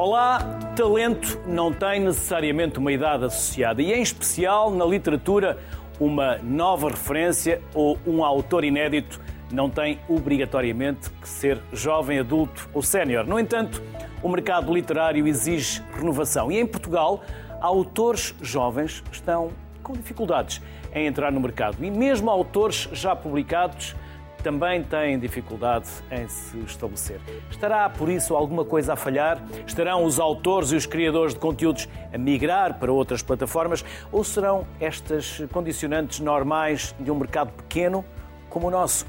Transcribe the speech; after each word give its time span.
Olá, 0.00 0.38
talento 0.76 1.40
não 1.44 1.72
tem 1.72 1.98
necessariamente 1.98 2.78
uma 2.78 2.92
idade 2.92 3.24
associada 3.24 3.82
e, 3.82 3.92
em 3.92 4.00
especial, 4.00 4.70
na 4.70 4.84
literatura, 4.84 5.58
uma 5.98 6.38
nova 6.38 6.90
referência 6.90 7.60
ou 7.74 7.98
um 8.06 8.24
autor 8.24 8.62
inédito 8.62 9.20
não 9.50 9.68
tem 9.68 9.98
obrigatoriamente 10.08 11.10
que 11.10 11.28
ser 11.28 11.60
jovem, 11.72 12.20
adulto 12.20 12.70
ou 12.72 12.80
sénior. 12.80 13.26
No 13.26 13.40
entanto, 13.40 13.82
o 14.22 14.28
mercado 14.28 14.72
literário 14.72 15.26
exige 15.26 15.82
renovação 15.92 16.52
e, 16.52 16.60
em 16.60 16.64
Portugal, 16.64 17.24
autores 17.60 18.36
jovens 18.40 19.02
estão 19.10 19.50
com 19.82 19.94
dificuldades 19.94 20.62
em 20.94 21.08
entrar 21.08 21.32
no 21.32 21.40
mercado 21.40 21.84
e, 21.84 21.90
mesmo 21.90 22.30
autores 22.30 22.88
já 22.92 23.16
publicados, 23.16 23.96
também 24.42 24.82
têm 24.82 25.18
dificuldade 25.18 25.88
em 26.10 26.28
se 26.28 26.58
estabelecer. 26.60 27.20
Estará, 27.50 27.88
por 27.88 28.08
isso, 28.08 28.34
alguma 28.34 28.64
coisa 28.64 28.92
a 28.92 28.96
falhar? 28.96 29.42
Estarão 29.66 30.04
os 30.04 30.18
autores 30.18 30.72
e 30.72 30.76
os 30.76 30.86
criadores 30.86 31.34
de 31.34 31.40
conteúdos 31.40 31.88
a 32.12 32.18
migrar 32.18 32.78
para 32.78 32.92
outras 32.92 33.22
plataformas? 33.22 33.84
Ou 34.10 34.22
serão 34.24 34.66
estas 34.80 35.42
condicionantes 35.52 36.20
normais 36.20 36.94
de 36.98 37.10
um 37.10 37.14
mercado 37.16 37.52
pequeno 37.52 38.04
como 38.48 38.68
o 38.68 38.70
nosso? 38.70 39.06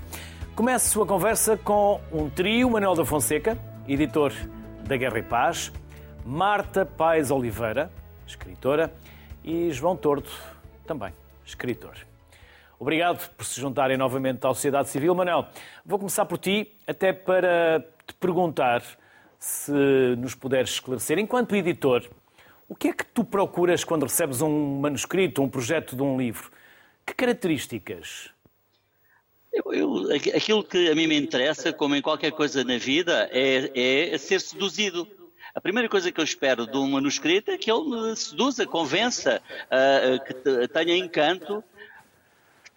Comece 0.56 1.00
a 1.00 1.06
conversa 1.06 1.56
com 1.58 2.02
um 2.12 2.30
trio, 2.30 2.70
Manuel 2.70 2.96
da 2.96 3.06
Fonseca, 3.06 3.58
editor 3.88 4.34
da 4.82 4.98
Guerra 4.98 5.20
e 5.20 5.24
Paz, 5.24 5.72
Marta 6.26 6.86
Paes 6.86 7.32
Oliveira, 7.32 7.92
escritora, 8.28 8.92
e 9.44 9.72
João 9.72 9.96
Tordo, 9.96 10.30
também 10.86 11.14
escritor. 11.46 12.09
Obrigado 12.80 13.30
por 13.32 13.46
se 13.46 13.60
juntarem 13.60 13.98
novamente 13.98 14.46
à 14.46 14.54
sociedade 14.54 14.88
civil. 14.88 15.14
Manuel, 15.14 15.50
vou 15.86 16.00
começar 16.00 16.24
por 16.24 16.38
ti, 16.38 16.72
até 16.88 17.12
para 17.12 17.86
te 18.08 18.14
perguntar 18.14 18.82
se 19.38 19.72
nos 20.18 20.34
puderes 20.34 20.72
esclarecer, 20.72 21.20
enquanto 21.20 21.56
editor, 21.58 22.10
o 22.70 22.76
que 22.76 22.88
é 22.88 22.94
que 22.94 23.06
tu 23.06 23.26
procuras 23.26 23.84
quando 23.84 24.04
recebes 24.04 24.42
um 24.42 24.80
manuscrito, 24.80 25.42
um 25.42 25.50
projeto 25.50 25.94
de 25.94 26.02
um 26.02 26.18
livro? 26.18 26.50
Que 27.06 27.14
características? 27.14 28.30
Eu, 29.52 29.74
eu, 29.74 30.16
aquilo 30.34 30.64
que 30.64 30.90
a 30.90 30.96
mim 30.96 31.08
me 31.08 31.20
interessa, 31.20 31.74
como 31.74 31.96
em 31.96 32.02
qualquer 32.02 32.32
coisa 32.32 32.64
na 32.64 32.78
vida, 32.78 33.30
é, 33.34 34.14
é 34.14 34.18
ser 34.18 34.40
seduzido. 34.40 35.06
A 35.54 35.60
primeira 35.60 35.90
coisa 35.90 36.12
que 36.14 36.20
eu 36.20 36.24
espero 36.24 36.66
de 36.66 36.78
um 36.78 36.92
manuscrito 36.92 37.52
é 37.52 37.58
que 37.58 37.70
ele 37.70 37.90
me 37.90 38.16
seduza, 38.16 38.66
convença, 38.66 39.42
uh, 39.66 40.24
que 40.24 40.68
tenha 40.70 40.96
encanto 40.96 41.62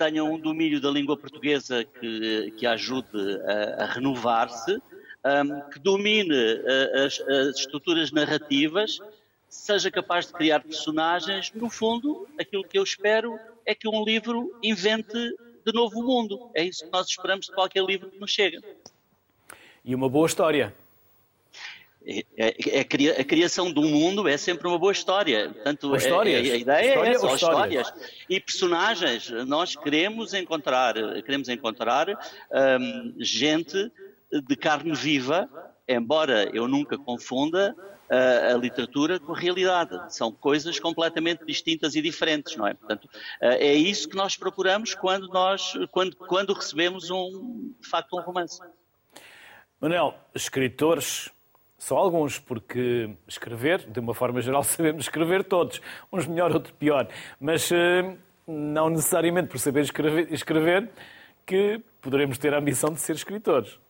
tenham 0.02 0.32
um 0.32 0.38
domínio 0.38 0.80
da 0.80 0.90
língua 0.90 1.16
portuguesa 1.16 1.84
que, 1.84 2.52
que 2.56 2.66
ajude 2.66 3.40
a, 3.46 3.84
a 3.84 3.86
renovar-se, 3.86 4.72
um, 4.74 5.70
que 5.70 5.78
domine 5.78 6.34
uh, 6.34 7.06
as, 7.06 7.20
as, 7.20 7.58
estruturas 7.60 8.10
narrativas, 8.10 8.98
seja 9.48 9.92
capaz 9.92 10.26
de 10.26 10.32
criar 10.32 10.60
personagens. 10.60 11.52
No 11.54 11.70
fundo, 11.70 12.26
aquilo 12.36 12.64
que 12.64 12.76
eu 12.76 12.82
espero 12.82 13.38
é 13.64 13.76
que 13.76 13.88
um 13.88 14.04
livro 14.04 14.58
invente 14.60 15.12
de 15.64 15.72
novo 15.72 16.00
o 16.00 16.02
mundo. 16.02 16.50
É 16.52 16.64
isso 16.64 16.84
que 16.84 16.90
nós 16.90 17.06
esperamos 17.06 17.46
de 17.46 17.52
qualquer 17.52 17.84
livro 17.84 18.10
que 18.10 18.18
nos 18.18 18.32
chega. 18.32 18.60
E 19.84 19.94
uma 19.94 20.08
boa 20.08 20.26
história. 20.26 20.74
É, 22.04 22.24
é, 22.36 22.78
é, 22.78 22.80
a 22.80 23.24
criação 23.24 23.72
de 23.72 23.78
um 23.78 23.88
mundo 23.88 24.26
é 24.26 24.36
sempre 24.36 24.66
uma 24.66 24.78
boa 24.78 24.92
história. 24.92 25.50
Portanto, 25.50 25.94
histórias? 25.94 26.48
É, 26.48 26.52
a 26.52 26.56
ideia 26.56 26.88
história 26.88 27.08
é 27.08 27.14
essa, 27.14 27.34
histórias? 27.34 27.86
histórias. 27.86 28.24
E 28.28 28.40
personagens. 28.40 29.30
Nós 29.46 29.76
queremos 29.76 30.34
encontrar, 30.34 30.94
queremos 31.22 31.48
encontrar 31.48 32.08
hum, 32.10 33.14
gente 33.18 33.90
de 34.32 34.56
carne 34.56 34.92
viva, 34.94 35.48
embora 35.86 36.50
eu 36.52 36.66
nunca 36.66 36.98
confunda 36.98 37.76
a, 38.10 38.54
a 38.54 38.56
literatura 38.56 39.20
com 39.20 39.32
a 39.32 39.38
realidade. 39.38 39.96
São 40.12 40.32
coisas 40.32 40.80
completamente 40.80 41.44
distintas 41.44 41.94
e 41.94 42.02
diferentes, 42.02 42.56
não 42.56 42.66
é? 42.66 42.74
Portanto, 42.74 43.08
é 43.40 43.74
isso 43.74 44.08
que 44.08 44.16
nós 44.16 44.36
procuramos 44.36 44.94
quando 44.94 45.28
nós, 45.28 45.74
quando, 45.92 46.16
quando 46.16 46.52
recebemos 46.52 47.10
um, 47.10 47.72
de 47.80 47.88
facto, 47.88 48.16
um 48.16 48.22
romance. 48.22 48.60
Manel, 49.80 50.14
escritores 50.34 51.30
só 51.82 51.96
alguns, 51.96 52.38
porque 52.38 53.10
escrever, 53.26 53.90
de 53.90 53.98
uma 53.98 54.14
forma 54.14 54.40
geral, 54.40 54.62
sabemos 54.62 55.06
escrever 55.06 55.42
todos, 55.42 55.80
uns 56.12 56.28
melhor, 56.28 56.52
outros 56.52 56.72
pior, 56.78 57.08
mas 57.40 57.72
eh, 57.72 58.16
não 58.46 58.88
necessariamente 58.88 59.48
por 59.48 59.58
saber 59.58 59.82
escrever, 59.82 60.32
escrever 60.32 60.88
que 61.44 61.80
poderemos 62.00 62.38
ter 62.38 62.54
a 62.54 62.58
ambição 62.58 62.92
de 62.92 63.00
ser 63.00 63.16
escritores. 63.16 63.80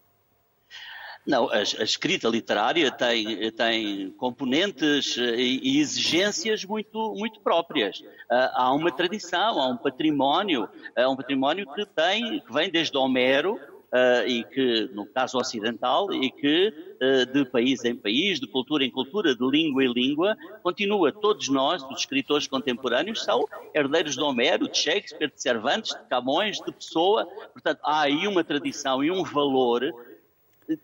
Não, 1.26 1.50
a, 1.50 1.58
a, 1.58 1.62
escrita 1.62 2.28
literária 2.28 2.90
tem, 2.90 3.52
tem 3.52 4.10
componentes 4.12 5.18
eh, 5.18 5.36
e 5.36 5.78
exigências 5.78 6.64
muito, 6.64 7.14
muito 7.14 7.40
próprias. 7.40 8.02
Ah, 8.30 8.52
há 8.54 8.72
uma 8.72 8.90
tradição, 8.90 9.60
há 9.60 9.68
um 9.68 9.76
património, 9.76 10.66
há 10.96 11.08
um 11.10 11.14
património 11.14 11.70
que 11.74 11.84
tem, 11.84 12.40
que 12.40 12.52
vem 12.52 12.70
desde 12.70 12.96
Homero, 12.96 13.60
uh, 13.92 14.26
e 14.26 14.42
que, 14.44 14.90
no 14.92 15.06
caso 15.06 15.38
ocidental, 15.38 16.12
e 16.12 16.30
que 16.30 16.72
uh, 17.00 17.26
de 17.26 17.44
país 17.44 17.84
em 17.84 17.94
país, 17.94 18.40
de 18.40 18.46
cultura 18.46 18.84
em 18.84 18.90
cultura, 18.90 19.36
de 19.36 19.44
língua 19.44 19.84
em 19.84 19.92
língua, 19.92 20.36
continua. 20.62 21.12
Todos 21.12 21.48
nós, 21.48 21.82
os 21.84 22.00
escritores 22.00 22.46
contemporâneos, 22.46 23.22
são 23.22 23.46
herdeiros 23.74 24.14
de 24.14 24.22
Homero, 24.22 24.68
de 24.68 24.76
Shakespeare, 24.76 25.30
de 25.30 25.40
Cervantes, 25.40 25.94
de 25.94 26.08
Camões, 26.08 26.58
de 26.58 26.72
Pessoa. 26.72 27.26
Portanto, 27.52 27.80
há 27.84 28.02
aí 28.02 28.26
uma 28.26 28.42
tradição 28.42 29.04
e 29.04 29.10
um 29.10 29.22
valor 29.22 29.82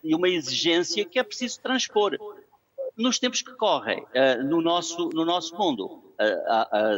e 0.05 0.15
uma 0.15 0.29
exigência 0.29 1.05
que 1.05 1.19
é 1.19 1.23
preciso 1.23 1.61
transpor 1.61 2.19
nos 2.97 3.19
tempos 3.19 3.41
que 3.41 3.53
correm 3.53 4.01
uh, 4.03 4.45
no, 4.45 4.61
nosso, 4.61 5.09
no 5.11 5.25
nosso 5.25 5.57
mundo. 5.57 6.05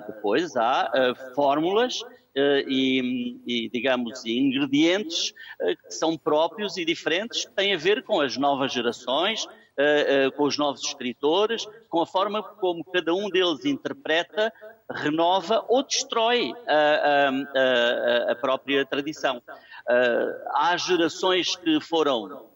Depois 0.06 0.56
há 0.56 0.90
fórmulas 1.34 2.02
eh, 2.02 2.19
e, 2.66 3.40
e, 3.46 3.70
digamos, 3.70 4.24
ingredientes 4.24 5.32
eh, 5.60 5.74
que 5.74 5.94
são 5.94 6.16
próprios 6.16 6.76
e 6.76 6.84
diferentes, 6.84 7.46
têm 7.56 7.74
a 7.74 7.78
ver 7.78 8.02
com 8.02 8.20
as 8.20 8.36
novas 8.36 8.72
gerações, 8.72 9.46
eh, 9.76 10.30
com 10.36 10.44
os 10.44 10.58
novos 10.58 10.82
escritores, 10.82 11.66
com 11.88 12.00
a 12.00 12.06
forma 12.06 12.42
como 12.42 12.84
cada 12.84 13.14
um 13.14 13.28
deles 13.30 13.64
interpreta, 13.64 14.52
renova 14.90 15.64
ou 15.68 15.82
destrói 15.82 16.52
a, 16.66 17.28
a, 17.28 18.32
a 18.32 18.34
própria 18.36 18.84
tradição. 18.84 19.40
Há 20.54 20.76
gerações 20.76 21.56
que 21.56 21.80
foram 21.80 22.49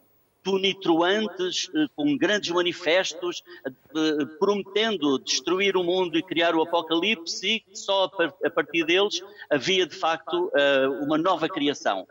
tonitruantes, 0.45 1.71
eh, 1.75 1.87
com 1.97 2.17
grandes 2.17 2.51
manifestos, 2.51 3.43
eh, 3.67 4.25
prometendo 4.39 5.19
destruir 5.19 5.75
o 5.75 5.83
mundo 5.83 6.19
e 6.19 6.23
criar 6.23 6.55
o 6.55 6.63
apocalipse, 6.63 7.65
e 7.67 7.77
só 7.77 8.11
a 8.45 8.51
partir 8.51 8.85
deles 8.85 9.23
havia 9.51 9.87
de 9.87 9.97
facto 9.97 10.53
eh, 10.55 10.87
uma 11.01 11.17
nova 11.17 11.49
criação. 11.49 12.07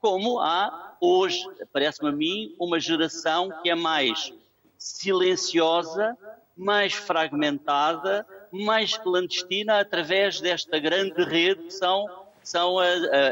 Como 0.00 0.38
há 0.38 0.96
hoje, 1.00 1.44
parece-me 1.72 2.10
a 2.10 2.12
mim, 2.12 2.54
uma 2.60 2.78
geração 2.78 3.50
que 3.62 3.68
é 3.68 3.74
mais 3.74 4.32
silenciosa, 4.78 6.16
mais 6.56 6.92
fragmentada, 6.92 8.24
mais 8.52 8.96
clandestina 8.96 9.80
através 9.80 10.40
desta 10.40 10.78
grande 10.78 11.24
rede 11.24 11.64
que 11.64 11.72
são 11.72 12.06
são 12.44 12.78
a, 12.78 12.84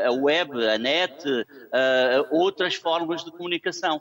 a, 0.06 0.10
web, 0.10 0.66
a 0.66 0.78
net, 0.78 1.22
outras 2.30 2.74
formas 2.74 3.22
de 3.22 3.30
comunicação. 3.30 4.00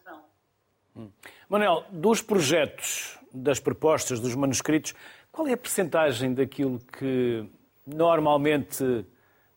Manuel, 1.50 1.86
dos 1.90 2.22
projetos, 2.22 3.18
das 3.34 3.60
propostas, 3.60 4.20
dos 4.20 4.36
manuscritos, 4.36 4.94
qual 5.32 5.48
é 5.48 5.54
a 5.54 5.58
percentagem 5.58 6.34
daquilo 6.34 6.80
que 6.80 7.46
normalmente 7.86 9.06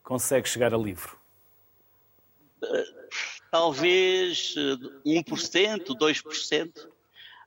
consegue 0.02 0.48
chegar 0.48 0.72
a 0.72 0.78
livro? 0.78 1.16
Talvez 3.50 4.54
1%, 5.04 5.84
2%. 5.86 6.88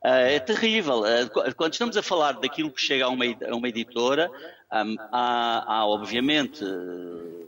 É 0.04 0.40
terrível. 0.40 1.06
Eh, 1.06 1.28
quando 1.56 1.74
estamos 1.74 1.98
a 1.98 2.04
falar 2.04 2.33
daquilo 2.33 2.72
que 2.72 2.81
chega 2.81 3.06
a 3.06 3.10
uma, 3.10 3.68
editora, 3.68 4.30
há, 4.69 5.66
há, 5.68 5.88
obviamente 5.88 6.63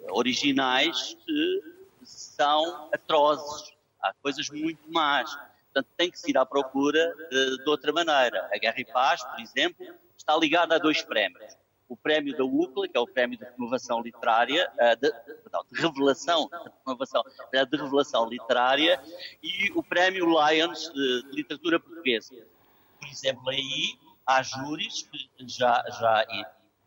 originais 0.10 1.16
que 1.26 1.62
são 2.04 2.90
atrozes. 2.92 3.72
Há 4.02 4.14
coisas 4.22 4.50
muito 4.50 4.92
más. 4.92 5.38
Portanto, 5.74 5.94
tem 5.96 6.10
que 6.10 6.20
se 6.20 6.32
ir 6.32 6.38
à 6.38 6.46
procura 6.46 7.14
de, 7.30 7.64
de 7.64 7.70
outra 7.70 7.92
maneira. 7.94 8.50
A 8.52 8.58
Guerra 8.58 8.80
e 8.80 8.86
Paz, 8.86 9.24
por 9.24 9.40
exemplo, 9.40 9.86
está 10.18 10.36
ligada 10.36 10.76
a 10.76 10.78
dois 10.80 11.02
prémios. 11.02 11.58
O 11.88 11.98
prémio 11.98 12.36
da 12.38 12.44
UCLA, 12.44 12.88
que 12.88 12.98
é 12.98 13.00
o 13.00 13.08
prémio 13.08 13.38
de 13.38 13.46
renovação 13.46 14.02
literária, 14.02 14.72
eh, 14.78 14.96
de, 14.96 15.12
perdão, 15.44 15.66
de 15.72 15.82
revelação, 15.82 16.48
de 16.48 16.72
renovação, 16.86 17.24
eh, 17.52 17.66
de 17.66 17.78
revelação 17.78 18.30
literária, 18.30 19.02
e 19.42 19.72
o 19.74 19.82
prémio 19.82 20.26
Lions 20.26 20.92
de, 20.94 21.24
de 21.24 21.36
literatura 21.36 21.80
portuguesa. 21.80 22.36
Por 23.00 23.08
exemplo, 23.08 23.50
aí 23.50 23.98
há 24.26 24.44
júris 24.44 25.02
que 25.02 25.48
já, 25.48 25.84
já 26.00 26.26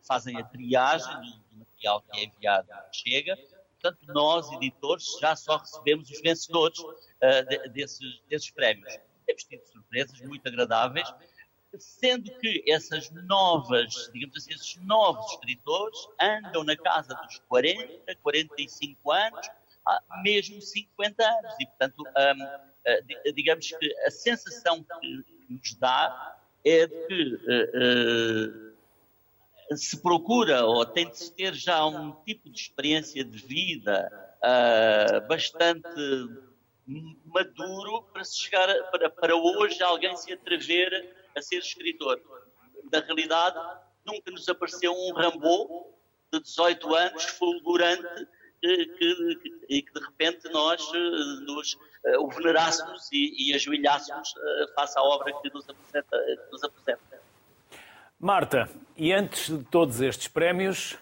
fazem 0.07 0.37
a 0.37 0.43
triagem 0.43 1.13
do 1.51 1.59
material 1.59 2.01
que 2.01 2.19
é 2.19 2.23
enviado 2.23 2.67
chega, 2.93 3.37
portanto, 3.83 4.13
nós, 4.13 4.49
editores, 4.53 5.17
já 5.19 5.35
só 5.35 5.57
recebemos 5.57 6.09
os 6.09 6.21
vencedores 6.21 6.79
uh, 6.79 7.45
de, 7.49 7.69
desses, 7.69 8.21
desses 8.29 8.49
prémios. 8.51 8.97
Temos 9.25 9.43
tido 9.43 9.65
surpresas 9.67 10.21
muito 10.21 10.47
agradáveis, 10.47 11.07
sendo 11.77 12.31
que 12.39 12.63
essas 12.67 13.11
novas, 13.11 14.09
digamos 14.13 14.37
assim, 14.37 14.53
esses 14.53 14.77
novos 14.77 15.29
escritores 15.33 15.97
andam 16.21 16.63
na 16.63 16.77
casa 16.77 17.13
dos 17.15 17.39
40, 17.49 18.15
45 18.15 19.11
anos, 19.11 19.47
mesmo 20.23 20.61
50 20.61 21.23
anos. 21.25 21.53
E, 21.59 21.65
portanto, 21.65 22.03
um, 22.03 23.33
digamos 23.33 23.69
que 23.71 23.95
a 24.05 24.11
sensação 24.11 24.85
que 25.01 25.25
nos 25.49 25.75
dá 25.75 26.37
é 26.65 26.87
de 26.87 27.07
que 27.07 27.33
uh, 27.35 28.69
uh, 28.69 28.72
se 29.75 30.01
procura 30.01 30.65
ou 30.65 30.85
tem 30.85 31.09
de 31.09 31.17
se 31.17 31.33
ter 31.33 31.53
já 31.53 31.85
um 31.85 32.11
tipo 32.23 32.49
de 32.49 32.59
experiência 32.59 33.23
de 33.23 33.37
vida 33.37 34.09
uh, 34.43 35.27
bastante 35.27 35.89
maduro 37.25 38.03
para 38.11 38.23
se 38.23 38.39
chegar 38.39 38.69
a, 38.69 38.83
para, 38.85 39.09
para 39.09 39.35
hoje 39.35 39.81
alguém 39.81 40.15
se 40.17 40.33
atrever 40.33 41.15
a 41.35 41.41
ser 41.41 41.57
escritor. 41.57 42.21
Na 42.91 42.99
realidade, 42.99 43.57
nunca 44.05 44.31
nos 44.31 44.47
apareceu 44.49 44.93
um 44.93 45.13
Rambo 45.13 45.93
de 46.31 46.39
18 46.41 46.95
anos, 46.95 47.23
fulgurante, 47.23 48.27
que, 48.61 48.85
que, 48.85 49.35
e 49.69 49.81
que 49.81 49.93
de 49.93 50.05
repente 50.05 50.49
nós 50.49 50.81
eh, 50.93 50.99
nos 51.45 51.73
uh, 51.73 52.23
o 52.23 52.29
venerássemos 52.29 53.09
e, 53.11 53.49
e 53.49 53.53
ajoelhássemos 53.53 54.33
uh, 54.35 54.73
face 54.73 54.97
à 54.97 55.03
obra 55.03 55.33
que 55.41 55.53
nos 55.53 55.67
apresenta. 55.67 56.17
Que 56.17 56.51
nos 56.51 56.63
apresenta. 56.63 57.22
Marta, 58.23 58.69
e 58.95 59.11
antes 59.11 59.49
de 59.49 59.65
todos 59.65 59.99
estes 59.99 60.29
prémios, 60.29 60.97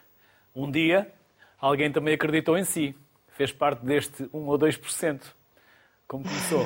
um 0.56 0.72
dia 0.72 1.14
alguém 1.60 1.92
também 1.92 2.16
acreditou 2.16 2.58
em 2.58 2.64
si. 2.64 2.96
Fez 3.28 3.52
parte 3.52 3.86
deste 3.86 4.28
1 4.34 4.48
ou 4.48 4.58
2%. 4.58 5.22
Como 6.08 6.24
começou? 6.24 6.66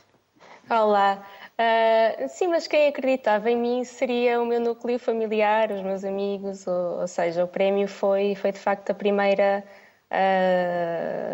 Olá. 0.70 1.22
Uh, 1.58 2.26
sim, 2.30 2.48
mas 2.48 2.66
quem 2.66 2.88
acreditava 2.88 3.50
em 3.50 3.56
mim 3.58 3.84
seria 3.84 4.40
o 4.40 4.46
meu 4.46 4.60
núcleo 4.60 4.98
familiar, 4.98 5.70
os 5.70 5.82
meus 5.82 6.04
amigos, 6.04 6.66
ou, 6.66 7.00
ou 7.00 7.06
seja, 7.06 7.44
o 7.44 7.48
prémio 7.48 7.86
foi, 7.86 8.34
foi 8.34 8.50
de 8.50 8.60
facto 8.60 8.88
a 8.88 8.94
primeira, 8.94 9.62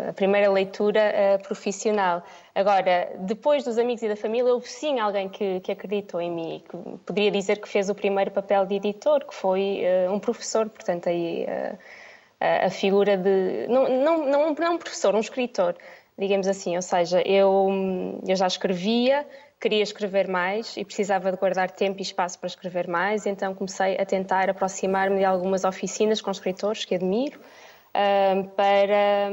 a 0.09 0.13
primeira 0.13 0.49
leitura 0.49 1.13
uh, 1.13 1.43
profissional. 1.43 2.23
Agora, 2.55 3.11
depois 3.19 3.63
dos 3.63 3.77
amigos 3.77 4.01
e 4.03 4.07
da 4.07 4.15
família, 4.15 4.53
houve 4.53 4.67
sim 4.67 4.99
alguém 4.99 5.27
que, 5.27 5.59
que 5.59 5.71
acreditou 5.71 6.21
em 6.21 6.31
mim, 6.31 6.63
que 6.67 6.77
poderia 7.05 7.31
dizer 7.31 7.59
que 7.59 7.67
fez 7.67 7.89
o 7.89 7.95
primeiro 7.95 8.31
papel 8.31 8.65
de 8.65 8.75
editor, 8.75 9.25
que 9.25 9.35
foi 9.35 9.81
um 10.09 10.19
professor, 10.19 10.69
portanto, 10.69 11.09
aí 11.09 11.45
a 12.39 12.69
figura 12.69 13.17
de. 13.17 13.67
Não, 13.67 13.89
não, 13.89 14.25
não, 14.25 14.53
não 14.53 14.73
um 14.75 14.77
professor, 14.77 15.13
um 15.13 15.19
escritor, 15.19 15.75
digamos 16.17 16.47
assim, 16.47 16.75
ou 16.75 16.81
seja, 16.81 17.21
eu, 17.21 17.69
eu 18.27 18.35
já 18.35 18.47
escrevia 18.47 19.25
queria 19.59 19.83
escrever 19.83 20.27
mais 20.27 20.77
e 20.77 20.85
precisava 20.85 21.31
de 21.31 21.37
guardar 21.37 21.69
tempo 21.69 21.99
e 21.99 22.01
espaço 22.01 22.39
para 22.39 22.47
escrever 22.47 22.87
mais, 22.87 23.25
então 23.25 23.53
comecei 23.53 23.97
a 23.97 24.05
tentar 24.05 24.49
aproximar-me 24.49 25.17
de 25.17 25.25
algumas 25.25 25.65
oficinas 25.65 26.21
com 26.21 26.31
escritores 26.31 26.85
que 26.85 26.95
admiro. 26.95 27.39
Para, 28.55 29.29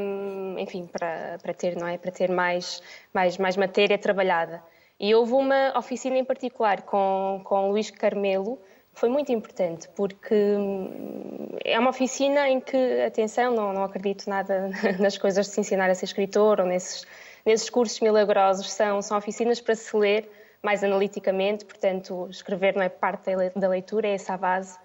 enfim, 0.59 0.87
para, 0.87 1.39
para 1.43 1.55
ter, 1.55 1.77
não 1.77 1.87
é, 1.87 1.99
para 1.99 2.11
ter 2.11 2.31
mais, 2.31 2.83
mais, 3.13 3.39
mais 3.39 3.57
matéria 3.57 3.99
trabalhada. 3.99 4.63
E 4.99 5.15
houve 5.15 5.33
uma 5.33 5.77
oficina 5.79 6.17
em 6.17 6.25
particular 6.25 6.83
com, 6.83 7.41
com 7.45 7.71
Luís 7.71 7.91
Carmelo, 7.91 8.59
foi 8.95 9.11
muito 9.11 9.31
importante, 9.31 9.89
porque 9.95 10.35
hum, 10.35 11.49
é 11.63 11.79
uma 11.79 11.91
oficina 11.91 12.49
em 12.49 12.61
que, 12.61 13.03
atenção, 13.03 13.55
não, 13.55 13.73
não 13.73 13.85
acredito 13.85 14.29
nada 14.29 14.71
nas 14.99 15.19
coisas 15.19 15.47
de 15.47 15.53
se 15.53 15.61
ensinar 15.61 15.91
a 15.91 15.95
ser 15.95 16.07
escritor 16.07 16.61
ou 16.61 16.67
nesses 16.67 17.07
nesses 17.47 17.71
cursos 17.71 18.01
milagrosos 18.01 18.73
são, 18.73 19.01
são 19.01 19.17
oficinas 19.17 19.61
para 19.61 19.77
se 19.77 19.97
ler 19.97 20.29
mais 20.61 20.83
analiticamente, 20.83 21.65
portanto, 21.65 22.27
escrever 22.29 22.75
não 22.75 22.83
é 22.83 22.89
parte 22.89 23.31
da 23.55 23.69
leitura, 23.69 24.09
é 24.09 24.15
essa 24.15 24.35
a 24.35 24.37
base. 24.37 24.77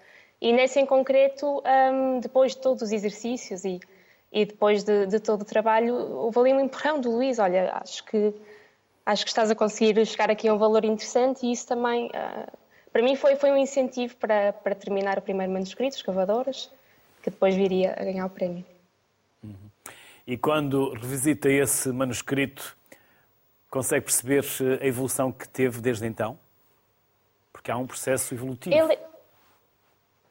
E 0.42 0.52
nesse 0.52 0.80
em 0.80 0.84
concreto, 0.84 1.62
um, 1.64 2.18
depois 2.18 2.50
de 2.50 2.58
todos 2.58 2.82
os 2.82 2.90
exercícios 2.90 3.64
e, 3.64 3.78
e 4.32 4.44
depois 4.44 4.82
de, 4.82 5.06
de, 5.06 5.20
todo 5.20 5.42
o 5.42 5.44
trabalho, 5.44 5.94
houve 5.94 6.36
ali 6.40 6.52
um 6.52 6.58
empurrão 6.58 7.00
do 7.00 7.12
Luís, 7.12 7.38
olha, 7.38 7.72
acho 7.80 8.04
que, 8.04 8.34
acho 9.06 9.24
que 9.24 9.30
estás 9.30 9.52
a 9.52 9.54
conseguir 9.54 10.04
chegar 10.04 10.32
aqui 10.32 10.48
a 10.48 10.52
um 10.52 10.58
valor 10.58 10.84
interessante 10.84 11.46
e 11.46 11.52
isso 11.52 11.68
também, 11.68 12.08
uh, 12.08 12.52
para 12.92 13.02
mim, 13.02 13.14
foi, 13.14 13.36
foi 13.36 13.52
um 13.52 13.56
incentivo 13.56 14.16
para, 14.16 14.52
para 14.52 14.74
terminar 14.74 15.16
o 15.16 15.22
primeiro 15.22 15.52
manuscrito, 15.52 15.94
Escavadoras, 15.94 16.68
que 17.22 17.30
depois 17.30 17.54
viria 17.54 17.94
a 17.96 18.02
ganhar 18.02 18.26
o 18.26 18.30
prémio. 18.30 18.64
E 20.26 20.36
quando 20.36 20.92
revisita 20.92 21.48
esse 21.48 21.88
manuscrito, 21.92 22.76
consegue 23.70 24.06
perceber 24.06 24.44
a 24.80 24.84
evolução 24.84 25.30
que 25.30 25.48
teve 25.48 25.80
desde 25.80 26.04
então? 26.04 26.36
Porque 27.52 27.70
há 27.70 27.76
um 27.76 27.86
processo 27.86 28.34
evolutivo. 28.34 28.74
Ele... 28.74 29.11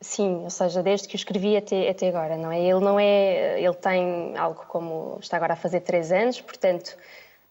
Sim, 0.01 0.43
ou 0.43 0.49
seja, 0.49 0.81
desde 0.81 1.07
que 1.07 1.15
o 1.15 1.17
escrevi 1.17 1.55
até, 1.55 1.87
até 1.87 2.07
agora, 2.09 2.35
não 2.35 2.51
é? 2.51 2.59
Ele 2.59 2.79
não 2.79 2.99
é. 2.99 3.61
Ele 3.61 3.75
tem 3.75 4.35
algo 4.35 4.65
como. 4.67 5.19
está 5.21 5.37
agora 5.37 5.53
a 5.53 5.55
fazer 5.55 5.81
três 5.81 6.11
anos, 6.11 6.41
portanto. 6.41 6.97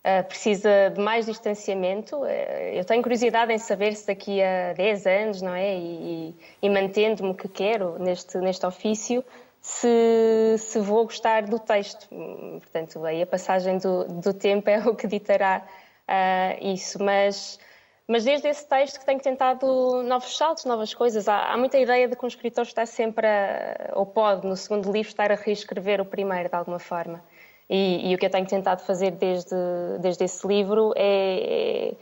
Uh, 0.00 0.24
precisa 0.26 0.90
de 0.94 0.98
mais 1.00 1.26
distanciamento. 1.26 2.16
Uh, 2.16 2.26
eu 2.72 2.84
tenho 2.86 3.02
curiosidade 3.02 3.52
em 3.52 3.58
saber 3.58 3.94
se 3.94 4.06
daqui 4.06 4.42
a 4.42 4.72
10 4.72 5.06
anos, 5.06 5.42
não 5.42 5.54
é? 5.54 5.76
E, 5.76 6.34
e 6.62 6.70
mantendo-me 6.70 7.30
o 7.32 7.34
que 7.34 7.46
quero 7.48 7.98
neste, 7.98 8.38
neste 8.38 8.64
ofício, 8.64 9.22
se, 9.60 10.56
se 10.58 10.78
vou 10.78 11.04
gostar 11.04 11.42
do 11.42 11.58
texto. 11.58 12.08
Portanto, 12.08 13.04
aí 13.04 13.20
a 13.20 13.26
passagem 13.26 13.76
do, 13.76 14.04
do 14.04 14.32
tempo 14.32 14.70
é 14.70 14.78
o 14.88 14.94
que 14.94 15.06
ditará 15.06 15.66
uh, 16.08 16.66
isso. 16.66 17.02
Mas, 17.02 17.60
mas 18.10 18.24
desde 18.24 18.48
esse 18.48 18.66
texto 18.66 18.98
que 18.98 19.06
tenho 19.06 19.20
tentado 19.20 20.02
novos 20.02 20.36
saltos, 20.36 20.64
novas 20.64 20.92
coisas. 20.92 21.28
Há, 21.28 21.52
há 21.52 21.56
muita 21.56 21.78
ideia 21.78 22.08
de 22.08 22.16
que 22.16 22.24
um 22.24 22.26
escritor 22.26 22.64
está 22.64 22.84
sempre, 22.84 23.24
a, 23.24 23.92
ou 23.94 24.04
pode, 24.04 24.44
no 24.44 24.56
segundo 24.56 24.90
livro, 24.90 25.08
estar 25.08 25.30
a 25.30 25.36
reescrever 25.36 26.00
o 26.00 26.04
primeiro, 26.04 26.48
de 26.48 26.56
alguma 26.56 26.80
forma. 26.80 27.22
E, 27.68 28.10
e 28.10 28.12
o 28.12 28.18
que 28.18 28.26
eu 28.26 28.30
tenho 28.30 28.48
tentado 28.48 28.82
fazer 28.82 29.12
desde, 29.12 29.54
desde 30.00 30.24
esse 30.24 30.44
livro 30.44 30.92
é, 30.96 31.94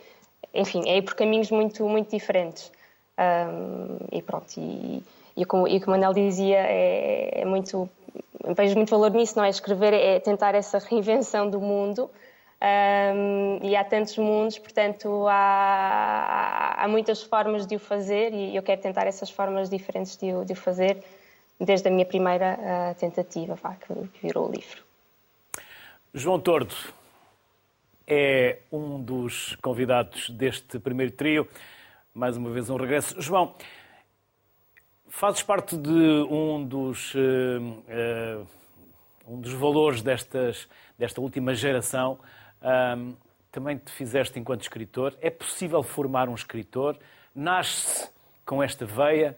é 0.55 0.61
enfim, 0.63 0.89
é 0.89 0.97
ir 0.97 1.03
por 1.03 1.15
caminhos 1.15 1.51
muito, 1.51 1.87
muito 1.87 2.11
diferentes. 2.11 2.73
Um, 3.19 3.99
e 4.11 4.23
pronto, 4.23 4.47
e, 4.57 5.05
e 5.37 5.45
como, 5.45 5.69
e 5.69 5.79
como 5.79 6.15
dizia, 6.15 6.57
é, 6.57 7.43
é 7.43 7.45
muito, 7.45 7.87
vejo 8.57 8.77
muito 8.77 8.89
valor 8.89 9.11
nisso, 9.11 9.37
não 9.37 9.45
é? 9.45 9.51
Escrever 9.51 9.93
é 9.93 10.19
tentar 10.21 10.55
essa 10.55 10.79
reinvenção 10.89 11.51
do 11.51 11.61
mundo. 11.61 12.11
Um, 12.61 13.61
e 13.63 13.77
há 13.77 13.85
tantos 13.85 14.19
mundos, 14.19 14.59
portanto, 14.59 15.27
há, 15.29 16.75
há, 16.77 16.89
muitas 16.89 17.23
formas 17.23 17.67
de 17.67 17.77
o 17.77 17.79
fazer 17.79 18.33
e 18.35 18.57
eu 18.57 18.63
quero 18.65 18.81
tentar 18.81 19.07
essas 19.07 19.31
formas 19.31 19.71
diferentes 19.71 20.17
de 20.17 20.33
o, 20.33 20.45
de 20.45 20.55
o 20.55 20.57
fazer 20.57 21.03
desde 21.61 21.87
a 21.89 21.91
minha 21.91 22.05
primeira 22.05 22.59
uh, 22.59 22.99
tentativa, 22.99 23.55
vá, 23.55 23.77
que, 23.77 23.95
que 24.09 24.27
virou 24.27 24.49
o 24.49 24.51
livro. 24.51 24.83
João 26.13 26.41
Tordo 26.41 26.75
é 28.07 28.59
um 28.73 29.01
dos 29.01 29.57
convidados 29.63 30.31
deste 30.31 30.81
primeiro 30.81 31.13
trio. 31.13 31.49
Mais 32.13 32.37
uma 32.37 32.51
vez 32.51 32.69
um 32.71 32.77
regresso. 32.77 33.21
João, 33.21 33.55
Fazes 35.11 35.43
parte 35.43 35.77
de 35.77 35.91
um 35.91 36.65
dos, 36.65 37.15
uh, 37.15 37.19
uh, 37.19 38.47
um 39.27 39.41
dos 39.41 39.53
valores 39.55 40.03
destas, 40.03 40.69
desta 40.99 41.21
última 41.21 41.55
geração. 41.55 42.19
Também 43.51 43.79
te 43.79 43.91
fizeste 43.91 44.39
enquanto 44.39 44.63
escritor. 44.63 45.17
É 45.21 45.31
possível 45.31 45.83
formar 45.83 46.29
um 46.29 46.35
escritor? 46.35 46.97
Nasce-se 47.35 48.11
com 48.45 48.63
esta 48.63 48.85
veia? 48.85 49.37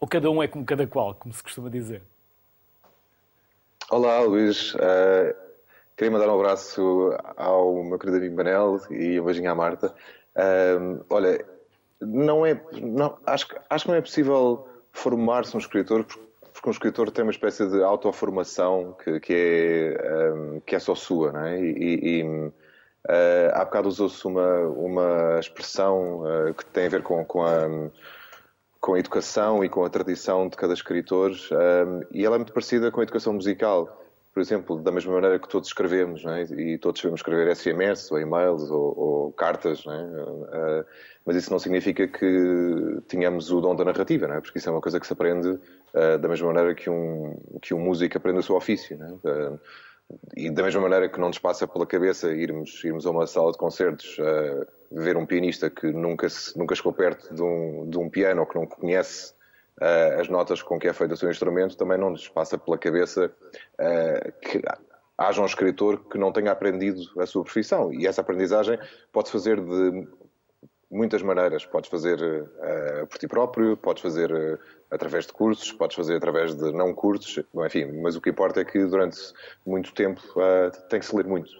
Ou 0.00 0.08
cada 0.08 0.30
um 0.30 0.42
é 0.42 0.48
como 0.48 0.64
cada 0.64 0.86
qual, 0.86 1.14
como 1.14 1.34
se 1.34 1.42
costuma 1.42 1.68
dizer? 1.68 2.02
Olá, 3.90 4.20
Luís. 4.20 4.74
Uh, 4.74 5.34
queria 5.96 6.12
mandar 6.12 6.28
um 6.28 6.38
abraço 6.38 7.14
ao 7.36 7.82
meu 7.82 7.98
querido 7.98 8.18
amigo 8.18 8.36
Manel 8.36 8.80
e 8.90 9.20
um 9.20 9.24
beijinho 9.24 9.50
à 9.50 9.54
Marta. 9.54 9.94
Uh, 10.34 11.04
olha, 11.10 11.44
não 12.00 12.46
é. 12.46 12.58
Não, 12.80 13.18
acho, 13.26 13.48
acho 13.68 13.84
que 13.84 13.90
não 13.90 13.98
é 13.98 14.00
possível 14.00 14.68
formar-se 14.92 15.54
um 15.56 15.58
escritor 15.58 16.06
porque 16.52 16.68
um 16.68 16.72
escritor 16.72 17.10
tem 17.10 17.24
uma 17.24 17.30
espécie 17.30 17.66
de 17.68 17.82
autoformação 17.82 18.94
que, 19.02 19.20
que, 19.20 19.32
é, 19.32 20.32
que 20.70 20.76
é 20.76 20.78
só 20.78 20.94
sua, 20.94 21.32
não 21.32 21.44
é? 21.44 21.60
E, 21.60 22.20
e 22.20 22.22
uh, 22.22 23.50
há 23.54 23.64
bocado 23.64 23.88
usou-se 23.88 24.24
uma, 24.24 24.60
uma 24.68 25.40
expressão 25.40 26.22
uh, 26.22 26.54
que 26.54 26.64
tem 26.66 26.86
a 26.86 26.88
ver 26.88 27.02
com, 27.02 27.24
com, 27.24 27.42
a, 27.42 27.90
com 28.80 28.94
a 28.94 28.98
educação 29.00 29.64
e 29.64 29.68
com 29.68 29.84
a 29.84 29.90
tradição 29.90 30.48
de 30.48 30.56
cada 30.56 30.72
escritor, 30.72 31.32
um, 31.32 32.02
e 32.12 32.24
ela 32.24 32.36
é 32.36 32.38
muito 32.38 32.52
parecida 32.52 32.88
com 32.92 33.00
a 33.00 33.02
educação 33.02 33.32
musical 33.32 34.00
por 34.32 34.40
exemplo, 34.40 34.80
da 34.80 34.92
mesma 34.92 35.12
maneira 35.12 35.38
que 35.40 35.48
todos 35.48 35.68
escrevemos, 35.68 36.24
é? 36.24 36.42
e 36.42 36.78
todos 36.78 37.00
sabemos 37.00 37.18
escrever 37.18 37.54
SMS 37.54 38.12
ou 38.12 38.20
e-mails 38.20 38.70
ou, 38.70 38.98
ou 38.98 39.32
cartas, 39.32 39.84
é? 39.86 39.90
uh, 39.90 40.86
mas 41.26 41.34
isso 41.34 41.50
não 41.50 41.58
significa 41.58 42.06
que 42.06 43.02
tenhamos 43.08 43.50
o 43.50 43.60
dom 43.60 43.74
da 43.74 43.84
narrativa, 43.84 44.26
é? 44.26 44.40
porque 44.40 44.58
isso 44.58 44.68
é 44.68 44.72
uma 44.72 44.80
coisa 44.80 45.00
que 45.00 45.06
se 45.06 45.12
aprende 45.12 45.48
uh, 45.48 46.18
da 46.20 46.28
mesma 46.28 46.46
maneira 46.46 46.74
que 46.76 46.88
um, 46.88 47.36
que 47.60 47.74
um 47.74 47.80
músico 47.80 48.16
aprende 48.16 48.38
o 48.38 48.42
seu 48.42 48.54
ofício. 48.54 48.96
Uh, 49.24 49.58
e 50.36 50.50
da 50.50 50.62
mesma 50.62 50.80
maneira 50.80 51.08
que 51.08 51.20
não 51.20 51.28
nos 51.28 51.38
passa 51.38 51.66
pela 51.66 51.86
cabeça 51.86 52.32
irmos, 52.32 52.82
irmos 52.84 53.06
a 53.06 53.10
uma 53.10 53.26
sala 53.26 53.52
de 53.52 53.58
concertos 53.58 54.18
uh, 54.18 54.66
ver 54.90 55.16
um 55.16 55.26
pianista 55.26 55.70
que 55.70 55.86
nunca, 55.92 56.26
nunca 56.56 56.74
chegou 56.74 56.92
perto 56.92 57.32
de 57.34 57.42
um, 57.42 57.88
de 57.88 57.98
um 57.98 58.08
piano 58.08 58.40
ou 58.40 58.46
que 58.46 58.56
não 58.56 58.66
conhece 58.66 59.32
uh, 59.80 60.20
as 60.20 60.28
notas 60.28 60.62
com 60.62 60.78
que 60.78 60.88
é 60.88 60.92
feito 60.92 61.12
o 61.12 61.16
seu 61.16 61.30
instrumento, 61.30 61.76
também 61.76 61.98
não 61.98 62.10
nos 62.10 62.28
passa 62.28 62.58
pela 62.58 62.78
cabeça 62.78 63.26
uh, 63.26 64.32
que 64.40 64.62
haja 65.16 65.42
um 65.42 65.46
escritor 65.46 66.08
que 66.08 66.16
não 66.16 66.32
tenha 66.32 66.50
aprendido 66.50 67.02
a 67.18 67.26
sua 67.26 67.44
profissão. 67.44 67.92
E 67.92 68.06
essa 68.06 68.22
aprendizagem 68.22 68.78
pode 69.12 69.30
fazer 69.30 69.60
de 69.60 70.08
muitas 70.90 71.22
maneiras. 71.22 71.64
Podes 71.64 71.88
fazer 71.88 72.20
uh, 72.20 73.06
por 73.06 73.18
ti 73.18 73.28
próprio, 73.28 73.76
podes 73.76 74.02
fazer 74.02 74.32
uh, 74.32 74.58
através 74.90 75.26
de 75.26 75.32
cursos, 75.32 75.70
podes 75.72 75.96
fazer 75.96 76.16
através 76.16 76.54
de 76.54 76.72
não 76.72 76.92
cursos, 76.92 77.44
enfim, 77.64 77.86
mas 78.02 78.16
o 78.16 78.20
que 78.20 78.30
importa 78.30 78.60
é 78.60 78.64
que 78.64 78.84
durante 78.84 79.18
muito 79.64 79.94
tempo 79.94 80.20
uh, 80.36 80.88
tem 80.88 80.98
que 80.98 81.06
se 81.06 81.14
ler 81.14 81.26
muito. 81.26 81.50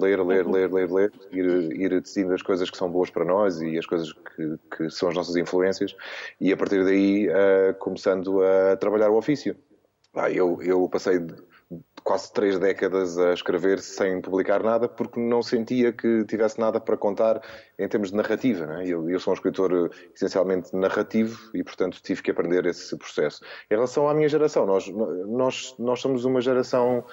ler, 0.00 0.24
ler, 0.24 0.46
ler, 0.46 0.72
ler, 0.72 0.90
ler, 0.90 1.12
ir, 1.32 1.44
ir 1.72 2.00
decidindo 2.00 2.34
as 2.34 2.42
coisas 2.42 2.70
que 2.70 2.76
são 2.76 2.90
boas 2.90 3.10
para 3.10 3.24
nós 3.24 3.60
e 3.60 3.76
as 3.76 3.86
coisas 3.86 4.12
que, 4.12 4.58
que 4.76 4.90
são 4.90 5.08
as 5.08 5.16
nossas 5.16 5.34
influências 5.34 5.96
e 6.40 6.52
a 6.52 6.56
partir 6.56 6.84
daí 6.84 7.28
começando 7.80 8.40
a 8.42 8.76
trabalhar 8.76 9.10
o 9.10 9.16
ofício. 9.16 9.56
Ah, 10.14 10.30
eu, 10.30 10.60
eu 10.62 10.88
passei 10.88 11.18
quase 12.02 12.32
três 12.32 12.58
décadas 12.58 13.18
a 13.18 13.32
escrever 13.32 13.80
sem 13.80 14.20
publicar 14.20 14.62
nada, 14.62 14.88
porque 14.88 15.20
não 15.20 15.42
sentia 15.42 15.92
que 15.92 16.24
tivesse 16.24 16.58
nada 16.58 16.80
para 16.80 16.96
contar 16.96 17.40
em 17.78 17.88
termos 17.88 18.10
de 18.10 18.16
narrativa. 18.16 18.80
É? 18.80 18.86
Eu, 18.86 19.08
eu, 19.08 19.20
sou 19.20 19.32
um 19.32 19.34
escritor 19.34 19.72
eh, 19.72 19.96
essencialmente 20.14 20.74
narrativo 20.74 21.38
e, 21.54 21.62
portanto, 21.62 22.00
tive 22.02 22.22
que 22.22 22.30
aprender 22.30 22.66
esse 22.66 22.96
processo. 22.96 23.42
Em 23.70 23.74
relação 23.74 24.08
à 24.08 24.14
minha 24.14 24.28
geração, 24.28 24.66
nós, 24.66 24.88
nós, 24.88 25.74
nós 25.78 26.00
somos 26.00 26.24
uma 26.24 26.40
geração 26.40 27.04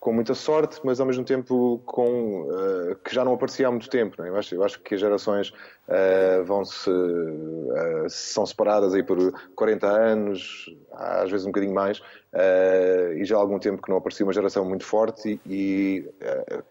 com 0.00 0.12
muita 0.12 0.32
sorte, 0.34 0.80
mas 0.84 1.00
ao 1.00 1.06
mesmo 1.06 1.24
tempo 1.24 1.82
com 1.84 2.42
uh, 2.42 2.94
que 3.04 3.12
já 3.12 3.24
não 3.24 3.34
aparecia 3.34 3.66
há 3.66 3.70
muito 3.70 3.90
tempo. 3.90 4.22
É? 4.22 4.28
Eu, 4.28 4.36
acho, 4.36 4.54
eu, 4.54 4.62
acho, 4.62 4.80
que 4.80 4.94
as 4.94 5.00
gerações 5.00 5.50
uh, 5.50 6.44
vão 6.44 6.64
se 6.64 6.88
uh, 6.88 8.08
são 8.08 8.46
separadas 8.46 8.94
aí 8.94 9.02
por 9.02 9.18
40 9.56 9.86
anos, 9.86 10.66
às 10.92 11.30
vezes 11.30 11.46
um 11.46 11.50
bocadinho 11.50 11.74
mais, 11.74 12.00
e 13.16 13.24
já 13.24 13.36
há 13.36 13.40
algum 13.40 13.58
tempo 13.58 13.82
que 13.82 13.90
não 13.90 13.96
aparecia 13.96 14.24
uma 14.24 14.32
geração 14.32 14.64
muito 14.64 14.84
forte 14.84 15.40
e, 15.46 15.50
e 15.52 16.10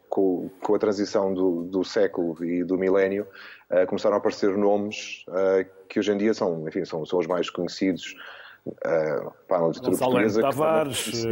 com, 0.07 0.49
com, 0.61 0.75
a 0.75 0.79
transição 0.79 1.33
do, 1.33 1.63
do, 1.63 1.83
século 1.83 2.43
e 2.45 2.63
do 2.63 2.77
milénio 2.77 3.25
começaram 3.87 4.15
a 4.15 4.19
aparecer 4.19 4.55
nomes 4.55 5.25
que 5.89 5.99
hoje 5.99 6.11
em 6.11 6.17
dia 6.17 6.33
são, 6.33 6.67
enfim, 6.67 6.85
são, 6.85 7.05
são 7.05 7.17
os 7.17 7.25
mais 7.25 7.49
conhecidos 7.49 8.15
para 9.47 9.65
a 9.65 9.67
literatura 9.67 9.97
portuguesa. 9.97 10.41
Tavares, 10.41 11.25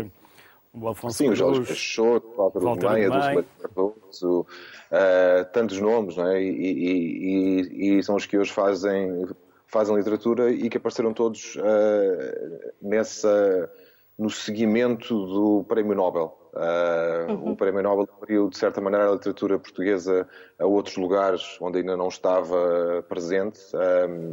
o 0.79 0.89
Afonso 0.89 1.17
Sim, 1.17 1.29
o 1.29 1.35
Jorge 1.35 1.61
Peixoto, 1.61 2.27
o 2.37 2.41
Álvaro 2.41 2.75
Dulce 2.75 3.45
Cardoso, 3.61 4.41
uh, 4.41 5.45
tantos 5.53 5.79
nomes, 5.79 6.17
não 6.17 6.27
é? 6.27 6.41
E, 6.41 6.49
e, 6.49 7.61
e, 7.61 7.97
e, 7.97 8.03
são 8.03 8.15
os 8.15 8.25
que 8.25 8.37
hoje 8.37 8.51
fazem, 8.51 9.25
fazem 9.67 9.95
literatura 9.95 10.51
e 10.51 10.69
que 10.69 10.77
apareceram 10.77 11.13
todos 11.13 11.55
uh, 11.55 12.73
nessa, 12.81 13.71
no 14.17 14.29
seguimento 14.29 15.13
do 15.25 15.65
Prémio 15.67 15.95
Nobel. 15.95 16.37
Uh, 16.55 17.31
uhum. 17.31 17.51
O 17.51 17.55
Prémio 17.55 17.83
Nobel 17.83 18.07
abriu, 18.17 18.49
de 18.49 18.57
certa 18.57 18.79
maneira, 18.79 19.09
a 19.09 19.13
literatura 19.13 19.59
portuguesa 19.59 20.27
a 20.57 20.65
outros 20.65 20.95
lugares 20.95 21.57
onde 21.59 21.79
ainda 21.79 21.97
não 21.97 22.07
estava 22.07 23.03
presente 23.09 23.59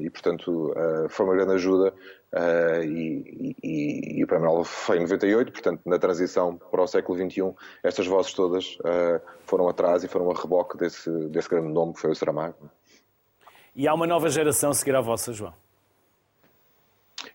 e, 0.00 0.09
portanto, 0.09 0.73
foi 1.09 1.26
uma 1.26 1.35
grande 1.35 1.55
ajuda 1.55 1.93
Uh, 2.33 2.83
e, 2.83 3.55
e, 3.62 4.19
e, 4.19 4.25
o 4.25 4.26
Prémio 4.26 4.47
Nobel 4.47 4.64
foi 4.64 4.97
em 4.97 5.00
98, 5.00 5.52
portanto, 5.52 5.83
na 5.85 5.99
transição 5.99 6.57
para 6.57 6.83
o 6.83 6.87
século 6.87 7.19
XXI, 7.19 7.52
estas 7.83 8.07
vozes 8.07 8.33
todas 8.33 8.76
uh, 8.76 9.21
foram 9.45 9.69
atrás 9.69 10.02
e 10.02 10.09
foram 10.09 10.31
a 10.31 10.35
reboque 10.35 10.79
desse, 10.79 11.11
desse 11.29 11.50
grande 11.50 11.69
nome 11.69 11.93
que 11.93 12.00
foi 12.00 12.11
o 12.11 12.14
Saramago. 12.14 12.71
E 13.76 13.87
há 13.87 13.93
uma 13.93 14.07
nova 14.07 14.31
geração 14.31 14.71
a 14.71 14.75
seguir 14.75 14.97
à 14.97 15.02
vossa, 15.02 15.31
João? 15.31 15.52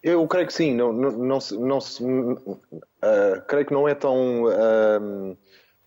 Eu 0.07 0.27
creio 0.27 0.47
que 0.47 0.53
sim. 0.53 0.73
Não, 0.73 0.93
não, 0.93 1.11
não, 1.11 1.39
não 1.59 1.77
uh, 1.77 3.41
creio 3.47 3.65
que 3.65 3.73
não 3.73 3.87
é 3.87 3.93
tão, 3.93 4.43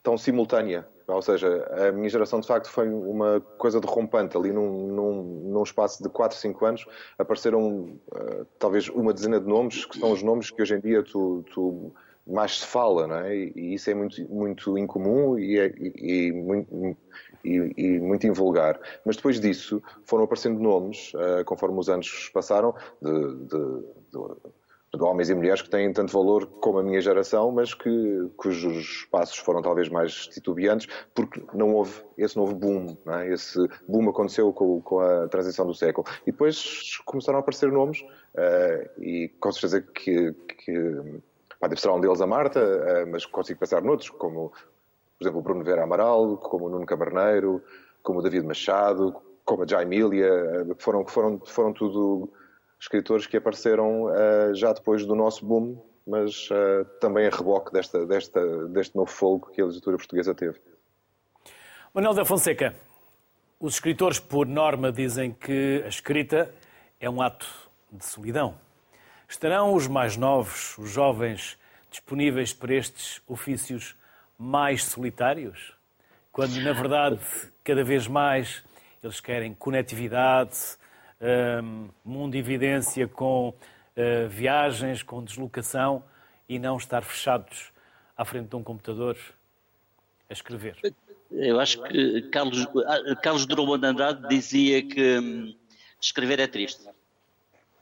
tão 0.02 0.18
simultânea. 0.18 0.86
Ou 1.06 1.22
seja, 1.22 1.66
a 1.88 1.90
minha 1.90 2.08
geração 2.08 2.40
de 2.40 2.46
facto 2.46 2.70
foi 2.70 2.88
uma 2.88 3.40
coisa 3.58 3.80
derrompante. 3.80 4.36
Ali 4.36 4.52
num, 4.52 4.86
num, 4.88 5.22
num 5.50 5.62
espaço 5.62 6.02
de 6.02 6.08
4, 6.08 6.36
5 6.36 6.64
anos 6.64 6.86
apareceram 7.18 7.98
uh, 8.12 8.46
talvez 8.58 8.88
uma 8.88 9.12
dezena 9.12 9.40
de 9.40 9.46
nomes, 9.46 9.84
que 9.84 9.98
são 9.98 10.12
os 10.12 10.22
nomes 10.22 10.50
que 10.50 10.62
hoje 10.62 10.74
em 10.74 10.80
dia 10.80 11.02
tu, 11.02 11.44
tu 11.52 11.92
mais 12.26 12.60
se 12.60 12.66
fala, 12.66 13.06
não 13.06 13.16
é? 13.16 13.34
E, 13.34 13.74
isso 13.74 13.90
é 13.90 13.94
muito, 13.94 14.22
muito 14.32 14.78
incomum 14.78 15.38
e, 15.38 15.58
é, 15.58 15.66
e, 15.76 16.28
e, 16.28 16.32
muito, 16.32 16.96
e, 17.44 17.98
muito 17.98 18.26
invulgar. 18.26 18.78
Mas 19.04 19.16
depois 19.16 19.40
disso 19.40 19.82
foram 20.04 20.24
aparecendo 20.24 20.58
nomes, 20.60 21.12
uh, 21.14 21.44
conforme 21.44 21.78
os 21.78 21.88
anos 21.88 22.30
passaram, 22.32 22.74
de, 23.00 23.34
de, 23.46 23.84
de 24.12 24.50
de 24.92 25.02
homens 25.04 25.30
e 25.30 25.34
mulheres 25.34 25.62
que 25.62 25.70
têm 25.70 25.92
tanto 25.92 26.12
valor 26.12 26.46
como 26.46 26.78
a 26.78 26.82
minha 26.82 27.00
geração, 27.00 27.52
mas 27.52 27.72
que, 27.74 28.30
cujos 28.36 29.06
passos 29.10 29.38
foram 29.38 29.62
talvez 29.62 29.88
mais 29.88 30.26
titubeantes, 30.26 30.88
porque 31.14 31.42
não 31.54 31.74
houve 31.74 32.02
esse 32.18 32.36
novo 32.36 32.54
boom. 32.54 32.96
É? 33.06 33.32
Esse 33.32 33.58
boom 33.88 34.08
aconteceu 34.08 34.52
com, 34.52 34.80
com, 34.80 34.98
a 34.98 35.28
transição 35.28 35.64
do 35.64 35.74
século. 35.74 36.06
E 36.22 36.32
depois 36.32 36.98
começaram 37.04 37.38
a 37.38 37.40
aparecer 37.40 37.70
nomes, 37.70 38.00
uh, 38.00 39.00
e 39.00 39.28
com 39.40 39.52
certeza 39.52 39.80
que, 39.80 40.32
que 40.32 41.20
ser 41.76 41.90
um 41.90 42.00
deles 42.00 42.20
a 42.20 42.26
Marta, 42.26 42.60
uh, 42.60 43.10
mas 43.10 43.24
consigo 43.24 43.60
pensar 43.60 43.82
noutros, 43.82 44.10
como, 44.10 44.52
por 45.20 45.24
exemplo, 45.24 45.40
o 45.40 45.42
Bruno 45.42 45.62
Vera 45.62 45.84
Amaral, 45.84 46.38
como 46.38 46.64
o 46.64 46.70
Nuno 46.70 46.86
Caberneiro, 46.86 47.62
como 48.02 48.20
o 48.20 48.22
David 48.22 48.46
Machado, 48.46 49.14
como 49.44 49.64
a 49.64 49.66
Jaimília, 49.66 50.64
uh, 50.64 50.74
foram, 50.78 51.06
foram, 51.06 51.38
foram 51.44 51.74
tudo 51.74 52.32
escritores 52.80 53.26
que 53.26 53.36
apareceram 53.36 54.04
uh, 54.04 54.54
já 54.54 54.72
depois 54.72 55.04
do 55.04 55.14
nosso 55.14 55.44
boom, 55.44 55.78
mas 56.06 56.48
uh, 56.50 56.86
também 57.00 57.26
a 57.26 57.30
reboque 57.30 57.70
desta, 57.70 58.06
desta, 58.06 58.66
deste 58.68 58.96
novo 58.96 59.10
fogo 59.10 59.50
que 59.50 59.60
a 59.60 59.66
literatura 59.66 59.98
portuguesa 59.98 60.34
teve. 60.34 60.58
Manuel 61.92 62.14
da 62.14 62.24
Fonseca, 62.24 62.74
os 63.60 63.74
escritores, 63.74 64.18
por 64.18 64.46
norma, 64.46 64.90
dizem 64.90 65.32
que 65.32 65.82
a 65.84 65.88
escrita 65.88 66.50
é 66.98 67.10
um 67.10 67.20
ato 67.20 67.46
de 67.92 68.06
solidão. 68.06 68.54
Estarão 69.28 69.74
os 69.74 69.86
mais 69.86 70.16
novos, 70.16 70.78
os 70.78 70.88
jovens, 70.88 71.58
disponíveis 71.90 72.54
para 72.54 72.72
estes 72.72 73.20
ofícios 73.28 74.00
mais 74.40 74.84
solitários? 74.84 75.74
Quando, 76.32 76.58
na 76.62 76.72
verdade, 76.72 77.20
cada 77.62 77.84
vez 77.84 78.08
mais 78.08 78.64
eles 79.02 79.20
querem 79.20 79.52
conectividade, 79.52 80.56
um, 81.62 81.90
mundo 82.02 82.34
evidência 82.34 83.06
com 83.06 83.50
uh, 83.50 84.28
viagens, 84.30 85.02
com 85.02 85.22
deslocação 85.22 86.02
e 86.48 86.58
não 86.58 86.78
estar 86.78 87.02
fechados 87.02 87.70
à 88.16 88.24
frente 88.24 88.48
de 88.48 88.56
um 88.56 88.62
computador 88.62 89.16
a 90.28 90.32
escrever. 90.32 90.76
Eu 91.30 91.60
acho 91.60 91.82
que 91.82 92.22
Carlos, 92.32 92.66
ah, 92.86 93.16
Carlos 93.16 93.46
Drummond 93.46 93.82
de 93.82 93.86
Andrade 93.86 94.28
dizia 94.28 94.82
que 94.82 95.18
hum, 95.18 95.54
escrever 96.00 96.40
é 96.40 96.46
triste. 96.46 96.88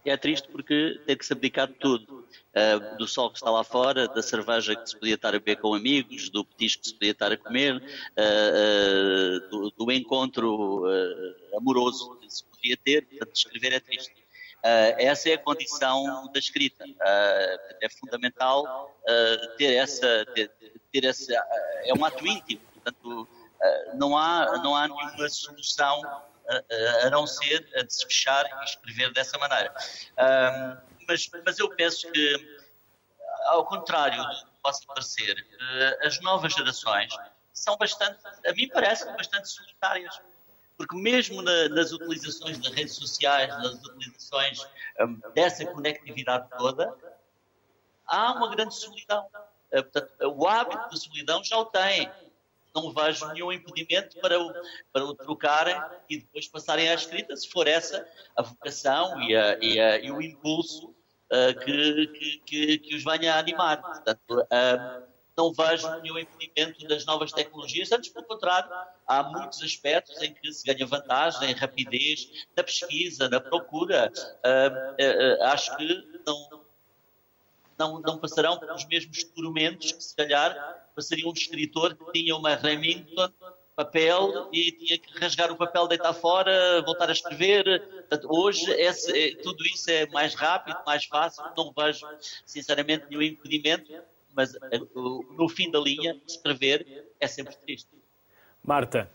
É 0.08 0.16
triste 0.16 0.48
porque 0.48 1.00
tem 1.06 1.16
que 1.16 1.24
se 1.24 1.32
abdicar 1.32 1.68
de 1.68 1.74
tudo. 1.74 2.26
Uh, 2.48 2.96
do 2.96 3.06
sol 3.06 3.30
que 3.30 3.36
está 3.36 3.50
lá 3.50 3.62
fora, 3.62 4.08
da 4.08 4.22
cerveja 4.22 4.74
que 4.74 4.88
se 4.88 4.96
podia 4.98 5.14
estar 5.14 5.28
a 5.28 5.32
beber 5.32 5.56
com 5.58 5.74
amigos, 5.74 6.28
do 6.30 6.44
petisco 6.44 6.82
que 6.82 6.88
se 6.88 6.94
podia 6.94 7.12
estar 7.12 7.30
a 7.30 7.36
comer, 7.36 7.76
uh, 7.76 7.80
uh, 7.80 9.50
do, 9.50 9.70
do, 9.70 9.92
encontro 9.92 10.84
amoroso 11.56 12.16
que 12.16 12.28
se 12.28 12.42
podia 12.44 12.76
ter. 12.76 13.06
Portanto, 13.06 13.36
escrever 13.36 13.72
é 13.74 13.80
triste. 13.80 14.14
essa 14.62 15.28
é 15.28 15.34
a 15.34 15.38
condição 15.38 16.28
da 16.32 16.38
escrita. 16.38 16.84
é 17.80 17.88
fundamental 17.90 18.96
ter 19.56 19.74
essa, 19.74 20.26
ter, 20.34 20.50
ter 20.90 21.04
essa, 21.04 21.32
é 21.84 21.94
um 21.94 22.04
ato 22.04 22.26
íntimo. 22.26 22.62
Portanto, 22.72 23.28
não 23.94 24.16
há, 24.16 24.58
não 24.62 24.74
há 24.74 24.88
nenhuma 24.88 25.28
solução 25.28 26.00
a, 27.04 27.10
não 27.10 27.26
ser 27.26 27.68
a 27.76 27.82
de 27.82 27.92
se 27.92 28.04
fechar 28.06 28.44
e 28.60 28.64
escrever 28.64 29.12
dessa 29.12 29.36
maneira. 29.38 29.72
mas, 31.06 31.30
mas 31.44 31.58
eu 31.58 31.68
penso 31.70 32.10
que, 32.10 32.58
ao 33.46 33.64
contrário 33.66 34.22
do 34.22 34.46
que 34.46 34.62
possa 34.62 34.86
parecer, 34.86 35.46
eh, 35.60 36.06
as 36.06 36.20
novas 36.20 36.52
gerações 36.52 37.12
são 37.52 37.76
bastante, 37.76 38.18
a 38.46 38.52
mim 38.52 38.68
parece, 38.68 39.04
bastante 39.12 39.48
solitárias. 39.48 40.20
Porque 40.76 40.96
mesmo 40.96 41.42
na, 41.42 41.68
nas 41.70 41.90
utilizações 41.92 42.58
das 42.58 42.72
redes 42.72 42.94
sociais, 42.94 43.48
nas 43.58 43.74
utilizações 43.74 44.60
um, 45.00 45.20
dessa 45.34 45.66
conectividade 45.66 46.48
toda, 46.56 46.94
há 48.06 48.32
uma 48.32 48.48
grande 48.50 48.74
solidão. 48.74 49.26
Uh, 49.72 49.82
portanto, 49.82 50.12
o 50.22 50.46
hábito 50.46 50.88
da 50.88 50.96
solidão 50.96 51.42
já 51.42 51.58
o 51.58 51.64
têm 51.66 52.10
não 52.82 52.92
vejo 52.92 53.26
nenhum 53.32 53.52
impedimento 53.52 54.18
para 54.20 54.40
o, 54.40 54.52
para 54.92 55.04
o 55.04 55.14
trocarem 55.14 55.76
e 56.08 56.18
depois 56.18 56.48
passarem 56.48 56.88
à 56.88 56.94
escrita, 56.94 57.36
se 57.36 57.48
for 57.50 57.66
essa 57.66 58.06
a 58.36 58.42
vocação 58.42 59.20
e, 59.22 59.34
a, 59.34 59.58
e, 59.60 59.80
a, 59.80 59.98
e 59.98 60.10
o 60.10 60.20
impulso 60.22 60.88
uh, 60.88 61.58
que, 61.64 62.40
que, 62.46 62.78
que, 62.78 62.94
os 62.94 63.04
venha 63.04 63.34
a 63.34 63.38
animar. 63.38 63.80
Portanto, 63.80 64.40
uh, 64.40 65.08
não 65.36 65.52
vejo 65.52 65.88
nenhum 66.00 66.18
impedimento 66.18 66.86
das 66.88 67.04
novas 67.04 67.30
tecnologias, 67.30 67.92
antes 67.92 68.10
pelo 68.10 68.26
contrário, 68.26 68.68
há 69.06 69.22
muitos 69.22 69.62
aspectos 69.62 70.20
em 70.20 70.34
que 70.34 70.52
se 70.52 70.66
ganha 70.66 70.84
vantagem, 70.84 71.52
rapidez, 71.52 72.46
na 72.56 72.64
pesquisa, 72.64 73.28
na 73.28 73.40
procura. 73.40 74.10
Uh, 74.44 75.44
acho 75.44 75.76
que 75.76 76.22
não, 76.26 76.67
não, 77.78 78.00
não 78.00 78.18
passarão 78.18 78.58
pelos 78.58 78.84
mesmos 78.86 79.24
tormentos 79.24 79.92
que 79.92 80.02
se 80.02 80.16
calhar 80.16 80.86
passaria 80.94 81.28
um 81.28 81.32
escritor 81.32 81.94
que 81.94 82.12
tinha 82.12 82.36
uma 82.36 82.54
Remington 82.54 83.30
papel 83.78 84.48
e 84.52 84.72
tinha 84.72 84.98
que 84.98 85.18
rasgar 85.20 85.52
o 85.52 85.56
papel, 85.56 85.86
deitar 85.86 86.12
fora, 86.12 86.82
voltar 86.82 87.08
a 87.08 87.12
escrever. 87.12 87.64
Portanto, 87.88 88.26
hoje 88.28 88.68
esse, 88.72 89.16
é, 89.16 89.36
tudo 89.36 89.64
isso 89.64 89.88
é 89.88 90.04
mais 90.06 90.34
rápido, 90.34 90.76
mais 90.84 91.04
fácil, 91.04 91.44
não 91.56 91.72
vejo 91.72 92.04
sinceramente 92.44 93.06
nenhum 93.08 93.22
impedimento, 93.22 93.92
mas 94.34 94.52
eh, 94.56 94.80
no 95.36 95.48
fim 95.48 95.70
da 95.70 95.78
linha, 95.78 96.20
escrever 96.26 97.06
é 97.20 97.26
sempre 97.28 97.54
triste. 97.56 97.88
Marta, 98.64 99.08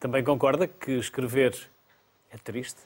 também 0.00 0.24
concorda 0.24 0.66
que 0.66 0.92
escrever 0.92 1.56
é 2.32 2.38
triste? 2.38 2.80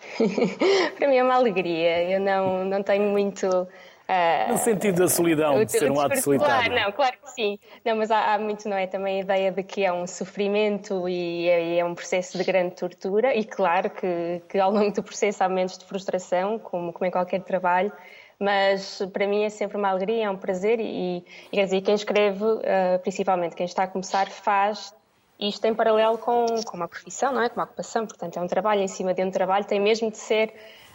Para 0.96 1.08
mim 1.08 1.16
é 1.16 1.22
uma 1.22 1.34
alegria. 1.34 2.10
Eu 2.10 2.20
não, 2.20 2.64
não 2.64 2.82
tenho 2.82 3.10
muito 3.10 3.68
Uh, 4.08 4.52
no 4.52 4.58
sentido 4.58 5.00
da 5.00 5.08
solidão, 5.08 5.62
de 5.62 5.70
ser 5.70 5.90
um 5.90 6.00
ato 6.00 6.18
solitário. 6.22 6.70
Claro, 6.70 6.86
não, 6.86 6.92
claro 6.92 7.16
que 7.22 7.30
sim. 7.30 7.58
Não, 7.84 7.94
mas 7.94 8.10
há, 8.10 8.32
há, 8.32 8.38
muito, 8.38 8.66
não 8.66 8.76
é? 8.76 8.86
Também 8.86 9.18
a 9.18 9.20
ideia 9.20 9.52
de 9.52 9.62
que 9.62 9.84
é 9.84 9.92
um 9.92 10.06
sofrimento 10.06 11.06
e 11.06 11.46
é, 11.46 11.78
é, 11.80 11.84
um 11.84 11.94
processo 11.94 12.38
de 12.38 12.44
grande 12.44 12.74
tortura, 12.74 13.34
e 13.34 13.44
claro 13.44 13.90
que, 13.90 14.40
que 14.48 14.58
ao 14.58 14.70
longo 14.72 14.92
do 14.92 15.02
processo 15.02 15.44
há 15.44 15.48
momentos 15.48 15.76
de 15.76 15.84
frustração, 15.84 16.58
como, 16.58 16.90
como 16.90 17.04
em 17.04 17.10
qualquer 17.10 17.42
trabalho, 17.42 17.92
mas 18.40 19.02
para 19.12 19.26
mim 19.26 19.44
é 19.44 19.50
sempre 19.50 19.76
uma 19.76 19.90
alegria, 19.90 20.24
é 20.24 20.30
um 20.30 20.38
prazer 20.38 20.80
e, 20.80 21.18
e 21.52 21.56
quer 21.56 21.64
dizer, 21.64 21.82
quem 21.82 21.94
escreve, 21.94 22.44
uh, 22.44 22.98
principalmente 23.02 23.54
quem 23.54 23.66
está 23.66 23.82
a 23.82 23.86
começar, 23.86 24.26
faz 24.30 24.94
isto 25.38 25.62
em 25.66 25.74
paralelo 25.74 26.16
com, 26.16 26.46
com 26.64 26.76
uma 26.78 26.88
profissão, 26.88 27.30
não 27.30 27.42
é? 27.42 27.48
Com 27.50 27.56
uma 27.56 27.64
ocupação, 27.64 28.06
portanto 28.06 28.38
é 28.38 28.40
um 28.40 28.46
trabalho 28.46 28.80
em 28.80 28.88
cima 28.88 29.12
de 29.12 29.22
um 29.22 29.30
trabalho, 29.30 29.66
tem 29.66 29.78
mesmo 29.78 30.10
de 30.10 30.16
ser 30.16 30.48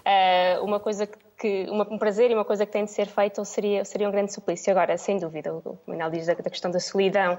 uh, 0.03 0.63
uma 0.63 0.79
coisa 0.79 1.05
que 1.05 1.17
que 1.43 1.69
uma, 1.69 1.85
um 1.91 1.97
prazer 1.97 2.31
e 2.31 2.33
uma 2.33 2.45
coisa 2.45 2.65
que 2.65 2.71
tem 2.71 2.85
de 2.85 2.91
ser 2.91 3.05
feita 3.05 3.41
ou 3.41 3.45
seria, 3.45 3.83
seria 3.83 4.07
um 4.07 4.11
grande 4.11 4.31
suplício. 4.31 4.71
Agora, 4.71 4.97
sem 4.97 5.17
dúvida, 5.17 5.53
o 5.53 5.77
Manuel 5.85 6.09
diz 6.09 6.25
da, 6.25 6.33
da, 6.33 6.49
questão 6.49 6.71
da 6.71 6.79
solidão 6.79 7.37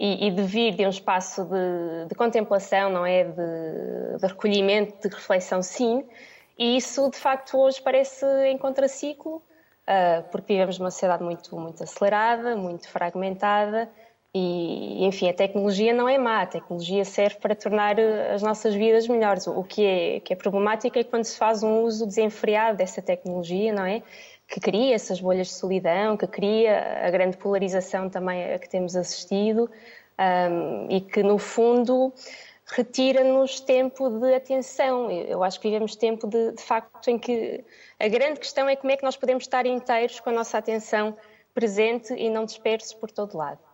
e, 0.00 0.26
e, 0.26 0.30
de 0.32 0.42
vir 0.42 0.74
de 0.74 0.84
um 0.84 0.88
espaço 0.88 1.44
de, 1.44 2.08
de 2.08 2.14
contemplação, 2.16 2.90
não 2.90 3.06
é? 3.06 3.22
De, 3.22 4.18
de, 4.20 4.26
recolhimento, 4.26 5.08
de 5.08 5.14
reflexão, 5.14 5.62
sim. 5.62 6.04
E 6.58 6.76
isso, 6.76 7.08
de 7.08 7.18
facto, 7.18 7.56
hoje 7.56 7.80
parece 7.80 8.26
em 8.48 8.58
contraciclo, 8.58 9.36
uh, 9.36 10.22
porque 10.32 10.54
vivemos 10.54 10.80
numa 10.80 10.90
sociedade 10.90 11.22
muito, 11.22 11.56
muito 11.56 11.84
acelerada, 11.84 12.56
muito 12.56 12.88
fragmentada 12.88 13.88
e, 14.38 15.06
enfim, 15.06 15.30
a 15.30 15.32
tecnologia 15.32 15.94
não 15.94 16.06
é 16.06 16.18
má, 16.18 16.42
a 16.42 16.46
tecnologia 16.46 17.06
serve 17.06 17.36
para 17.36 17.54
tornar 17.54 17.98
eh, 17.98 18.34
as 18.34 18.42
nossas 18.42 18.74
vidas 18.74 19.08
melhores. 19.08 19.46
O 19.46 19.64
que 19.64 19.82
é, 19.82 20.20
que 20.20 20.34
é 20.34 20.36
problemático 20.36 20.98
é 20.98 21.04
quando 21.04 21.24
se 21.24 21.38
faz 21.38 21.62
um 21.62 21.80
uso 21.80 22.04
desenfreado 22.04 22.76
dessa 22.76 23.00
tecnologia, 23.00 23.72
não 23.72 23.86
é? 23.86 24.02
Que 24.46 24.60
cria 24.60 24.94
essas 24.94 25.22
bolhas 25.22 25.46
de 25.46 25.54
solidão, 25.54 26.18
que 26.18 26.26
cria 26.26 27.06
a 27.06 27.10
grande 27.10 27.38
polarização 27.38 28.10
também 28.10 28.52
a 28.52 28.58
que 28.58 28.68
temos 28.68 28.94
assistido 28.94 29.70
um, 30.50 30.86
e 30.90 31.00
que, 31.00 31.22
no 31.22 31.38
fundo, 31.38 32.12
retira-nos 32.66 33.58
tempo 33.60 34.10
de 34.10 34.34
atenção. 34.34 35.10
Eu 35.10 35.42
acho 35.42 35.58
que 35.58 35.68
vivemos 35.68 35.96
tempo 35.96 36.26
de, 36.26 36.52
de 36.52 36.62
facto 36.62 37.08
em 37.08 37.18
que 37.18 37.64
a 37.98 38.08
grande 38.08 38.38
questão 38.38 38.68
é 38.68 38.76
como 38.76 38.92
é 38.92 38.98
que 38.98 39.02
nós 39.02 39.16
podemos 39.16 39.44
estar 39.44 39.64
inteiros 39.64 40.20
com 40.20 40.28
a 40.28 40.32
nossa 40.34 40.58
atenção 40.58 41.16
presente 41.54 42.12
e 42.12 42.28
não 42.28 42.44
dispersos 42.44 42.92
por 42.92 43.10
todo 43.10 43.34
lado. 43.38 43.65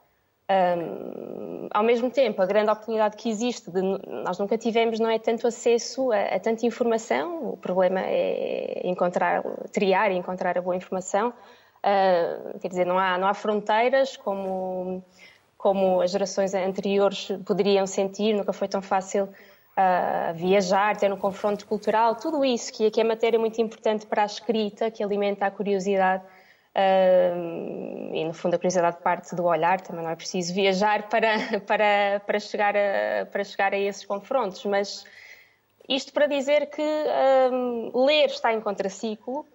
Um, 0.51 1.69
ao 1.73 1.83
mesmo 1.83 2.11
tempo, 2.11 2.43
a 2.43 2.47
grande 2.47 2.71
oportunidade 2.71 3.17
que 3.17 3.29
existe, 3.29 3.71
de, 3.71 3.81
nós 3.81 4.39
nunca 4.39 4.59
tivemos, 4.59 4.99
não 4.99 5.09
é 5.09 5.19
tanto 5.19 5.47
acesso 5.47 6.13
a, 6.13 6.37
a, 6.37 6.41
tanta 6.41 6.67
informação, 6.67 7.51
o 7.51 7.57
problema 7.57 8.01
é 8.01 8.83
encontrar, 8.85 9.43
triar 9.73 10.11
e 10.11 10.17
encontrar 10.17 10.59
a 10.59 10.61
boa 10.61 10.77
informação. 10.77 11.33
Uh, 11.79 12.59
quer 12.59 12.69
dizer, 12.69 12.87
não 12.87 12.99
há, 12.99 13.17
não 13.19 13.27
há 13.27 13.35
fronteiras 13.35 14.17
como, 14.17 15.03
como 15.57 16.01
as 16.01 16.11
gerações 16.11 16.55
anteriores 16.55 17.29
poderiam 17.47 17.87
sentir, 17.87 18.35
nunca 18.35 18.53
foi 18.53 18.69
tão 18.69 18.83
fácil 18.83 19.25
uh, 19.25 20.35
viajar, 20.35 20.97
ter 20.97 21.13
um 21.13 21.17
confronto 21.17 21.67
cultural, 21.67 22.17
tudo 22.17 22.45
isso 22.45 22.73
que, 22.73 22.91
que 22.91 23.01
é 23.01 23.05
matéria 23.05 23.39
muito 23.39 23.61
importante 23.61 24.07
para 24.07 24.23
a 24.23 24.27
escrita, 24.27 24.91
que 24.91 25.03
alimenta 25.03 25.47
a 25.47 25.51
curiosidade 25.51 26.23
Uh, 26.75 28.15
e 28.15 28.25
no 28.25 28.33
fundo 28.33 28.55
a 28.55 28.59
curiosidade 28.59 28.97
parte 29.03 29.35
do 29.35 29.45
olhar, 29.45 29.81
também 29.81 30.03
não 30.03 30.11
é 30.11 30.17
preciso 30.17 30.55
viajar 30.55 31.09
para, 31.09 31.61
para, 31.67 32.21
para, 32.27 32.41
chegar, 32.41 32.75
a, 32.77 33.27
para 33.27 33.45
chegar 33.45 33.73
a 33.75 33.79
esses 33.79 34.05
confrontos, 34.05 34.65
mas 34.65 35.05
isto 35.89 36.13
para 36.13 36.27
dizer 36.27 36.71
que 36.71 36.83
ler 37.95 38.27
está 38.27 38.53
em 38.53 38.61
contraciclo 38.61 39.47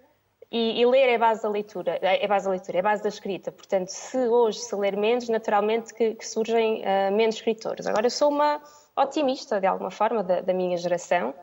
e, 0.51 0.79
e, 0.79 0.85
ler 0.85 1.09
é 1.09 1.17
base 1.17 1.43
da 1.43 1.49
leitura, 1.49 1.99
é 2.01 2.25
base 2.25 2.45
da 2.45 2.51
leitura, 2.51 2.77
é 2.77 2.81
base 2.81 3.03
da 3.03 3.09
escrita. 3.09 3.51
Portanto, 3.51 3.89
se 3.89 4.17
hoje 4.17 4.59
se 4.59 4.75
ler 4.75 4.95
menos, 4.95 5.27
naturalmente 5.27 5.93
que, 5.93 6.15
que 6.15 6.25
surgem 6.25 6.81
uh, 6.81 7.13
menos 7.13 7.35
escritores. 7.35 7.85
Agora, 7.85 8.05
eu 8.05 8.11
sou 8.11 8.29
uma 8.29 8.61
otimista, 8.95 9.59
de 9.59 9.67
alguma 9.67 9.91
forma, 9.91 10.23
da, 10.23 10.39
da 10.39 10.53
minha 10.53 10.77
geração. 10.77 11.33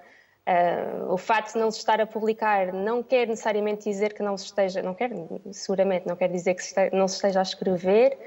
Uh, 0.46 1.10
o 1.10 1.16
facto 1.16 1.54
de 1.54 1.58
não 1.58 1.70
se 1.70 1.78
estar 1.78 2.00
a 2.02 2.06
publicar 2.06 2.70
não 2.70 3.02
quer 3.02 3.26
necessariamente 3.26 3.84
dizer 3.84 4.12
que 4.12 4.22
não 4.22 4.36
se 4.36 4.44
esteja, 4.44 4.82
não 4.82 4.92
quer, 4.92 5.10
seguramente 5.52 6.06
não 6.06 6.16
quer 6.16 6.28
dizer 6.28 6.52
que 6.54 6.62
se 6.62 6.74
não 6.92 7.08
se 7.08 7.16
esteja 7.16 7.38
a 7.38 7.42
escrever. 7.42 8.18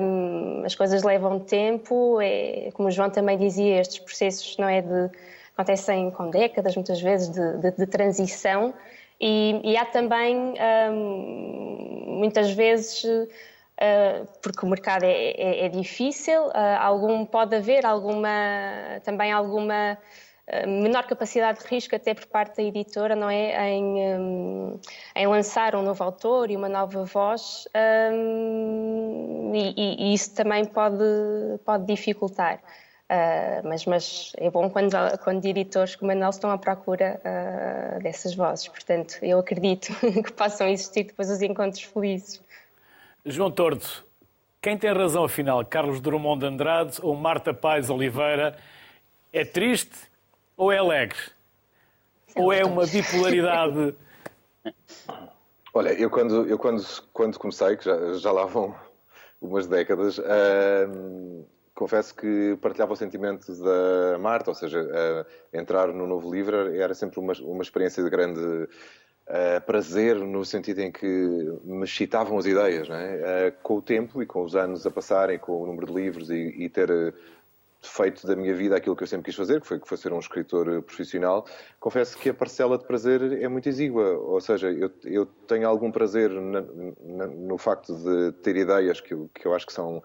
Um, 0.00 0.64
as 0.64 0.74
coisas 0.74 1.02
levam 1.02 1.38
tempo, 1.40 2.20
é, 2.20 2.70
como 2.72 2.88
o 2.88 2.90
João 2.90 3.08
também 3.08 3.38
dizia, 3.38 3.80
estes 3.80 4.00
processos 4.00 4.56
não 4.58 4.68
é 4.68 4.82
de 4.82 5.10
acontecem 5.54 6.10
com 6.10 6.30
décadas, 6.30 6.74
muitas 6.74 7.00
vezes 7.00 7.28
de, 7.28 7.58
de, 7.58 7.70
de 7.72 7.86
transição, 7.86 8.72
e, 9.20 9.60
e, 9.62 9.76
há 9.76 9.84
também 9.84 10.54
um, 10.90 12.04
muitas 12.18 12.50
vezes 12.52 13.04
Uh, 13.80 14.28
porque 14.42 14.66
o 14.66 14.68
mercado 14.68 15.04
é, 15.04 15.30
é, 15.30 15.64
é 15.64 15.68
difícil, 15.70 16.48
uh, 16.48 16.52
algum, 16.78 17.24
pode 17.24 17.56
haver 17.56 17.86
alguma, 17.86 18.28
também 19.02 19.32
alguma 19.32 19.96
menor 20.66 21.06
capacidade 21.06 21.60
de 21.60 21.66
risco 21.66 21.94
até 21.94 22.14
por 22.14 22.26
parte 22.26 22.56
da 22.56 22.62
editora, 22.62 23.14
não 23.14 23.30
é, 23.30 23.70
em, 23.70 23.84
um, 24.18 24.80
em 25.14 25.26
lançar 25.26 25.76
um 25.76 25.82
novo 25.82 26.02
autor 26.02 26.50
e 26.50 26.56
uma 26.56 26.68
nova 26.68 27.04
voz 27.04 27.68
um, 28.12 29.52
e, 29.54 29.74
e, 29.76 30.14
isso 30.14 30.34
também 30.34 30.64
pode, 30.64 31.04
pode 31.64 31.86
dificultar. 31.86 32.60
Uh, 33.10 33.66
mas, 33.68 33.84
mas, 33.86 34.32
é 34.36 34.48
bom 34.48 34.70
quando, 34.70 34.94
quando 35.24 35.44
editores 35.44 35.96
como 35.96 36.12
a 36.12 36.14
Manuel 36.14 36.30
estão 36.30 36.48
à 36.48 36.56
procura 36.56 37.20
uh, 37.24 38.00
dessas 38.00 38.36
vozes. 38.36 38.68
Portanto, 38.68 39.18
eu 39.22 39.40
acredito 39.40 39.92
que 40.22 40.32
possam 40.32 40.68
existir 40.68 41.04
depois 41.04 41.28
os 41.28 41.42
encontros 41.42 41.82
felizes. 41.82 42.40
João 43.24 43.50
Tordo, 43.50 43.84
quem 44.62 44.78
tem 44.78 44.92
razão 44.92 45.24
afinal? 45.24 45.64
Carlos 45.64 46.00
Drummond 46.00 46.40
de 46.40 46.46
Andrade 46.46 46.98
ou 47.02 47.16
Marta 47.16 47.52
Paz 47.52 47.90
Oliveira? 47.90 48.56
É 49.32 49.44
triste 49.44 50.09
ou 50.60 50.70
é 50.70 50.76
alegre? 50.76 51.18
Ou 52.36 52.52
é 52.52 52.62
uma 52.62 52.86
bipolaridade? 52.86 53.94
Olha, 55.72 55.90
eu 55.98 56.10
quando, 56.10 56.46
eu 56.46 56.58
quando, 56.58 56.84
quando 57.14 57.38
comecei, 57.38 57.76
que 57.76 57.84
já, 57.84 58.12
já 58.14 58.30
lá 58.30 58.44
vão 58.44 58.74
umas 59.40 59.66
décadas, 59.66 60.18
uh, 60.18 61.46
confesso 61.74 62.14
que 62.14 62.58
partilhava 62.60 62.92
o 62.92 62.96
sentimento 62.96 63.54
da 63.62 64.18
Marta, 64.18 64.50
ou 64.50 64.54
seja, 64.54 64.82
uh, 64.82 65.56
entrar 65.56 65.88
no 65.94 66.06
novo 66.06 66.30
livro 66.30 66.74
era 66.74 66.92
sempre 66.92 67.20
uma, 67.20 67.32
uma 67.40 67.62
experiência 67.62 68.04
de 68.04 68.10
grande 68.10 68.40
uh, 68.40 69.60
prazer, 69.64 70.16
no 70.16 70.44
sentido 70.44 70.80
em 70.80 70.92
que 70.92 71.06
me 71.64 71.84
excitavam 71.84 72.36
as 72.36 72.44
ideias. 72.44 72.86
É? 72.90 73.50
com 73.62 73.76
o 73.76 73.82
tempo 73.82 74.22
e 74.22 74.26
com 74.26 74.42
os 74.42 74.54
anos 74.54 74.86
a 74.86 74.90
passarem, 74.90 75.38
com 75.38 75.62
o 75.62 75.66
número 75.66 75.86
de 75.86 75.94
livros 75.94 76.28
e, 76.28 76.54
e 76.58 76.68
ter 76.68 77.14
feito 77.82 78.26
da 78.26 78.36
minha 78.36 78.54
vida 78.54 78.76
aquilo 78.76 78.94
que 78.94 79.02
eu 79.02 79.06
sempre 79.06 79.26
quis 79.26 79.34
fazer, 79.34 79.60
que 79.60 79.66
foi, 79.66 79.80
que 79.80 79.88
foi 79.88 79.96
ser 79.96 80.12
um 80.12 80.18
escritor 80.18 80.68
eh, 80.68 80.80
profissional, 80.80 81.46
confesso 81.78 82.16
que 82.18 82.28
a 82.28 82.34
parcela 82.34 82.76
de 82.76 82.84
prazer 82.84 83.42
é 83.42 83.48
muito 83.48 83.68
exígua. 83.68 84.18
Ou 84.18 84.40
seja, 84.40 84.70
eu, 84.70 84.90
eu 85.04 85.26
tenho 85.46 85.66
algum 85.66 85.90
prazer 85.90 86.30
na, 86.30 86.62
na, 87.02 87.26
no 87.26 87.56
facto 87.56 87.94
de 87.94 88.32
ter 88.42 88.56
ideias 88.56 89.00
que 89.00 89.14
eu, 89.14 89.30
que 89.34 89.46
eu 89.46 89.54
acho 89.54 89.66
que 89.66 89.72
são 89.72 90.02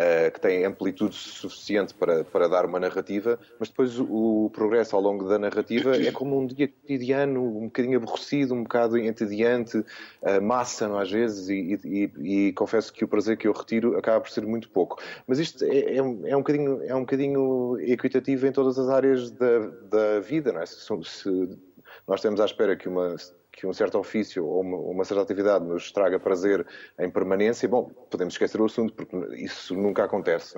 uh, 0.00 0.30
que 0.32 0.40
têm 0.40 0.64
amplitude 0.64 1.14
suficiente 1.14 1.92
para, 1.94 2.24
para 2.24 2.48
dar 2.48 2.64
uma 2.64 2.80
narrativa, 2.80 3.38
mas 3.58 3.68
depois 3.68 3.98
o, 3.98 4.46
o, 4.46 4.50
progresso 4.50 4.96
ao 4.96 5.02
longo 5.02 5.28
da 5.28 5.38
narrativa 5.38 5.96
é 5.96 6.10
como 6.10 6.38
um 6.38 6.46
dia 6.46 6.68
cotidiano, 6.68 7.42
um 7.42 7.64
bocadinho 7.64 7.98
aborrecido, 7.98 8.54
um 8.54 8.62
bocado 8.62 8.96
entediante, 8.96 9.78
uh, 9.78 10.42
massa 10.42 10.80
às 10.98 11.10
vezes, 11.10 11.48
e, 11.48 11.78
e, 11.84 12.46
e, 12.46 12.52
confesso 12.54 12.92
que 12.92 13.04
o 13.04 13.08
prazer 13.08 13.36
que 13.36 13.46
eu 13.46 13.52
retiro 13.52 13.96
acaba 13.98 14.20
por 14.20 14.30
ser 14.30 14.46
muito 14.46 14.70
pouco. 14.70 15.00
Mas 15.26 15.38
isto 15.38 15.64
é, 15.64 15.78
é, 15.78 15.96
é 15.96 16.02
um, 16.02 16.40
bocadinho, 16.40 16.82
é 16.84 16.94
um 16.94 17.00
bocadinho 17.00 17.78
equitativo 17.80 18.46
em 18.46 18.52
todas 18.52 18.78
as 18.78 18.88
áreas 18.88 19.30
da, 19.30 19.58
da 19.90 20.20
vida, 20.20 20.52
não 20.52 20.62
é? 20.62 20.66
Se, 20.66 20.76
se 21.04 21.58
nós 22.06 22.20
temos 22.20 22.40
à 22.40 22.44
espera 22.44 22.76
que 22.76 22.88
uma 22.88 23.16
que 23.52 23.66
um 23.66 23.72
certo 23.72 23.98
ofício 23.98 24.46
ou 24.46 24.60
uma, 24.60 24.76
uma, 24.76 25.04
certa 25.04 25.22
atividade 25.22 25.64
nos 25.64 25.90
traga 25.90 26.18
prazer 26.18 26.64
em 26.98 27.10
permanência, 27.10 27.68
bom, 27.68 27.90
podemos 28.10 28.34
esquecer 28.34 28.60
o 28.60 28.64
assunto, 28.64 28.94
porque 28.94 29.16
isso 29.36 29.74
nunca 29.74 30.04
acontece. 30.04 30.56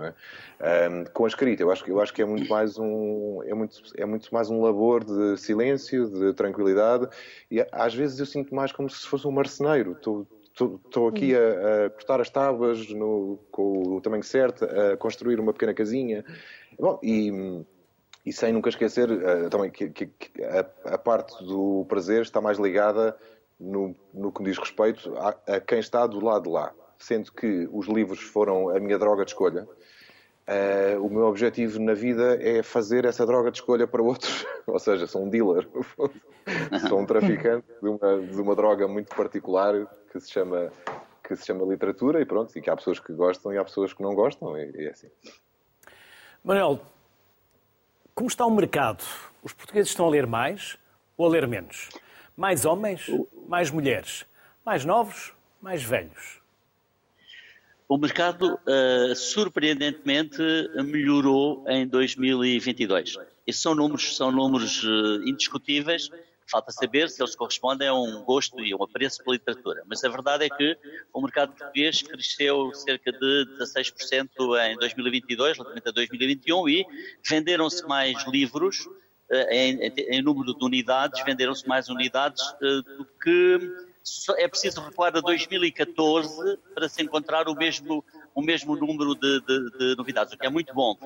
É? 0.61 0.89
Um, 0.89 1.05
com 1.13 1.25
a 1.25 1.29
escrita, 1.29 1.63
eu 1.63 1.71
acho, 1.71 1.89
eu 1.89 2.01
acho 2.01 2.13
que 2.13 2.23
é 2.23 2.25
muito, 2.25 2.49
mais 2.49 2.79
um, 2.79 3.43
é, 3.45 3.55
muito, 3.55 3.83
é 3.97 4.05
muito 4.05 4.33
mais 4.33 4.51
um 4.51 4.63
labor 4.63 5.05
de 5.05 5.37
silêncio, 5.39 6.09
de 6.09 6.33
tranquilidade, 6.35 7.09
e 7.51 7.65
às 7.73 7.95
vezes 7.95 8.19
eu 8.21 8.27
sinto 8.27 8.55
mais 8.55 8.73
como 8.73 8.89
se 8.91 9.07
fosse 9.07 9.27
um 9.27 9.33
marceneiro. 9.33 9.93
Estou, 9.93 10.27
Estou 10.53 11.09
aqui 11.09 11.35
a, 11.35 11.87
a, 11.87 11.91
cortar 11.91 12.21
as 12.21 12.29
tábuas 12.29 12.87
no, 12.91 13.39
com 13.51 13.97
o 13.97 14.01
tamanho 14.03 14.23
certo, 14.23 14.67
a 14.67 14.99
construir 14.99 15.41
uma 15.41 15.51
pequena 15.51 15.73
casinha. 15.73 16.23
Bom, 16.79 17.01
e, 17.03 17.65
e 18.25 18.33
sem 18.33 18.53
nunca 18.53 18.69
esquecer 18.69 19.11
uh, 19.11 19.51
também 19.51 19.71
que, 19.71 19.91
que, 19.91 20.07
que 20.07 20.45
a, 20.45 20.95
a, 20.95 20.99
parte 20.99 21.45
do 21.45 21.85
prazer 21.89 22.23
está 22.23 22.41
mais 22.41 22.59
ligada 22.59 23.17
no, 23.59 23.95
no 24.15 24.33
que 24.33 24.45
diz 24.45 24.59
respeito 24.59 25.15
a, 25.17 25.37
a, 25.47 25.61
quem 25.61 25.81
está 25.81 26.07
do 26.07 26.25
lado 26.25 26.45
de 26.45 26.51
lá. 26.51 26.73
Sendo 26.99 27.33
que 27.33 27.69
os 27.73 27.89
livros 27.89 28.21
foram 28.21 28.69
a 28.69 28.79
minha 28.79 28.97
droga 28.97 29.25
de 29.25 29.33
escolha, 29.33 29.65
uh, 29.65 31.05
o 31.05 31.11
meu 31.11 31.27
objetivo 31.27 31.81
na 31.81 31.95
vida 31.95 32.39
é 32.41 32.63
fazer 32.63 33.05
essa 33.05 33.27
droga 33.27 33.51
de 33.51 33.59
escolha 33.59 33.89
para 33.89 34.03
outros. 34.03 34.47
Ou 34.67 34.79
seja, 34.79 35.07
sou 35.09 35.25
um 35.25 35.29
dealer, 35.29 35.69
sou 36.89 37.01
um 37.01 37.07
traficante 37.07 37.67
de 37.83 37.89
uma, 37.89 38.21
de 38.21 38.41
uma 38.41 38.55
droga 38.55 38.87
muito 38.87 39.15
particular 39.17 39.75
que 40.13 40.21
se 40.21 40.31
chama 40.31 40.71
que 41.23 41.37
se 41.37 41.47
chama 41.47 41.65
literatura 41.65 42.21
e 42.21 42.27
pronto, 42.27 42.57
e 42.57 42.61
que 42.61 42.69
há 42.69 42.77
pessoas 42.77 42.99
que 42.99 43.13
gostam 43.13 43.53
e 43.53 43.59
há 43.59 43.65
pessoas 43.65 43.93
que 43.93 44.03
não 44.03 44.15
gostam, 44.15 44.59
e, 44.59 44.71
e 44.75 44.87
é 44.87 44.91
assim. 44.91 45.09
Manuel, 46.45 46.81
como 48.15 48.29
está 48.29 48.45
o 48.47 48.51
mercado? 48.51 49.03
Os 49.43 49.53
portugueses 49.53 49.91
estão 49.91 50.07
a 50.07 50.11
ler 50.11 50.27
mais 50.27 50.77
ou 51.17 51.27
a 51.27 51.31
ler 51.31 51.47
menos? 51.47 51.89
Mais 52.37 52.65
homens? 52.65 53.07
Mais 53.49 53.71
mulheres? 53.71 54.25
Mais 54.65 54.85
novos? 54.85 55.33
Mais 55.61 55.83
velhos? 55.83 56.41
O 57.89 57.99
mercado, 57.99 58.59
uh, 58.67 59.15
surpreendentemente, 59.15 60.41
melhorou 60.85 61.65
em 61.69 61.87
2022. 61.87 63.19
Esses 63.47 63.61
são 63.61 63.75
números, 63.75 64.17
são 64.17 64.33
números 64.33 64.83
uh, 64.83 65.29
indiscutíveis 65.29 66.09
Falta 66.51 66.71
saber 66.73 67.09
se 67.09 67.23
eles 67.23 67.35
correspondem 67.35 67.89
a 67.89 67.95
um 67.95 68.23
gosto 68.25 68.61
e 68.61 68.73
a 68.73 68.77
um 68.77 68.83
apreço 68.83 69.23
pela 69.23 69.37
literatura. 69.37 69.83
Mas 69.87 70.05
a 70.05 70.09
verdade 70.09 70.45
é 70.45 70.49
que 70.49 70.77
o 71.13 71.21
mercado 71.21 71.53
português 71.53 72.03
cresceu 72.03 72.75
cerca 72.75 73.13
de 73.13 73.47
16% 73.59 74.29
em 74.67 74.77
2022, 74.77 75.57
relativamente 75.57 75.89
a 75.89 75.93
2021, 75.93 76.69
e 76.69 76.87
venderam-se 77.25 77.87
mais 77.87 78.27
livros 78.27 78.89
eh, 79.31 79.57
em, 79.57 79.93
em, 80.09 80.23
número 80.23 80.55
de 80.55 80.65
unidades, 80.65 81.25
venderam-se 81.25 81.67
mais 81.67 81.89
unidades 81.89 82.43
eh, 82.63 82.97
do 82.99 83.07
que 83.23 83.59
é 84.37 84.49
preciso 84.49 84.81
recuar 84.81 85.17
a 85.17 85.21
2014 85.21 86.59
para 86.75 86.89
se 86.89 87.03
encontrar 87.03 87.49
o 87.49 87.55
mesmo, 87.55 88.05
o 88.35 88.43
mesmo 88.43 88.77
número 88.77 89.15
de, 89.15 89.41
de, 89.41 89.71
de 89.79 89.97
novidades, 89.97 90.35
o 90.35 90.37
que 90.37 90.45
é 90.45 90.51
muito 90.51 90.75
bom, 90.75 90.97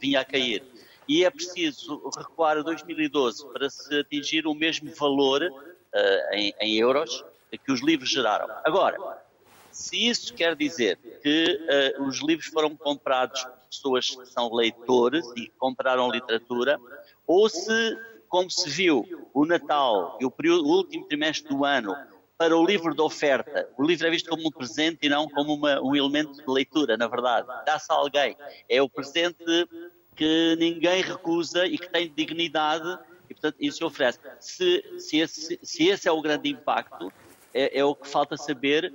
vinha 0.00 0.20
a 0.20 0.24
cair 0.24 0.64
e 1.08 1.24
é 1.24 1.30
preciso 1.30 2.10
recuar 2.16 2.58
a 2.58 2.62
2012 2.62 3.46
para 3.52 3.70
se 3.70 3.98
atingir 3.98 4.46
o 4.46 4.54
mesmo 4.54 4.94
valor 4.94 5.42
uh, 5.42 6.34
em, 6.34 6.54
em, 6.60 6.76
euros 6.76 7.24
que 7.64 7.72
os 7.72 7.80
livros 7.82 8.10
geraram. 8.10 8.46
Agora, 8.62 8.98
se 9.70 10.08
isso 10.08 10.34
quer 10.34 10.54
dizer 10.54 10.98
que 11.22 11.96
uh, 11.98 12.02
os 12.04 12.22
livros 12.22 12.48
foram 12.48 12.76
comprados 12.76 13.42
por 13.42 13.58
pessoas 13.70 14.10
que 14.10 14.26
são 14.26 14.52
leitores 14.52 15.24
e 15.36 15.48
compraram 15.58 16.10
literatura, 16.10 16.78
ou 17.26 17.48
se, 17.48 17.96
como 18.28 18.50
se 18.50 18.68
viu, 18.68 19.30
o 19.32 19.46
Natal 19.46 20.18
e 20.20 20.26
o, 20.26 20.30
período, 20.30 20.66
o 20.66 20.76
último 20.76 21.06
trimestre 21.06 21.48
do 21.48 21.64
ano 21.64 21.96
para 22.36 22.56
o 22.56 22.64
livro 22.64 22.94
de 22.94 23.00
oferta. 23.00 23.68
O 23.76 23.82
livro 23.82 24.06
é 24.06 24.10
visto 24.10 24.30
como 24.30 24.46
um 24.46 24.50
presente 24.50 25.06
e 25.06 25.08
não 25.08 25.28
como 25.28 25.54
uma, 25.54 25.80
um 25.80 25.96
elemento 25.96 26.34
de 26.34 26.44
leitura, 26.46 26.96
na 26.96 27.08
verdade. 27.08 27.48
Dá-se 27.66 27.90
a 27.90 27.96
alguém. 27.96 28.36
É 28.68 28.80
o 28.80 28.88
presente 28.88 29.44
que 30.18 30.56
ninguém 30.58 31.00
recusa 31.00 31.64
e 31.64 31.78
que 31.78 31.88
tem 31.88 32.12
dignidade 32.12 32.98
e, 33.30 33.34
portanto, 33.34 33.56
isso 33.60 33.86
oferece. 33.86 34.18
Se, 34.40 34.84
se, 34.98 35.18
esse, 35.18 35.60
se 35.62 35.86
esse 35.86 36.08
é 36.08 36.12
o 36.12 36.20
grande 36.20 36.48
impacto, 36.50 37.12
é, 37.54 37.78
é 37.78 37.84
o 37.84 37.94
que 37.94 38.08
falta 38.08 38.36
saber 38.36 38.92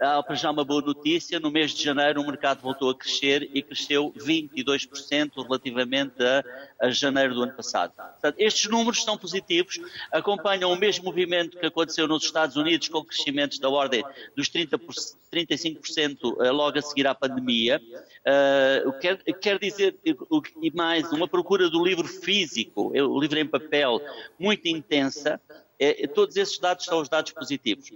há 0.00 0.22
para 0.22 0.36
já 0.36 0.50
uma 0.50 0.64
boa 0.64 0.80
notícia, 0.80 1.40
no 1.40 1.50
mês 1.50 1.72
de 1.72 1.82
janeiro 1.82 2.20
o 2.20 2.26
mercado 2.26 2.60
voltou 2.60 2.90
a 2.90 2.94
crescer 2.94 3.50
e 3.52 3.62
cresceu 3.62 4.12
22% 4.12 5.42
relativamente 5.42 6.22
a, 6.22 6.44
a, 6.86 6.90
janeiro 6.90 7.34
do 7.34 7.42
ano 7.42 7.52
passado. 7.52 7.92
Portanto, 7.96 8.36
estes 8.38 8.70
números 8.70 9.02
são 9.02 9.18
positivos, 9.18 9.80
acompanham 10.12 10.72
o 10.72 10.76
mesmo 10.76 11.04
movimento 11.04 11.58
que 11.58 11.66
aconteceu 11.66 12.06
nos 12.06 12.24
Estados 12.24 12.56
Unidos 12.56 12.88
com 12.88 13.04
crescimentos 13.04 13.58
da 13.58 13.68
ordem 13.68 14.04
dos 14.36 14.48
30 14.48 14.78
35% 15.32 16.24
uh, 16.24 16.52
logo 16.52 16.78
a 16.78 16.82
seguir 16.82 17.06
à 17.06 17.14
pandemia. 17.14 17.80
Uh, 18.26 18.92
quer, 18.98 19.16
quer 19.16 19.58
dizer, 19.58 19.96
e 20.04 20.70
mais, 20.70 21.12
uma 21.12 21.28
procura 21.28 21.68
do 21.68 21.84
livro 21.84 22.06
físico, 22.06 22.92
o 22.94 23.20
livro 23.20 23.38
em 23.38 23.46
papel, 23.46 24.00
muito 24.38 24.66
intensa. 24.66 25.40
É, 25.78 26.06
todos 26.06 26.36
esses 26.36 26.58
dados 26.58 26.86
são 26.86 27.02
os 27.02 27.08
dados 27.08 27.32
positivos. 27.32 27.90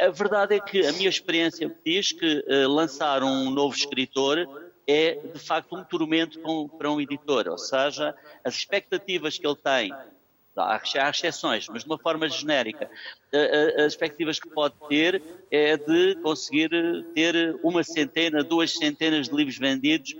A, 0.00 0.10
verdade 0.10 0.54
é 0.54 0.60
que 0.60 0.86
a 0.86 0.92
minha 0.92 1.08
experiência 1.08 1.74
diz 1.84 2.12
que 2.12 2.44
uh, 2.46 2.68
lançar 2.68 3.22
um 3.22 3.50
novo 3.50 3.74
escritor 3.74 4.46
é 4.86 5.14
de 5.14 5.38
facto 5.38 5.76
um 5.76 5.84
tormento 5.84 6.40
para 6.78 6.90
um 6.90 7.00
editor, 7.00 7.48
ou 7.48 7.58
seja, 7.58 8.14
as 8.44 8.54
expectativas 8.54 9.38
que 9.38 9.46
ele 9.46 9.56
tem, 9.56 9.92
há, 10.56 10.80
exceções, 11.08 11.68
mas 11.68 11.82
de 11.82 11.88
uma 11.88 11.98
forma 11.98 12.28
genérica, 12.28 12.90
as 13.78 13.92
expectativas 13.92 14.40
que 14.40 14.48
pode 14.48 14.74
ter 14.88 15.22
é 15.50 15.76
de 15.76 16.16
conseguir 16.16 16.70
ter 17.14 17.58
uma 17.62 17.84
centena, 17.84 18.42
duas 18.42 18.72
centenas 18.72 19.28
de 19.28 19.36
livros 19.36 19.56
vendidos. 19.56 20.16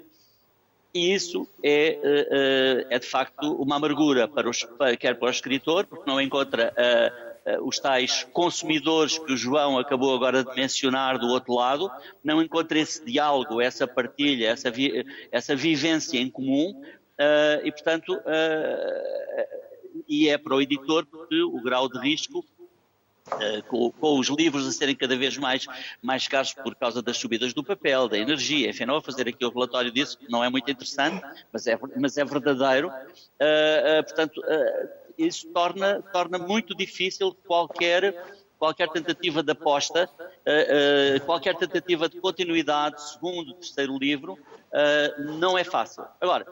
E 0.95 1.13
isso 1.13 1.49
é, 1.63 1.99
é 2.89 2.99
de 2.99 3.07
facto 3.07 3.55
uma 3.55 3.77
amargura, 3.77 4.29
para 4.29 4.49
os, 4.49 4.65
quer 5.01 5.19
para 5.19 5.27
o 5.27 5.31
escritor, 5.31 5.87
porque 5.87 6.09
não 6.09 6.21
encontra 6.21 6.73
os 7.63 7.79
tais 7.79 8.25
consumidores 8.33 9.19
que 9.19 9.33
o 9.33 9.37
João 9.37 9.79
acabou 9.79 10.15
agora 10.15 10.45
de 10.45 10.55
mencionar 10.55 11.19
do 11.19 11.27
outro 11.29 11.55
lado, 11.55 11.91
não 12.23 12.43
encontra 12.43 12.79
esse 12.79 13.05
diálogo, 13.05 13.61
essa 13.61 13.87
partilha, 13.87 14.49
essa, 14.49 14.71
vi 14.71 15.05
essa 15.31 15.57
vivência 15.57 16.19
em 16.19 16.31
comum, 16.31 16.71
uh, 16.73 17.67
e 17.67 17.73
portanto, 17.73 18.15
uh, 18.15 19.63
e 20.09 20.29
é 20.29 20.39
para 20.39 20.55
o 20.55 20.63
editor 20.63 21.07
porque 21.07 21.43
o 21.43 21.61
grau 21.63 21.89
de 21.89 21.99
risco 21.99 22.45
Uh, 23.25 23.63
com, 23.69 23.93
com, 23.93 24.19
os 24.19 24.29
livros 24.29 24.67
a 24.67 24.73
serem 24.73 24.97
cada 24.97 25.17
vez 25.17 25.39
mais, 25.39 25.65
mais 26.03 26.27
caros 26.27 26.53
por 26.53 26.75
causa 26.75 27.01
das 27.01 27.17
subidas 27.17 27.55
do 27.55 27.63
papel, 27.63 28.09
da 28.09 28.19
energia, 28.19 28.69
enfim, 28.69 28.85
não 28.85 28.95
vou 28.95 29.03
fazer 29.03 29.29
aqui 29.29 29.45
o 29.45 29.49
relatório 29.49 29.93
disso, 29.93 30.19
não 30.29 30.43
é 30.43 30.51
muito 30.51 30.69
interessante, 30.69 31.25
mas 31.53 31.67
é, 31.69 31.79
mas 31.97 32.19
é 32.19 32.25
verdadeiro. 32.25 32.89
Uh, 32.89 32.91
uh, 34.01 34.05
portanto, 34.05 34.43
isso 35.19 35.49
torna, 35.49 36.03
torna 36.13 36.39
muito 36.39 36.75
difícil 36.75 37.37
qualquer, 37.47 38.15
qualquer 38.59 38.89
tentativa 38.89 39.43
de 39.43 39.53
aposta, 39.53 40.09
uh, 40.21 41.17
uh, 41.17 41.27
qualquer 41.27 41.57
tentativa 41.57 42.09
de 42.09 42.21
continuidade, 42.21 43.01
segundo, 43.11 43.55
terceiro 43.55 43.99
livro, 43.99 44.35
uh, 44.35 45.23
não 45.39 45.57
é 45.59 45.65
fácil. 45.65 46.05
Agora, 46.21 46.47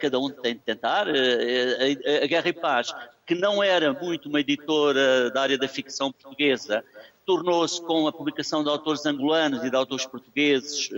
cada 0.00 0.18
um 0.18 0.30
tem 0.30 0.54
de 0.54 0.60
tentar. 0.60 1.06
a 1.06 2.26
Guerra 2.26 2.48
e 2.48 2.52
Paz, 2.54 2.94
que 3.26 3.34
não 3.34 3.62
era 3.62 3.92
muito 3.92 4.30
uma 4.30 4.40
editora 4.40 5.30
da 5.30 5.42
área 5.42 5.58
da 5.58 5.68
ficção 5.68 6.10
portuguesa, 6.10 6.82
tornou-se, 7.24 7.80
com 7.82 8.06
a 8.06 8.12
publicação 8.12 8.62
de 8.62 8.68
autores 8.68 9.06
angolanos 9.06 9.64
e 9.64 9.70
de 9.70 9.76
autores 9.76 10.06
portugueses, 10.06 10.90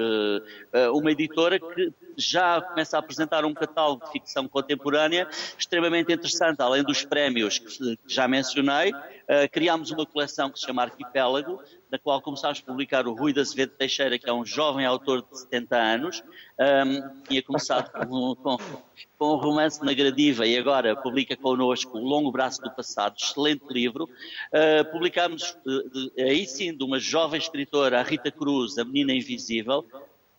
uma 0.92 1.10
editora 1.10 1.58
que 1.58 1.92
já 2.16 2.60
começa 2.60 2.96
a 2.96 3.00
apresentar 3.00 3.44
um 3.44 3.52
catálogo 3.52 4.04
de 4.06 4.12
ficção 4.12 4.48
contemporânea 4.48 5.28
extremamente 5.58 6.12
interessante, 6.12 6.60
além 6.60 6.82
dos 6.82 7.04
prémios 7.04 7.58
que 7.58 7.98
já 8.06 8.26
mencionei. 8.28 8.92
Uh, 8.92 9.48
criámos 9.50 9.90
uma 9.90 10.04
coleção 10.04 10.50
que 10.50 10.58
se 10.58 10.66
chama 10.66 10.82
Arquipélago, 10.82 11.60
na 11.94 11.98
qual 11.98 12.20
começámos 12.20 12.60
a 12.60 12.66
publicar 12.66 13.06
o 13.06 13.14
Rui 13.14 13.32
da 13.32 13.40
Azevedo 13.40 13.70
Teixeira, 13.78 14.18
que 14.18 14.28
é 14.28 14.32
um 14.32 14.44
jovem 14.44 14.84
autor 14.84 15.22
de 15.22 15.38
70 15.38 15.76
anos, 15.76 16.24
um, 16.58 17.22
tinha 17.28 17.40
começado 17.40 17.88
com, 17.92 18.34
com, 18.34 18.56
com 19.16 19.34
um 19.34 19.36
romance 19.36 19.80
na 19.84 19.92
Gradiva 19.92 20.44
e 20.44 20.58
agora 20.58 20.96
publica 20.96 21.36
connosco 21.36 21.96
O 21.96 22.04
Longo 22.04 22.32
Braço 22.32 22.60
do 22.60 22.70
Passado, 22.72 23.14
excelente 23.16 23.64
livro. 23.70 24.06
Uh, 24.06 24.90
publicámos, 24.90 25.56
uh, 25.64 26.20
aí 26.20 26.44
sim, 26.46 26.76
de 26.76 26.82
uma 26.82 26.98
jovem 26.98 27.38
escritora, 27.38 28.00
a 28.00 28.02
Rita 28.02 28.32
Cruz, 28.32 28.76
A 28.76 28.84
Menina 28.84 29.12
Invisível, 29.12 29.86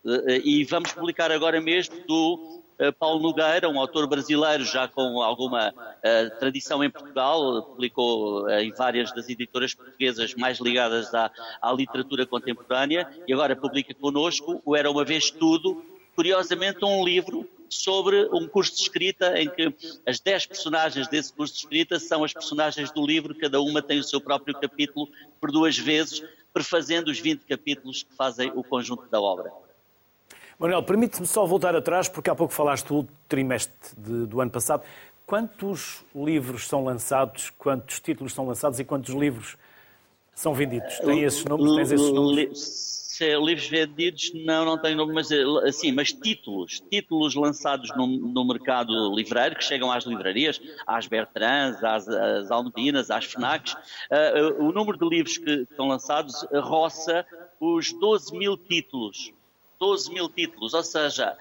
eh, 0.05 0.41
e 0.43 0.63
vamos 0.65 0.91
publicar 0.91 1.31
agora 1.31 1.59
mesmo 1.61 1.95
do 2.05 2.64
Paulo 2.99 3.21
Nogueira, 3.21 3.69
um 3.69 3.79
autor 3.79 4.07
brasileiro 4.07 4.65
já 4.65 4.87
com 4.87 5.21
alguma 5.21 5.69
uh, 5.69 6.39
tradição 6.39 6.83
em 6.83 6.89
Portugal, 6.89 7.63
publicou 7.63 8.43
uh, 8.43 8.49
em 8.59 8.71
várias 8.73 9.13
das 9.13 9.29
editoras 9.29 9.73
portuguesas 9.73 10.33
mais 10.35 10.59
ligadas 10.59 11.13
à, 11.13 11.31
à, 11.61 11.71
literatura 11.71 12.25
contemporânea 12.25 13.07
e 13.27 13.33
agora 13.33 13.55
publica 13.55 13.93
connosco 13.93 14.61
o 14.65 14.75
Era 14.75 14.91
Uma 14.91 15.05
Vez 15.05 15.31
Tudo, 15.31 15.85
curiosamente 16.15 16.83
um 16.83 17.03
livro 17.03 17.47
sobre 17.69 18.27
um 18.31 18.47
curso 18.47 18.75
de 18.75 18.81
escrita 18.81 19.39
em 19.39 19.49
que 19.49 19.73
as 20.05 20.19
10 20.19 20.45
personagens 20.47 21.07
desse 21.07 21.33
curso 21.33 21.53
de 21.53 21.59
escrita 21.61 21.99
são 21.99 22.23
as 22.23 22.33
personagens 22.33 22.91
do 22.91 23.05
livro, 23.05 23.35
cada 23.35 23.59
uma 23.61 23.81
tem 23.81 23.99
o 23.99 24.03
seu 24.03 24.19
próprio 24.19 24.53
capítulo 24.53 25.09
por 25.39 25.51
duas 25.51 25.77
vezes, 25.77 26.23
prefazendo 26.53 27.09
os 27.09 27.19
20 27.19 27.45
capítulos 27.45 28.03
que 28.03 28.13
fazem 28.15 28.51
o 28.53 28.63
conjunto 28.63 29.07
da 29.09 29.19
obra. 29.19 29.64
Manuel, 30.57 30.83
permite-me 30.83 31.27
só 31.27 31.45
voltar 31.45 31.75
atrás, 31.75 32.07
porque 32.07 32.29
há 32.29 32.35
pouco 32.35 32.53
falaste 32.53 32.87
do 32.87 33.07
trimestre 33.27 33.73
de, 33.97 34.25
do 34.25 34.39
ano 34.39 34.51
passado. 34.51 34.83
Quantos 35.25 36.03
livros 36.15 36.67
são 36.67 36.83
lançados, 36.83 37.49
quantos 37.57 37.99
títulos 37.99 38.33
são 38.33 38.47
lançados 38.47 38.79
e 38.79 38.83
quantos 38.85 39.13
livros 39.13 39.57
são 40.33 40.53
vendidos? 40.53 40.99
Tem 40.99 41.23
esses 41.23 41.43
números? 41.43 41.75
Tens 41.75 41.91
esses 41.91 42.11
números? 42.11 42.95
Se 43.15 43.25
é 43.25 43.39
livros 43.39 43.67
vendidos, 43.67 44.31
não, 44.33 44.65
não 44.65 44.77
tenho 44.77 44.97
nome, 44.97 45.13
mas 45.13 45.29
assim, 45.65 45.91
mas 45.91 46.11
títulos, 46.11 46.81
títulos 46.91 47.33
lançados 47.33 47.89
no, 47.95 48.05
no, 48.05 48.45
mercado 48.45 48.91
livreiro, 49.15 49.55
que 49.55 49.63
chegam 49.63 49.89
às 49.89 50.03
livrarias, 50.03 50.61
às 50.85 51.07
Bertrands, 51.07 51.81
às, 51.81 52.09
às 52.09 52.51
Almedinas, 52.51 53.09
às 53.09 53.23
FNACs, 53.23 53.73
uh, 53.73 54.61
o 54.61 54.73
número 54.73 54.97
de 54.97 55.07
livros 55.07 55.37
que 55.37 55.49
estão 55.49 55.87
lançados 55.87 56.45
roça 56.51 57.25
os 57.57 57.93
12 57.93 58.37
mil 58.37 58.57
títulos. 58.57 59.33
12 59.79 60.11
mil 60.11 60.29
títulos, 60.29 60.73
ou 60.73 60.83
seja, 60.83 61.37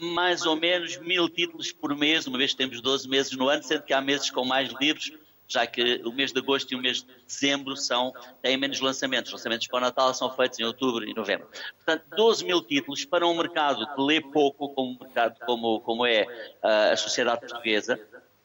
mais 0.00 0.44
ou 0.46 0.56
menos 0.56 0.96
mil 0.98 1.28
títulos 1.28 1.72
por 1.72 1.96
mês, 1.96 2.26
uma 2.26 2.38
vez 2.38 2.52
que 2.52 2.58
temos 2.58 2.80
12 2.80 3.08
meses 3.08 3.32
no 3.32 3.48
ano, 3.48 3.62
sendo 3.62 3.82
que 3.82 3.92
há 3.92 4.00
meses 4.00 4.30
com 4.30 4.44
mais 4.44 4.72
livros, 4.80 5.12
já 5.46 5.66
que 5.66 6.00
o 6.04 6.12
mês 6.12 6.32
de 6.32 6.38
agosto 6.38 6.72
e 6.72 6.76
o 6.76 6.78
mês 6.78 7.02
de 7.02 7.12
dezembro 7.26 7.76
são, 7.76 8.12
têm 8.40 8.56
menos 8.56 8.80
lançamentos. 8.80 9.32
Lançamentos 9.32 9.66
para 9.66 9.78
o 9.78 9.80
Natal 9.80 10.14
são 10.14 10.30
feitos 10.30 10.60
em 10.60 10.64
outubro 10.64 11.04
e 11.04 11.12
novembro. 11.12 11.48
Portanto, 11.76 12.04
12 12.16 12.44
mil 12.44 12.62
títulos 12.62 13.04
para 13.04 13.26
um 13.26 13.36
mercado 13.36 13.84
que 13.94 14.00
lê 14.00 14.20
pouco, 14.20 14.68
como, 14.68 14.96
mercado, 15.00 15.36
como, 15.44 15.80
como 15.80 16.06
é 16.06 16.22
uh, 16.62 16.92
a 16.92 16.96
sociedade 16.96 17.40
portuguesa, 17.40 18.00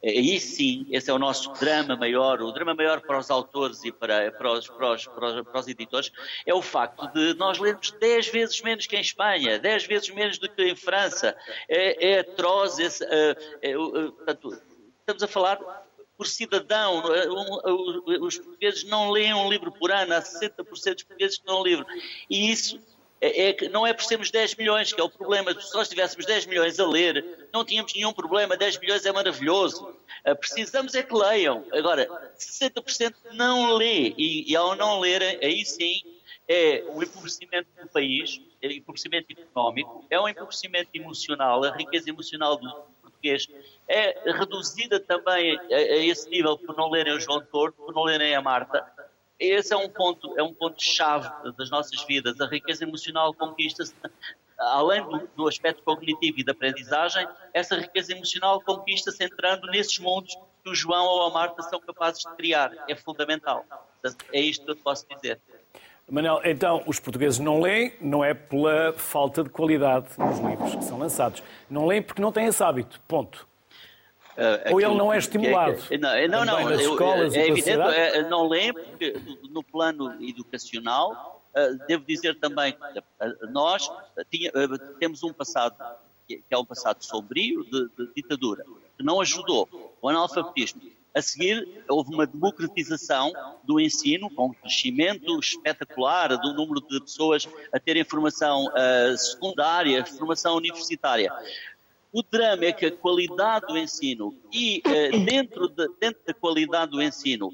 Aí 0.05 0.39
sim, 0.39 0.85
esse 0.91 1.09
é 1.09 1.13
o 1.13 1.17
nosso 1.17 1.51
drama 1.53 1.95
maior, 1.95 2.39
o 2.39 2.51
drama 2.51 2.75
maior 2.75 3.01
para 3.01 3.17
os 3.17 3.31
autores 3.31 3.83
e 3.83 3.91
para, 3.91 4.31
para, 4.31 4.51
os, 4.51 4.67
para, 4.67 4.93
os, 4.93 5.07
para, 5.07 5.25
os, 5.27 5.47
para 5.47 5.59
os 5.59 5.67
editores, 5.67 6.11
é 6.45 6.53
o 6.53 6.61
facto 6.61 7.07
de 7.07 7.33
nós 7.33 7.57
lermos 7.57 7.89
10 7.89 8.27
vezes 8.27 8.61
menos 8.61 8.85
que 8.85 8.95
em 8.95 9.01
Espanha, 9.01 9.57
10 9.57 9.87
vezes 9.87 10.09
menos 10.11 10.37
do 10.37 10.47
que 10.47 10.61
em 10.61 10.75
França. 10.75 11.35
É, 11.67 12.11
é 12.11 12.19
atroz, 12.19 12.77
esse, 12.77 13.03
é, 13.03 13.35
é, 13.63 13.73
portanto, 13.73 14.61
estamos 14.99 15.23
a 15.23 15.27
falar 15.27 15.59
por 16.15 16.27
cidadão. 16.27 17.03
Os 18.21 18.37
portugueses 18.37 18.83
não 18.83 19.09
leem 19.09 19.33
um 19.33 19.49
livro 19.49 19.71
por 19.71 19.91
ano, 19.91 20.13
há 20.13 20.21
60% 20.21 20.55
dos 20.65 21.03
portugueses 21.03 21.39
que 21.39 21.47
não 21.47 21.61
leem 21.61 21.77
um 21.77 21.79
livro. 21.79 21.93
E 22.29 22.51
isso 22.51 22.79
é, 23.25 23.49
é, 23.49 23.69
não 23.69 23.85
é 23.85 23.93
por 23.93 24.03
sermos 24.03 24.29
10 24.29 24.55
milhões 24.55 24.93
que 24.93 25.01
é 25.01 25.03
o 25.03 25.09
problema. 25.09 25.59
Se 25.59 25.73
nós 25.73 25.89
tivéssemos 25.89 26.25
10 26.25 26.45
milhões 26.45 26.79
a 26.79 26.87
ler, 26.87 27.47
não 27.51 27.65
tínhamos 27.65 27.93
nenhum 27.93 28.13
problema. 28.13 28.55
10 28.55 28.79
milhões 28.79 29.05
é 29.05 29.11
maravilhoso. 29.11 29.85
Uh, 30.25 30.35
precisamos 30.35 30.93
é 30.95 31.03
que 31.03 31.13
leiam. 31.13 31.65
Agora, 31.71 32.07
60% 32.37 33.13
não 33.33 33.73
lê. 33.73 34.13
E, 34.17 34.51
e, 34.51 34.55
ao 34.55 34.75
não 34.75 34.99
lerem, 34.99 35.39
aí 35.41 35.65
sim, 35.65 36.01
é 36.47 36.83
o 36.89 37.01
empobrecimento 37.01 37.67
do 37.81 37.87
país, 37.89 38.39
é 38.61 38.67
o 38.67 38.71
empobrecimento 38.71 39.31
económico, 39.31 40.05
é 40.09 40.19
o 40.19 40.27
empobrecimento 40.27 40.89
emocional, 40.93 41.63
a 41.63 41.75
riqueza 41.75 42.09
emocional 42.09 42.57
do 42.57 42.71
português 43.01 43.47
é 43.87 44.31
reduzida 44.31 44.99
também 44.99 45.57
a, 45.57 45.75
a 45.75 45.97
esse 46.05 46.29
nível 46.29 46.57
por 46.57 46.75
não 46.77 46.89
lerem 46.89 47.13
o 47.13 47.19
João 47.19 47.43
Torto, 47.43 47.81
por 47.81 47.93
não 47.93 48.03
lerem 48.03 48.35
a 48.35 48.41
Marta, 48.41 48.85
esse 49.39 49.73
é 49.73 49.77
um 49.77 49.89
ponto, 49.89 50.37
é 50.37 50.43
um 50.43 50.53
ponto 50.53 50.81
chave 50.81 51.29
das 51.57 51.69
nossas 51.69 52.03
vidas. 52.05 52.39
A 52.39 52.47
riqueza 52.47 52.83
emocional 52.83 53.33
conquista-se 53.33 53.93
além 54.57 55.03
do, 55.03 55.29
do, 55.35 55.47
aspecto 55.47 55.83
cognitivo 55.83 56.39
e 56.39 56.43
da 56.43 56.51
aprendizagem, 56.51 57.27
essa 57.53 57.75
riqueza 57.75 58.13
emocional 58.13 58.61
conquista-se 58.61 59.23
entrando 59.23 59.67
nesses 59.67 59.99
mundos 59.99 60.37
que 60.63 60.69
o 60.69 60.75
João 60.75 61.05
ou 61.05 61.23
a 61.27 61.29
Marta 61.31 61.61
são 61.63 61.79
capazes 61.79 62.23
de 62.23 62.35
criar. 62.35 62.71
É 62.87 62.95
fundamental. 62.95 63.65
É 64.31 64.39
isto 64.39 64.65
que 64.65 64.71
eu 64.71 64.75
posso 64.77 65.05
dizer. 65.07 65.39
Manel, 66.09 66.39
então 66.43 66.83
os 66.85 66.99
portugueses 66.99 67.39
não 67.39 67.59
leem, 67.59 67.93
não 67.99 68.23
é 68.23 68.33
pela 68.33 68.93
falta 68.93 69.43
de 69.43 69.49
qualidade 69.49 70.07
nos 70.17 70.39
livros 70.39 70.75
que 70.75 70.83
são 70.83 70.99
lançados. 70.99 71.41
Não 71.69 71.87
leem 71.87 72.01
porque 72.01 72.21
não 72.21 72.31
têm 72.31 72.45
esse 72.45 72.63
hábito. 72.63 73.01
Ponto. 73.07 73.47
Uh, 74.35 74.73
Ou 74.73 74.81
ele 74.81 74.95
não 74.95 75.13
é 75.13 75.17
estimulado? 75.17 75.77
É, 75.89 75.95
é, 75.95 76.27
não, 76.27 76.43
não, 76.43 76.59
não. 76.59 76.69
Nas 76.69 76.81
escolas 76.81 77.33
é, 77.33 77.39
é 77.39 77.47
evidente, 77.47 77.79
é, 77.79 78.27
não 78.27 78.47
lê, 78.47 78.73
porque 78.73 79.15
no 79.49 79.63
plano 79.63 80.13
educacional, 80.21 81.41
uh, 81.55 81.87
devo 81.87 82.03
dizer 82.05 82.37
também 82.37 82.73
que 82.73 82.99
uh, 82.99 83.51
nós 83.51 83.89
tinha, 84.29 84.51
temos 84.99 85.23
um 85.23 85.31
passado, 85.31 85.77
que 86.27 86.43
é 86.49 86.57
um 86.57 86.65
passado 86.65 87.01
sombrio, 87.01 87.63
de, 87.63 87.87
de, 87.97 88.13
ditadura, 88.13 88.65
que 88.97 89.03
não 89.03 89.21
ajudou 89.21 89.69
o 90.01 90.09
analfabetismo. 90.09 90.81
A 91.13 91.21
seguir, 91.21 91.85
houve 91.87 92.13
uma 92.13 92.27
democratização 92.27 93.31
do 93.63 93.79
ensino, 93.79 94.29
com 94.29 94.47
um 94.47 94.53
crescimento 94.53 95.39
espetacular 95.39 96.37
do 96.37 96.53
número 96.53 96.81
de 96.81 96.99
pessoas 96.99 97.47
a 97.71 97.79
terem 97.79 98.03
formação 98.03 98.69
secundária, 99.15 100.05
formação 100.05 100.57
universitária. 100.57 101.31
O 102.15 102.23
drama 102.23 102.63
é 102.63 102.71
que 102.71 102.85
a 102.85 102.91
qualidade 102.95 103.67
do 103.67 103.77
ensino 103.77 104.33
e 104.49 104.81
uh, 104.87 105.25
dentro, 105.25 105.67
de, 105.67 105.85
dentro 105.99 106.21
da 106.25 106.33
qualidade 106.33 106.91
do 106.91 107.03
ensino, 107.03 107.51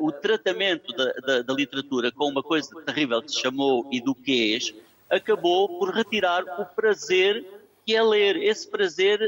o 0.00 0.10
tratamento 0.10 0.92
da, 0.92 1.12
da, 1.12 1.42
da, 1.42 1.54
literatura 1.54 2.10
com 2.10 2.28
uma 2.28 2.42
coisa 2.42 2.68
terrível 2.82 3.22
que 3.22 3.30
se 3.30 3.40
chamou 3.40 3.88
eduquês, 3.92 4.74
acabou 5.08 5.78
por 5.78 5.94
retirar 5.94 6.42
o 6.60 6.66
prazer 6.66 7.46
que 7.86 7.94
é 7.94 8.02
ler. 8.02 8.36
Esse 8.36 8.68
prazer, 8.68 9.20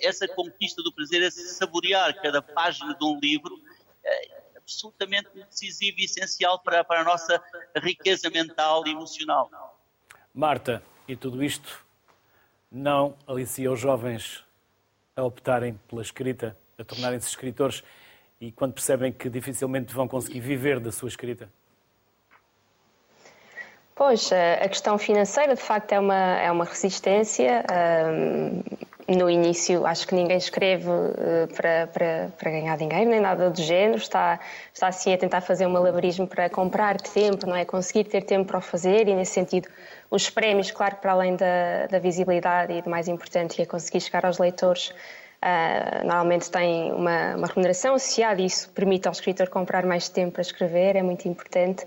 essa 0.00 0.28
conquista 0.28 0.80
do 0.80 0.92
prazer, 0.92 1.20
esse 1.22 1.52
saborear 1.54 2.14
cada 2.22 2.40
página 2.40 2.94
de 2.94 3.04
um 3.04 3.18
livro, 3.18 3.60
é 4.04 4.28
absolutamente 4.56 5.28
decisivo 5.34 5.98
e 5.98 6.04
essencial 6.04 6.60
para, 6.60 6.84
para 6.84 7.00
a 7.00 7.04
nossa 7.04 7.42
riqueza 7.76 8.30
mental 8.30 8.86
e 8.86 8.92
emocional. 8.92 9.50
Marta, 10.32 10.82
e 11.06 11.16
tudo 11.16 11.42
isto 11.42 11.85
não 12.76 13.14
alicia 13.26 13.72
os 13.72 13.80
jovens 13.80 14.44
a 15.16 15.22
optarem 15.22 15.80
pela 15.88 16.02
escrita, 16.02 16.56
a 16.78 16.84
tornarem-se 16.84 17.26
escritores 17.26 17.82
e 18.38 18.52
quando 18.52 18.74
percebem 18.74 19.10
que 19.10 19.30
dificilmente 19.30 19.94
vão 19.94 20.06
conseguir 20.06 20.40
viver 20.40 20.78
da 20.78 20.92
sua 20.92 21.08
escrita? 21.08 21.48
Pois, 23.94 24.30
a 24.30 24.68
questão 24.68 24.98
financeira 24.98 25.54
de 25.54 25.62
facto 25.62 25.92
é 25.92 25.98
uma, 25.98 26.38
é 26.38 26.52
uma 26.52 26.66
resistência. 26.66 27.64
No 29.08 29.30
início, 29.30 29.86
acho 29.86 30.06
que 30.06 30.14
ninguém 30.14 30.36
escreve 30.36 30.88
uh, 30.88 31.46
para, 31.54 31.86
para, 31.86 32.30
para 32.36 32.50
ganhar 32.50 32.76
dinheiro, 32.76 33.08
nem 33.08 33.20
nada 33.20 33.50
do 33.50 33.62
género. 33.62 33.98
Está, 33.98 34.40
está 34.74 34.88
assim 34.88 35.12
a 35.14 35.18
tentar 35.18 35.40
fazer 35.40 35.66
um 35.66 35.70
malabarismo 35.70 36.26
para 36.26 36.50
comprar 36.50 37.00
tempo, 37.00 37.46
não 37.46 37.54
é? 37.54 37.64
Conseguir 37.64 38.04
ter 38.04 38.22
tempo 38.22 38.48
para 38.48 38.58
o 38.58 38.60
fazer 38.60 39.06
e, 39.06 39.14
nesse 39.14 39.32
sentido, 39.32 39.68
os 40.10 40.28
prémios, 40.28 40.70
claro, 40.70 40.96
para 40.96 41.12
além 41.12 41.36
da, 41.36 41.86
da 41.88 41.98
visibilidade 41.98 42.72
e 42.72 42.82
do 42.82 42.90
mais 42.90 43.06
importante, 43.06 43.62
é 43.62 43.66
conseguir 43.66 44.00
chegar 44.00 44.26
aos 44.26 44.38
leitores. 44.38 44.88
Uh, 44.88 46.04
normalmente 46.04 46.50
tem 46.50 46.90
uma, 46.92 47.36
uma 47.36 47.46
remuneração 47.46 47.94
associada 47.94 48.40
e 48.40 48.46
isso 48.46 48.68
permite 48.70 49.06
ao 49.06 49.12
escritor 49.12 49.48
comprar 49.48 49.86
mais 49.86 50.08
tempo 50.08 50.32
para 50.32 50.42
escrever, 50.42 50.96
é 50.96 51.02
muito 51.02 51.28
importante. 51.28 51.86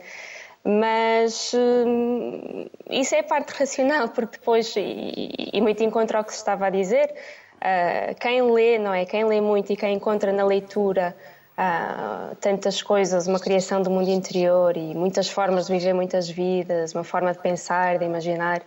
Mas 0.63 1.53
uh, 1.53 2.69
isso 2.89 3.15
é 3.15 3.19
a 3.19 3.23
parte 3.23 3.51
racional, 3.51 4.09
porque 4.09 4.37
depois, 4.37 4.75
e, 4.75 5.51
e 5.53 5.61
muito 5.61 5.81
encontro 5.83 6.17
ao 6.17 6.23
que 6.23 6.31
se 6.31 6.39
estava 6.39 6.67
a 6.67 6.69
dizer, 6.69 7.13
uh, 7.55 8.15
quem 8.19 8.41
lê, 8.41 8.77
não 8.77 8.93
é? 8.93 9.05
Quem 9.05 9.23
lê 9.23 9.39
muito 9.39 9.71
e 9.71 9.77
quem 9.77 9.95
encontra 9.95 10.33
na 10.33 10.45
leitura 10.45 11.15
uh, 11.57 12.35
tantas 12.37 12.81
coisas, 12.81 13.27
uma 13.27 13.39
criação 13.39 13.81
do 13.81 13.89
mundo 13.89 14.09
interior 14.09 14.75
e 14.75 14.93
muitas 14.93 15.29
formas 15.29 15.67
de 15.67 15.73
viver 15.73 15.93
muitas 15.93 16.29
vidas, 16.29 16.93
uma 16.93 17.03
forma 17.03 17.31
de 17.31 17.39
pensar, 17.39 17.97
de 17.97 18.05
imaginar. 18.05 18.61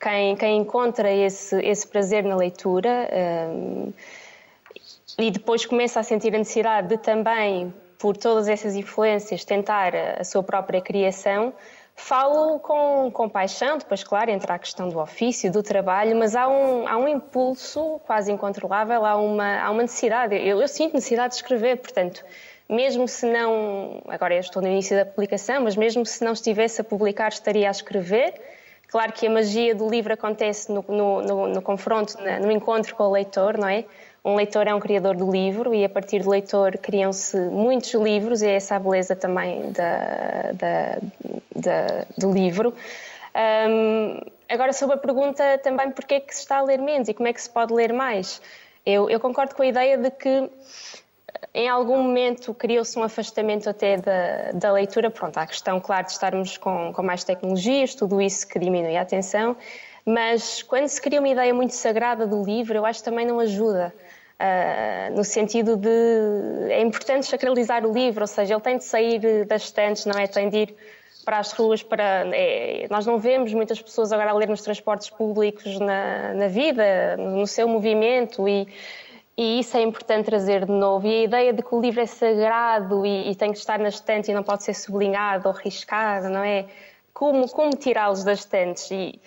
Quem, 0.00 0.36
quem 0.36 0.58
encontra 0.58 1.10
esse, 1.10 1.58
esse 1.60 1.86
prazer 1.86 2.24
na 2.24 2.36
leitura 2.36 3.08
uh, 3.10 3.94
e 5.18 5.30
depois 5.30 5.64
começa 5.64 6.00
a 6.00 6.02
sentir 6.02 6.34
a 6.34 6.38
necessidade 6.38 6.88
de 6.88 6.98
também, 6.98 7.72
por 8.06 8.16
todas 8.16 8.46
essas 8.46 8.76
influências, 8.76 9.44
tentar 9.44 9.92
a 9.96 10.22
sua 10.22 10.40
própria 10.40 10.80
criação, 10.80 11.52
Falo 11.98 12.60
com, 12.60 13.10
com 13.10 13.26
paixão, 13.26 13.78
depois, 13.78 14.04
claro, 14.04 14.30
entra 14.30 14.52
a 14.52 14.58
questão 14.58 14.86
do 14.86 14.98
ofício, 14.98 15.50
do 15.50 15.62
trabalho, 15.62 16.14
mas 16.14 16.36
há 16.36 16.46
um, 16.46 16.86
há 16.86 16.94
um 16.98 17.08
impulso 17.08 17.98
quase 18.06 18.30
incontrolável, 18.30 19.02
há 19.06 19.16
uma, 19.16 19.62
há 19.62 19.70
uma 19.70 19.80
necessidade. 19.80 20.36
Eu, 20.36 20.60
eu 20.60 20.68
sinto 20.68 20.92
necessidade 20.92 21.30
de 21.30 21.36
escrever, 21.36 21.78
portanto, 21.78 22.22
mesmo 22.68 23.08
se 23.08 23.24
não. 23.24 24.02
Agora 24.08 24.34
eu 24.34 24.40
estou 24.40 24.60
no 24.60 24.68
início 24.68 24.94
da 24.94 25.06
publicação, 25.06 25.62
mas 25.62 25.74
mesmo 25.74 26.04
se 26.04 26.22
não 26.22 26.34
estivesse 26.34 26.82
a 26.82 26.84
publicar, 26.84 27.28
estaria 27.28 27.66
a 27.66 27.70
escrever. 27.70 28.34
Claro 28.88 29.12
que 29.14 29.26
a 29.26 29.30
magia 29.30 29.74
do 29.74 29.88
livro 29.88 30.12
acontece 30.12 30.70
no, 30.70 30.84
no, 30.86 31.22
no, 31.22 31.48
no 31.48 31.62
confronto, 31.62 32.14
no 32.42 32.52
encontro 32.52 32.94
com 32.94 33.04
o 33.04 33.12
leitor, 33.12 33.56
não 33.56 33.68
é? 33.68 33.86
Um 34.26 34.34
leitor 34.34 34.66
é 34.66 34.74
um 34.74 34.80
criador 34.80 35.16
do 35.16 35.30
livro 35.30 35.72
e 35.72 35.84
a 35.84 35.88
partir 35.88 36.24
do 36.24 36.30
leitor 36.30 36.76
criam-se 36.78 37.38
muitos 37.38 37.94
livros 37.94 38.42
e 38.42 38.48
é 38.48 38.56
essa 38.56 38.74
a 38.74 38.78
beleza 38.80 39.14
também 39.14 39.70
da, 39.70 40.52
da, 40.52 40.98
da, 41.54 42.06
do 42.18 42.32
livro. 42.32 42.74
Um, 43.68 44.20
agora, 44.48 44.72
sobre 44.72 44.96
a 44.96 44.98
pergunta 44.98 45.58
também 45.58 45.92
porquê 45.92 46.14
é 46.14 46.20
que 46.20 46.34
se 46.34 46.40
está 46.40 46.56
a 46.56 46.62
ler 46.62 46.80
menos 46.80 47.08
e 47.08 47.14
como 47.14 47.28
é 47.28 47.32
que 47.32 47.40
se 47.40 47.48
pode 47.48 47.72
ler 47.72 47.92
mais, 47.92 48.42
eu, 48.84 49.08
eu 49.08 49.20
concordo 49.20 49.54
com 49.54 49.62
a 49.62 49.66
ideia 49.66 49.96
de 49.96 50.10
que 50.10 50.50
em 51.54 51.68
algum 51.68 52.02
momento 52.02 52.52
criou-se 52.52 52.98
um 52.98 53.04
afastamento 53.04 53.70
até 53.70 53.96
da, 53.96 54.50
da, 54.52 54.72
leitura. 54.72 55.08
Pronto, 55.08 55.38
há 55.38 55.42
a 55.42 55.46
questão, 55.46 55.78
claro, 55.78 56.06
de 56.06 56.12
estarmos 56.12 56.56
com, 56.56 56.92
com 56.92 57.02
mais 57.02 57.22
tecnologias, 57.22 57.94
tudo 57.94 58.20
isso 58.20 58.48
que 58.48 58.58
diminui 58.58 58.96
a 58.96 59.02
atenção, 59.02 59.56
mas 60.04 60.62
quando 60.62 60.88
se 60.88 61.00
cria 61.00 61.20
uma 61.20 61.28
ideia 61.28 61.54
muito 61.54 61.74
sagrada 61.74 62.26
do 62.26 62.42
livro, 62.42 62.76
eu 62.76 62.84
acho 62.84 62.98
que 63.00 63.04
também 63.04 63.24
não 63.24 63.38
ajuda. 63.38 63.94
Uh, 64.38 65.16
no 65.16 65.24
sentido 65.24 65.78
de 65.78 66.70
é 66.70 66.82
importante 66.82 67.24
sacralizar 67.24 67.86
o 67.86 67.92
livro, 67.92 68.22
ou 68.22 68.26
seja, 68.26 68.52
ele 68.52 68.60
tem 68.60 68.76
de 68.76 68.84
sair 68.84 69.46
das 69.46 69.62
estantes, 69.62 70.04
não 70.04 70.18
é? 70.18 70.26
Tem 70.26 70.50
de 70.50 70.56
ir 70.58 70.76
para 71.24 71.38
as 71.38 71.52
ruas. 71.52 71.82
Para, 71.82 72.24
é, 72.34 72.86
nós 72.90 73.06
não 73.06 73.18
vemos 73.18 73.54
muitas 73.54 73.80
pessoas 73.80 74.12
agora 74.12 74.30
a 74.30 74.34
ler 74.34 74.48
nos 74.48 74.60
transportes 74.60 75.08
públicos 75.08 75.80
na, 75.80 76.34
na 76.34 76.48
vida, 76.48 77.16
no 77.16 77.46
seu 77.46 77.66
movimento 77.66 78.46
e, 78.46 78.68
e 79.36 79.60
isso 79.60 79.76
é 79.76 79.82
importante 79.82 80.26
trazer 80.26 80.66
de 80.66 80.72
novo. 80.72 81.06
E 81.06 81.20
a 81.20 81.24
ideia 81.24 81.52
de 81.54 81.62
que 81.62 81.74
o 81.74 81.80
livro 81.80 82.02
é 82.02 82.06
sagrado 82.06 83.06
e, 83.06 83.30
e 83.30 83.34
tem 83.34 83.52
que 83.52 83.58
estar 83.58 83.78
na 83.78 83.88
estante 83.88 84.30
e 84.30 84.34
não 84.34 84.42
pode 84.42 84.64
ser 84.64 84.74
sublinhado 84.74 85.48
ou 85.48 85.54
riscado, 85.54 86.28
não 86.28 86.44
é? 86.44 86.66
Como, 87.14 87.48
como 87.48 87.70
tirá-los 87.70 88.22
das 88.22 88.40
estantes? 88.40 88.90
E, 88.90 89.18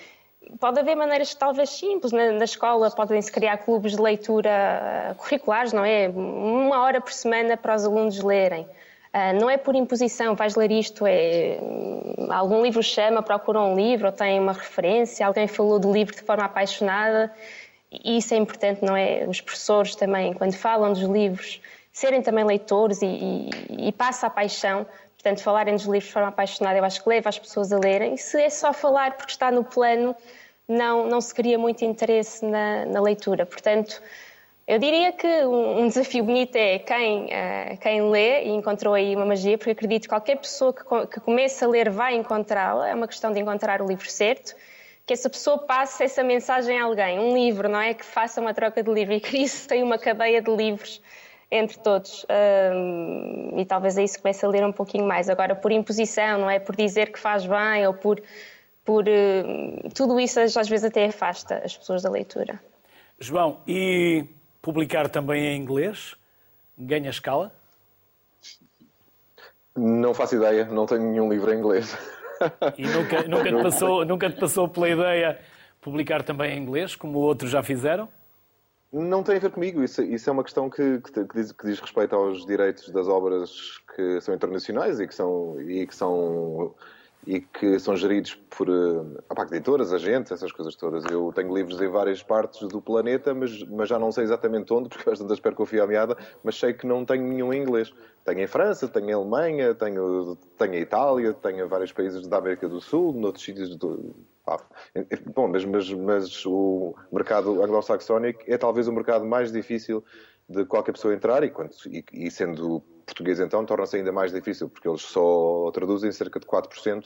pode 0.60 0.80
haver 0.80 0.96
maneiras 0.96 1.34
talvez 1.34 1.70
simples. 1.70 2.12
Na, 2.12 2.32
na 2.32 2.46
escola 2.46 2.90
podem-se 2.92 3.32
criar 3.32 3.58
clubes 3.58 3.96
de 3.96 4.02
leitura 4.02 4.50
eh, 4.50 5.14
curriculares, 5.18 5.74
não 5.74 5.86
é? 5.86 6.10
Uma 6.10 6.82
hora 6.82 7.02
por 7.02 7.12
semana 7.12 7.58
para 7.58 7.76
os 7.76 7.86
alunos 7.86 8.20
lerem. 8.22 8.68
Uh, 9.12 9.34
não 9.42 9.50
é 9.50 9.58
por 9.58 9.76
imposição, 9.76 10.36
vais 10.36 10.56
ler 10.56 10.70
isto, 10.70 11.04
é 11.08 11.58
hum, 11.60 12.28
algum 12.30 12.62
livro 12.62 12.84
chama, 12.84 13.24
procura 13.24 13.60
um 13.60 13.76
livro, 13.76 14.06
ou 14.06 14.12
tem 14.12 14.40
uma 14.40 14.54
referência, 14.54 15.26
alguém 15.26 15.48
falou 15.48 15.80
do 15.80 15.92
livro 15.92 16.16
de 16.16 16.22
forma 16.22 16.46
apaixonada, 16.46 17.34
e 17.92 18.18
isso 18.18 18.36
é 18.36 18.38
importante, 18.38 18.86
não 18.86 18.96
é? 18.96 19.26
Os 19.28 19.42
professores 19.42 19.96
também, 19.96 20.32
quando 20.34 20.54
falam 20.54 20.94
dos 20.94 21.02
livros, 21.02 21.60
serem 21.92 22.22
também 22.22 22.44
leitores 22.44 23.02
e, 23.02 23.08
e, 23.08 23.88
e 23.88 23.92
passa 23.92 24.28
a 24.28 24.30
paixão, 24.30 24.86
portanto, 25.16 25.42
falarem 25.42 25.74
dos 25.74 25.86
livros 25.86 26.06
de 26.06 26.14
forma 26.14 26.30
apaixonada, 26.30 26.78
eu 26.78 26.86
acho 26.86 27.02
que 27.02 27.10
leva 27.10 27.30
as 27.30 27.40
pessoas 27.40 27.74
a 27.74 27.80
lerem, 27.80 28.16
se 28.16 28.40
é 28.40 28.50
só 28.52 28.72
falar 28.72 29.18
porque 29.18 29.32
está 29.32 29.50
no 29.50 29.64
plano, 29.64 30.16
não, 30.70 31.08
não 31.08 31.20
se 31.20 31.34
cria 31.34 31.58
muito 31.58 31.84
interesse 31.84 32.46
na, 32.46 32.86
na 32.86 33.02
leitura. 33.02 33.46
Portanto, 33.46 34.00
eu 34.68 34.78
diria 34.78 35.12
que 35.12 35.28
um, 35.46 35.88
desafio 35.88 36.24
bonito 36.24 36.56
é 36.56 36.78
quem, 36.78 37.26
uh, 37.26 37.78
quem 37.82 38.04
lê 38.04 38.44
e 38.44 38.50
encontrou 38.50 38.94
aí 38.94 39.16
uma 39.16 39.26
magia, 39.26 39.58
porque 39.58 39.72
acredito 39.72 40.04
que 40.04 40.10
qualquer 40.10 40.38
pessoa 40.38 40.72
que, 40.72 40.84
que 41.08 41.20
comece 41.20 41.66
a 41.66 41.68
ler 41.68 41.90
vai 41.90 42.16
encontrá-la, 42.16 42.88
é 42.88 42.94
uma 42.94 43.08
questão 43.08 43.32
de 43.32 43.40
encontrar 43.40 43.82
o 43.82 43.88
livro 43.88 44.08
certo, 44.08 44.56
que 45.08 45.14
essa 45.14 45.28
pessoa 45.28 45.58
passe 45.58 46.04
essa 46.04 46.24
mensagem 46.24 46.80
a 46.80 46.84
alguém, 46.84 47.18
um 47.18 47.34
livro, 47.34 47.68
não 47.68 47.82
é? 47.82 47.96
Que 47.96 48.06
faça 48.06 48.40
uma 48.40 48.54
troca 48.54 48.84
de 48.84 48.92
livro 48.92 49.12
e 49.16 49.20
que 49.20 49.38
isso 49.38 49.68
tem 49.68 49.82
uma 49.82 49.98
cadeia 49.98 50.40
de 50.40 50.56
livros 50.56 51.02
entre 51.50 51.80
todos. 51.80 52.28
Um, 52.30 53.60
e 53.60 53.66
talvez 53.66 53.98
aí 53.98 54.08
se 54.08 54.22
comece 54.22 54.46
a 54.46 54.50
ler 54.50 54.64
um 54.64 54.72
pouquinho 54.72 55.08
mais. 55.08 55.32
Agora, 55.32 55.56
por 55.56 55.72
imposição, 55.72 56.38
não 56.38 56.50
é? 56.50 56.60
Por 56.60 56.76
dizer 56.76 57.12
que 57.12 57.18
faz 57.18 57.44
bem 57.44 57.88
ou 57.88 57.94
por 57.96 58.22
por 58.84 59.06
uh, 59.08 59.90
tudo 59.94 60.20
isso 60.20 60.40
às 60.40 60.68
vezes 60.68 60.84
até 60.84 61.06
afasta 61.06 61.62
as 61.64 61.78
pessoas 61.78 62.02
da 62.02 62.10
leitura. 62.10 62.60
João, 63.20 63.60
e 63.68 64.26
publicar 64.62 65.10
também 65.10 65.46
em 65.46 65.62
inglês 65.62 66.16
ganha 66.78 67.10
escala? 67.10 67.54
Não 69.76 70.14
faço 70.14 70.36
ideia, 70.36 70.66
não 70.66 70.86
tenho 70.86 71.02
nenhum 71.02 71.30
livro 71.30 71.54
em 71.54 71.58
inglês. 71.58 71.98
E 72.78 72.84
nunca, 72.84 73.24
nunca, 73.24 73.52
te, 73.52 73.64
passou, 73.64 74.06
nunca 74.06 74.30
te 74.30 74.40
passou 74.40 74.70
pela 74.70 74.90
ideia 74.90 75.40
publicar 75.82 76.24
também 76.24 76.58
em 76.58 76.62
inglês, 76.62 76.96
como 76.96 77.20
outros 77.20 77.52
já 77.52 77.62
fizeram? 77.62 78.08
Não 78.92 79.22
tem 79.22 79.36
a 79.36 79.40
ver 79.40 79.52
comigo, 79.52 79.84
isso, 79.84 80.02
isso 80.02 80.30
é 80.30 80.34
uma 80.34 80.44
questão 80.44 80.70
que, 80.70 81.00
que, 81.00 81.12
que, 81.12 81.34
diz, 81.36 81.52
que, 81.52 81.68
diz, 81.68 81.80
respeito 81.80 82.16
aos 82.16 82.46
direitos 82.46 82.90
das 82.90 83.08
obras 83.08 83.80
que 83.96 84.20
são 84.20 84.34
internacionais 84.34 85.00
e 85.00 85.08
que 85.08 85.14
são, 85.14 85.62
e 85.62 85.86
que 85.86 85.96
são 85.96 86.74
e 87.28 87.42
que 87.42 87.78
são 87.80 87.96
geridos 87.96 88.36
por 88.50 88.70
uh, 88.70 89.18
editoras, 89.52 89.94
agentes, 89.94 90.32
essas 90.32 90.52
coisas 90.52 90.76
todas. 90.76 91.04
Eu 91.06 91.32
tenho 91.34 91.54
livros 91.54 91.82
em 91.82 91.88
várias 91.88 92.24
partes 92.24 92.68
do 92.68 92.82
planeta, 92.82 93.34
mas, 93.34 93.62
mas 93.64 93.90
já 93.90 94.00
não 94.00 94.12
sei 94.12 94.24
exatamente 94.24 94.74
onde, 94.74 94.90
porque 94.90 95.10
às 95.10 95.20
vezes 95.20 95.40
perco 95.40 95.68
a 95.82 95.88
meada, 95.88 96.18
mas 96.44 96.58
sei 96.58 96.74
que 96.74 96.88
não 96.88 97.06
tenho 97.06 97.24
nenhum 97.24 97.54
inglês. 97.54 97.94
Tenho 98.24 98.42
em 98.42 98.48
França, 98.48 98.88
tenho 98.88 99.10
em 99.10 99.14
Alemanha, 99.14 99.76
tenho, 99.76 100.38
tenho 100.58 100.76
em 100.76 100.82
Itália, 100.82 101.34
tenho 101.34 101.66
em 101.66 101.68
vários 101.68 101.92
países 101.92 102.28
da 102.28 102.38
América 102.38 102.68
do 102.68 102.80
Sul, 102.80 103.14
noutros 103.14 103.44
sítios 103.44 103.76
do... 103.76 104.16
Bom, 105.36 105.48
mas, 105.48 105.64
mas, 105.64 105.94
mas 105.94 106.46
o 106.46 106.96
mercado 107.12 107.62
anglo-saxónico 107.64 108.42
é 108.48 108.58
talvez 108.58 108.88
o 108.88 108.92
mercado 108.92 109.24
mais 109.24 109.52
difícil 109.52 110.04
de 110.50 110.66
qualquer 110.66 110.92
pessoa 110.94 111.14
entrar 111.14 111.44
e, 111.44 111.50
quando, 111.50 111.72
e, 111.86 112.04
e 112.12 112.32
sendo 112.32 112.82
português 113.06 113.40
então 113.40 113.66
torna-se 113.66 113.98
ainda 113.98 114.12
mais 114.12 114.32
difícil, 114.32 114.70
porque 114.70 114.88
eles 114.88 115.02
só 115.02 115.72
traduzem 115.72 116.12
cerca 116.12 116.40
de 116.40 116.46
4% 116.46 117.06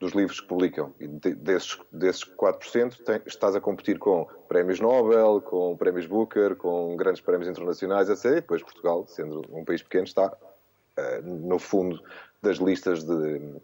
dos 0.00 0.12
livros 0.12 0.40
que 0.40 0.46
publicam. 0.46 0.94
E 1.00 1.08
desses, 1.08 1.78
desses 1.90 2.24
4% 2.24 2.96
tem, 3.04 3.20
estás 3.26 3.56
a 3.56 3.60
competir 3.60 3.98
com 3.98 4.26
prémios 4.48 4.80
Nobel, 4.80 5.40
com 5.40 5.76
prémios 5.76 6.06
Booker, 6.06 6.54
com 6.56 6.96
grandes 6.96 7.20
prémios 7.20 7.48
internacionais, 7.48 8.08
etc. 8.08 8.24
E 8.24 8.34
depois 8.36 8.62
Portugal, 8.62 9.06
sendo 9.06 9.44
um 9.50 9.64
país 9.64 9.82
pequeno, 9.82 10.04
está 10.04 10.26
uh, 10.26 11.22
no 11.22 11.58
fundo 11.58 12.00
das 12.40 12.58
listas 12.58 13.02
de 13.02 13.60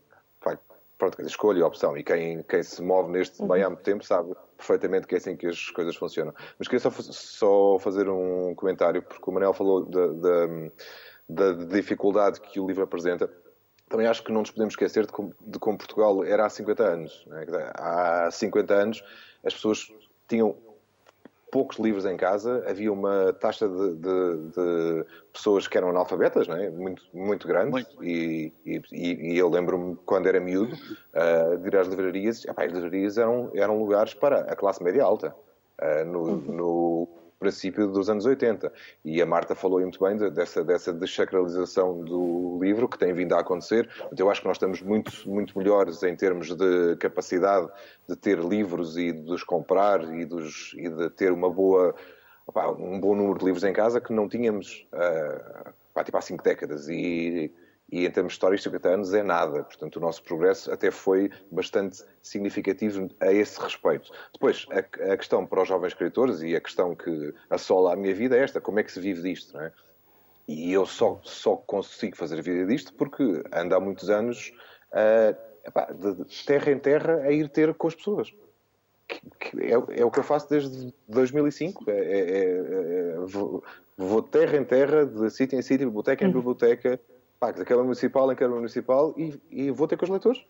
pronto, 1.11 1.23
escolha 1.23 1.59
e 1.59 1.63
opção. 1.63 1.97
E 1.97 2.03
quem, 2.03 2.43
quem 2.43 2.63
se 2.63 2.83
move 2.83 3.11
neste 3.11 3.41
uhum. 3.41 3.49
bem 3.49 3.63
há 3.63 3.69
muito 3.69 3.83
tempo 3.83 4.05
sabe 4.05 4.35
perfeitamente 4.57 5.07
que 5.07 5.15
é 5.15 5.19
assim 5.19 5.37
que 5.37 5.47
as 5.47 5.71
coisas 5.71 5.97
funcionam. 5.97 6.35
Mas 6.59 6.69
queria 6.69 6.81
só, 6.81 6.91
só 6.91 7.79
fazer 7.79 8.09
um 8.09 8.55
comentário, 8.55 9.03
porque 9.03 9.29
o 9.29 9.33
Manel 9.33 9.53
falou 9.53 9.85
da, 9.85 10.07
da, 10.07 11.53
da 11.53 11.65
dificuldade 11.65 12.41
que 12.41 12.59
o 12.61 12.67
livro 12.67 12.83
apresenta. 12.83 13.31
Também 13.89 14.07
acho 14.07 14.25
que 14.25 14.33
não 14.33 14.41
nos 14.41 14.51
podemos 14.51 14.73
esquecer 14.73 15.07
de 15.07 15.13
como, 15.13 15.35
de 15.41 15.59
como 15.59 15.77
Portugal 15.77 16.25
era 16.25 16.47
há 16.47 16.51
50 16.51 16.83
anos. 16.83 17.25
Né? 17.27 17.45
Há 17.75 18.31
50 18.31 18.75
anos 18.75 19.05
as 19.45 19.53
pessoas 19.53 19.93
tinham 20.27 20.57
poucos 21.55 21.79
livros 21.79 22.05
em 22.05 22.17
casa, 22.17 22.65
havia 22.69 22.93
uma 22.93 23.33
taxa 23.33 23.69
de, 23.69 23.95
de, 23.95 24.49
de 24.49 25.07
pessoas 25.33 25.69
que 25.69 25.79
eram 25.79 25.91
analfabetas, 25.91 26.49
não 26.49 26.57
é? 26.57 26.69
muito, 26.69 27.01
muito 27.15 27.47
grande, 27.47 27.71
muito. 27.71 28.03
E, 28.03 28.53
e, 28.67 28.83
e, 28.91 29.39
eu 29.39 29.49
lembro-me, 29.49 29.95
quando 30.05 30.27
era 30.27 30.41
miúdo, 30.41 30.75
uh, 30.75 31.57
de 31.57 31.69
ir 31.69 31.77
às 31.77 31.87
livrarias, 31.87 32.45
epá, 32.45 32.65
as 32.65 32.73
livrarias 32.73 33.19
eram, 33.19 33.53
eram 33.55 33.79
lugares 33.79 34.15
para 34.15 34.41
a 34.41 34.57
classe 34.57 34.83
média 34.83 35.05
alta. 35.05 35.33
Uh, 35.81 36.05
no, 36.05 36.23
uhum. 36.23 36.37
no 36.41 37.09
princípio 37.39 37.87
dos 37.89 38.09
anos 38.09 38.27
80. 38.27 38.73
E 39.05 39.21
a 39.21 39.27
Marta 39.27 39.55
falou 39.55 39.81
muito 39.81 40.03
bem 40.03 40.17
dessa, 40.33 40.65
dessa 40.65 40.93
desacralização 40.93 42.03
do 42.03 42.59
livro 42.63 42.89
que 42.89 42.99
tem 42.99 43.13
vindo 43.13 43.35
a 43.35 43.41
acontecer. 43.41 43.89
Eu 44.17 44.31
acho 44.31 44.41
que 44.41 44.47
nós 44.47 44.57
estamos 44.57 44.81
muito, 44.81 45.13
muito 45.29 45.57
melhores 45.59 46.03
em 46.03 46.17
termos 46.17 46.55
de 46.55 46.97
capacidade 46.97 47.69
de 48.09 48.17
ter 48.17 48.39
livros 48.39 48.97
e 48.97 49.13
de 49.13 49.33
os 49.33 49.43
comprar 49.43 50.03
e, 50.15 50.25
dos, 50.25 50.75
e 50.77 50.89
de 50.89 51.11
ter 51.11 51.33
uma 51.33 51.51
boa, 51.51 51.95
um 52.79 52.99
bom 53.01 53.15
número 53.15 53.39
de 53.39 53.45
livros 53.45 53.65
em 53.65 53.73
casa 53.73 54.01
que 54.01 54.13
não 54.13 54.29
tínhamos 54.29 54.87
uh, 54.93 55.73
tipo, 56.03 56.17
há 56.17 56.21
cinco 56.21 56.43
décadas. 56.43 56.89
E 56.89 57.53
e 57.95 58.05
em 58.05 58.11
termos 58.11 58.33
históricos, 58.33 58.65
50 58.65 58.89
anos 58.89 59.15
é 59.15 59.23
nada. 59.23 59.63
Portanto, 59.63 59.97
o 59.97 60.01
nosso 60.01 60.21
progresso 60.25 60.69
até 60.73 60.91
foi 60.91 61.31
bastante 61.49 62.05
significativo 62.21 63.09
a 63.21 63.33
esse 63.33 63.61
respeito. 63.61 64.11
Depois, 64.33 64.67
a, 64.73 65.13
a 65.13 65.17
questão 65.17 65.47
para 65.47 65.63
os 65.63 65.69
jovens 65.69 65.93
escritores 65.93 66.43
e 66.43 66.57
a 66.57 66.61
questão 66.61 66.97
que 66.97 67.33
assola 67.49 67.93
a 67.93 67.97
minha 67.97 68.13
vida 68.13 68.37
é 68.37 68.41
esta: 68.41 68.61
como 68.61 68.81
é 68.81 68.83
que 68.83 68.91
se 68.91 68.99
vive 68.99 69.23
disto? 69.23 69.55
Não 69.55 69.63
é? 69.63 69.73
E 70.49 70.73
eu 70.73 70.85
só, 70.85 71.21
só 71.23 71.55
consigo 71.55 72.17
fazer 72.17 72.43
vida 72.43 72.67
disto 72.67 72.93
porque 72.95 73.23
ando 73.53 73.77
há 73.77 73.79
muitos 73.79 74.11
anos 74.11 74.53
uh, 74.91 75.37
epá, 75.65 75.93
de 75.93 76.45
terra 76.45 76.73
em 76.73 76.79
terra 76.81 77.23
a 77.23 77.31
ir 77.31 77.49
ter 77.49 77.73
com 77.75 77.87
as 77.87 77.95
pessoas. 77.95 78.35
Que, 79.07 79.21
que 79.39 79.63
é, 79.63 80.01
é, 80.01 80.05
o 80.05 80.11
que 80.11 80.19
eu 80.19 80.25
faço 80.25 80.51
desde 80.51 80.93
2005. 81.07 81.89
É, 81.89 81.93
é, 81.93 82.19
é, 82.19 82.49
é, 82.49 83.17
vou, 83.21 83.63
vou 83.97 84.21
terra 84.21 84.57
em 84.57 84.65
terra, 84.65 85.07
de 85.07 85.31
sítio 85.31 85.57
em 85.57 85.63
sítio, 85.63 85.87
biblioteca 85.87 86.25
em 86.25 86.35
uhum. 86.35 86.43
Pá, 87.45 87.51
da 87.53 87.65
Câmara 87.65 87.85
Municipal 87.85 88.33
em 88.33 88.37
Câmara 88.37 88.57
Municipal 88.57 89.15
e, 89.17 89.41
e 89.51 89.71
vou 89.71 89.87
ter 89.87 89.97
com 89.97 90.05
os 90.05 90.11
leitores. 90.11 90.43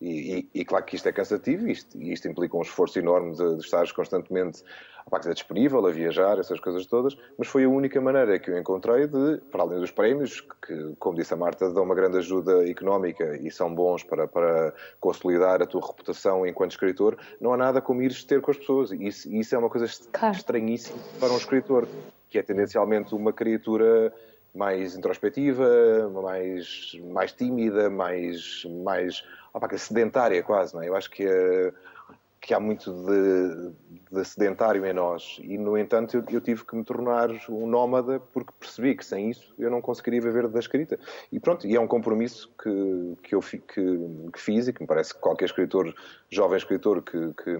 E, 0.00 0.48
e, 0.54 0.60
e, 0.60 0.64
claro 0.64 0.82
que 0.86 0.96
isto 0.96 1.06
é 1.10 1.12
cansativo 1.12 1.68
e 1.68 1.72
isto, 1.72 2.00
isto 2.00 2.26
implica 2.26 2.56
um 2.56 2.62
esforço 2.62 2.98
enorme 2.98 3.34
de, 3.36 3.56
de 3.56 3.60
estar 3.62 3.86
constantemente 3.92 4.64
a 5.12 5.16
estar 5.18 5.34
disponível, 5.34 5.86
a 5.86 5.90
viajar, 5.90 6.38
essas 6.38 6.58
coisas 6.58 6.86
todas, 6.86 7.14
mas 7.36 7.48
foi 7.48 7.64
a 7.64 7.68
única 7.68 8.00
maneira 8.00 8.38
que 8.38 8.50
eu 8.50 8.58
encontrei 8.58 9.06
de, 9.06 9.38
para 9.50 9.62
além 9.62 9.78
dos 9.78 9.90
prémios, 9.90 10.40
que, 10.66 10.94
como 10.98 11.18
disse 11.18 11.34
a 11.34 11.36
Marta, 11.36 11.70
dão 11.70 11.82
uma 11.82 11.94
grande 11.94 12.16
ajuda 12.16 12.66
económica 12.66 13.36
e 13.42 13.50
são 13.50 13.74
bons 13.74 14.02
para, 14.02 14.26
para 14.26 14.72
consolidar 14.98 15.60
a 15.60 15.66
tua 15.66 15.86
reputação 15.86 16.46
enquanto 16.46 16.70
escritor, 16.70 17.18
não 17.38 17.52
há 17.52 17.56
nada 17.58 17.82
como 17.82 18.00
ires 18.00 18.24
ter 18.24 18.40
com 18.40 18.50
as 18.50 18.56
pessoas. 18.56 18.92
E 18.92 19.06
isso, 19.06 19.30
isso 19.30 19.54
é 19.54 19.58
uma 19.58 19.68
coisa 19.68 19.86
claro. 20.12 20.34
estranhíssima 20.34 20.98
para 21.18 21.30
um 21.30 21.36
escritor, 21.36 21.86
que 22.30 22.38
é 22.38 22.42
tendencialmente 22.42 23.14
uma 23.14 23.34
criatura 23.34 24.14
mais 24.54 24.96
introspectiva, 24.96 26.10
mais, 26.10 26.92
mais 27.04 27.32
tímida, 27.32 27.88
mais, 27.88 28.64
mais 28.84 29.24
opa, 29.52 29.76
sedentária 29.76 30.42
quase, 30.42 30.74
não 30.74 30.82
é? 30.82 30.88
Eu 30.88 30.96
acho 30.96 31.10
que, 31.10 31.24
é, 31.24 31.72
que 32.40 32.52
há 32.54 32.60
muito 32.60 32.92
de, 32.92 33.72
de, 34.10 34.24
sedentário 34.24 34.84
em 34.84 34.92
nós 34.92 35.38
e, 35.42 35.56
no 35.56 35.78
entanto, 35.78 36.16
eu, 36.16 36.24
eu, 36.30 36.40
tive 36.40 36.64
que 36.64 36.74
me 36.74 36.84
tornar 36.84 37.30
um 37.48 37.66
nómada 37.66 38.20
porque 38.32 38.52
percebi 38.58 38.96
que 38.96 39.04
sem 39.04 39.30
isso 39.30 39.54
eu 39.58 39.70
não 39.70 39.80
conseguiria 39.80 40.20
viver 40.20 40.48
da 40.48 40.58
escrita. 40.58 40.98
E 41.30 41.38
pronto, 41.38 41.66
e 41.66 41.76
é 41.76 41.80
um 41.80 41.86
compromisso 41.86 42.52
que, 42.62 43.16
que 43.22 43.34
eu 43.34 43.40
que, 43.40 43.60
que 44.32 44.40
fiz 44.40 44.68
e 44.68 44.72
que 44.72 44.82
me 44.82 44.86
parece 44.86 45.14
que 45.14 45.20
qualquer 45.20 45.44
escritor, 45.44 45.94
jovem 46.28 46.58
escritor 46.58 47.02
que, 47.02 47.32
que 47.34 47.56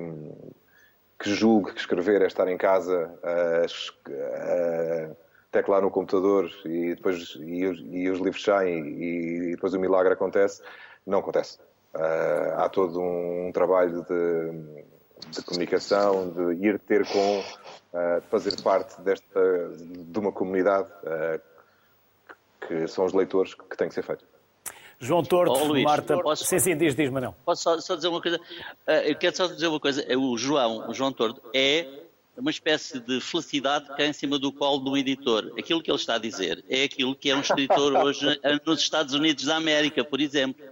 que 1.21 1.35
julgue 1.35 1.75
que 1.75 1.81
escrever 1.81 2.23
é 2.23 2.27
estar 2.27 2.49
em 2.49 2.57
casa 2.57 3.15
a, 3.23 3.67
a 3.67 5.11
teclar 5.51 5.83
no 5.83 5.91
computador 5.91 6.51
e 6.65 6.95
depois 6.95 7.37
e 7.41 7.67
os, 7.67 7.81
e 7.81 8.09
os 8.09 8.19
livros 8.21 8.43
saem 8.43 8.87
e, 8.87 9.49
e, 9.49 9.51
depois 9.53 9.75
o 9.75 9.81
milagre 9.81 10.13
acontece, 10.13 10.63
não 11.07 11.19
acontece. 11.19 11.59
Uh, 11.95 12.55
há 12.57 12.69
todo 12.69 13.01
um, 13.01 13.51
trabalho 13.53 14.05
de, 14.05 15.29
de, 15.29 15.43
comunicação, 15.43 16.31
de 16.31 16.65
ir 16.65 16.79
ter 16.79 17.05
com, 17.07 17.41
uh, 17.41 18.21
de 18.21 18.27
fazer 18.29 18.63
parte 18.63 19.01
desta, 19.03 19.71
de 19.77 20.19
uma 20.19 20.31
comunidade 20.31 20.89
uh, 21.03 21.41
que 22.67 22.87
são 22.87 23.05
os 23.05 23.13
leitores 23.13 23.55
que 23.55 23.77
tem 23.77 23.89
que 23.89 23.95
ser 23.95 24.03
feito. 24.03 24.25
João 25.01 25.23
Torto, 25.25 25.53
oh, 25.53 25.65
Luís, 25.65 25.83
Marta. 25.83 26.23
Posso, 26.23 26.45
sim, 26.45 26.59
sim, 26.59 26.77
diz, 26.77 26.95
diz, 26.95 27.11
Manel. 27.11 27.35
Posso 27.45 27.63
só, 27.63 27.81
só, 27.81 27.97
dizer 27.97 28.09
uma 28.09 28.21
coisa? 28.21 28.37
Uh, 28.37 28.91
eu 29.07 29.17
quero 29.17 29.35
só 29.35 29.47
dizer 29.47 29.67
uma 29.67 29.81
coisa. 29.81 30.05
O 30.17 30.37
João, 30.37 30.89
o 30.89 30.95
João 30.95 31.11
Torto, 31.11 31.43
é 31.55 32.05
uma 32.37 32.51
espécie 32.51 32.99
de 33.01 33.21
felicidade 33.21 33.95
que 33.95 34.03
é 34.03 34.07
em 34.07 34.13
cima 34.13 34.39
do 34.39 34.53
colo 34.53 34.79
do 34.79 34.97
editor. 34.97 35.53
Aquilo 35.59 35.83
que 35.83 35.91
ele 35.91 35.99
está 35.99 36.15
a 36.15 36.19
dizer 36.19 36.65
é 36.69 36.85
aquilo 36.85 37.15
que 37.15 37.31
é 37.31 37.37
um 37.37 37.41
escritor 37.41 37.93
hoje 37.95 38.41
nos 38.65 38.81
Estados 38.81 39.15
Unidos 39.15 39.45
da 39.45 39.57
América, 39.57 40.05
por 40.05 40.21
exemplo. 40.21 40.65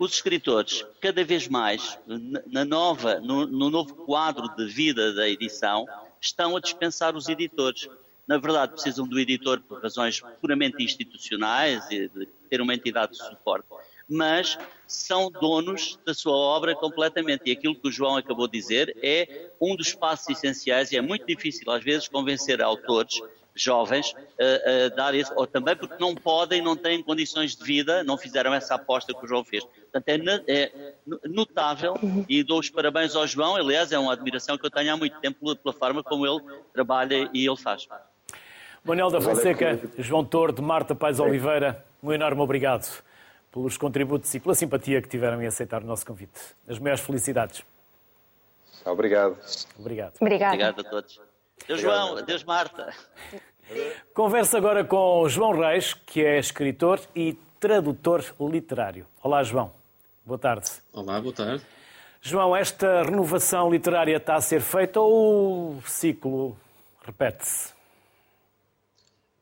Os 0.00 0.14
escritores, 0.14 0.84
cada 1.00 1.22
vez 1.24 1.46
mais, 1.46 1.98
na 2.46 2.64
nova, 2.64 3.20
no, 3.20 3.46
no 3.46 3.68
novo 3.70 3.94
quadro 4.06 4.48
de 4.56 4.66
vida 4.66 5.12
da 5.12 5.28
edição, 5.28 5.86
estão 6.20 6.56
a 6.56 6.60
dispensar 6.60 7.14
os 7.14 7.28
editores 7.28 7.88
na 8.26 8.38
verdade 8.38 8.72
precisam 8.72 9.06
do 9.06 9.18
editor 9.18 9.60
por 9.60 9.82
razões 9.82 10.20
puramente 10.40 10.82
institucionais 10.82 11.84
e 11.90 12.08
de 12.08 12.26
ter 12.48 12.60
uma 12.60 12.74
entidade 12.74 13.12
de 13.12 13.18
suporte, 13.18 13.68
mas 14.08 14.58
são 14.94 15.30
donos 15.30 15.98
da 16.04 16.14
sua 16.14 16.34
obra 16.34 16.74
completamente. 16.74 17.42
E 17.46 17.52
aquilo 17.52 17.74
que 17.74 17.88
o 17.88 17.92
João 17.92 18.16
acabou 18.16 18.46
de 18.46 18.58
dizer 18.58 18.96
é 19.02 19.50
um 19.60 19.76
dos 19.76 19.94
passos 19.94 20.28
essenciais 20.28 20.92
e 20.92 20.96
é 20.96 21.00
muito 21.00 21.26
difícil 21.26 21.70
às 21.70 21.82
vezes 21.82 22.08
convencer 22.08 22.62
autores 22.62 23.20
jovens 23.54 24.14
a, 24.40 24.86
a 24.86 24.88
dar 24.88 25.14
isso, 25.14 25.32
ou 25.36 25.46
também 25.46 25.76
porque 25.76 25.94
não 26.00 26.14
podem, 26.14 26.60
não 26.60 26.74
têm 26.74 27.00
condições 27.02 27.54
de 27.54 27.64
vida, 27.64 28.02
não 28.02 28.18
fizeram 28.18 28.52
essa 28.52 28.74
aposta 28.74 29.14
que 29.14 29.24
o 29.24 29.28
João 29.28 29.44
fez. 29.44 29.64
Portanto, 29.64 30.08
é, 30.08 30.42
é 30.48 30.72
notável 31.28 31.94
e 32.28 32.42
dou 32.42 32.58
os 32.58 32.68
parabéns 32.68 33.14
ao 33.14 33.26
João, 33.26 33.54
aliás, 33.54 33.92
é 33.92 33.98
uma 33.98 34.12
admiração 34.12 34.58
que 34.58 34.66
eu 34.66 34.70
tenho 34.70 34.92
há 34.92 34.96
muito 34.96 35.20
tempo 35.20 35.54
pela 35.54 35.72
forma 35.72 36.02
como 36.02 36.26
ele 36.26 36.40
trabalha 36.72 37.30
e 37.32 37.46
ele 37.46 37.56
faz. 37.56 37.86
Manuel 38.82 39.10
da 39.10 39.20
Fonseca, 39.20 39.80
João 39.98 40.24
Tordo, 40.24 40.60
Marta 40.60 40.94
Pais 40.94 41.20
Oliveira, 41.20 41.84
um 42.02 42.12
enorme 42.12 42.40
obrigado 42.42 43.04
pelos 43.54 43.78
contributos 43.78 44.34
e 44.34 44.40
pela 44.40 44.52
simpatia 44.52 45.00
que 45.00 45.08
tiveram 45.08 45.40
em 45.40 45.46
aceitar 45.46 45.80
o 45.80 45.86
nosso 45.86 46.04
convite. 46.04 46.40
As 46.66 46.76
maiores 46.80 47.04
felicidades. 47.04 47.62
Obrigado. 48.84 49.38
Obrigado. 49.78 50.14
Obrigado. 50.20 50.52
Obrigado 50.54 50.80
a 50.80 50.90
todos. 50.90 51.20
Deus 51.68 51.80
João, 51.80 52.20
Deus 52.24 52.42
Marta. 52.42 52.92
Converso 54.12 54.56
agora 54.56 54.84
com 54.84 55.28
João 55.28 55.52
Reis, 55.52 55.94
que 55.94 56.24
é 56.24 56.36
escritor 56.36 57.00
e 57.14 57.34
tradutor 57.60 58.24
literário. 58.40 59.06
Olá, 59.22 59.44
João. 59.44 59.72
Boa 60.26 60.38
tarde. 60.38 60.68
Olá, 60.92 61.20
boa 61.20 61.32
tarde. 61.32 61.64
João, 62.20 62.56
esta 62.56 63.04
renovação 63.04 63.70
literária 63.70 64.16
está 64.16 64.34
a 64.34 64.40
ser 64.40 64.62
feita 64.62 64.98
ou 64.98 65.76
o 65.76 65.82
ciclo 65.86 66.56
repete-se? 67.06 67.73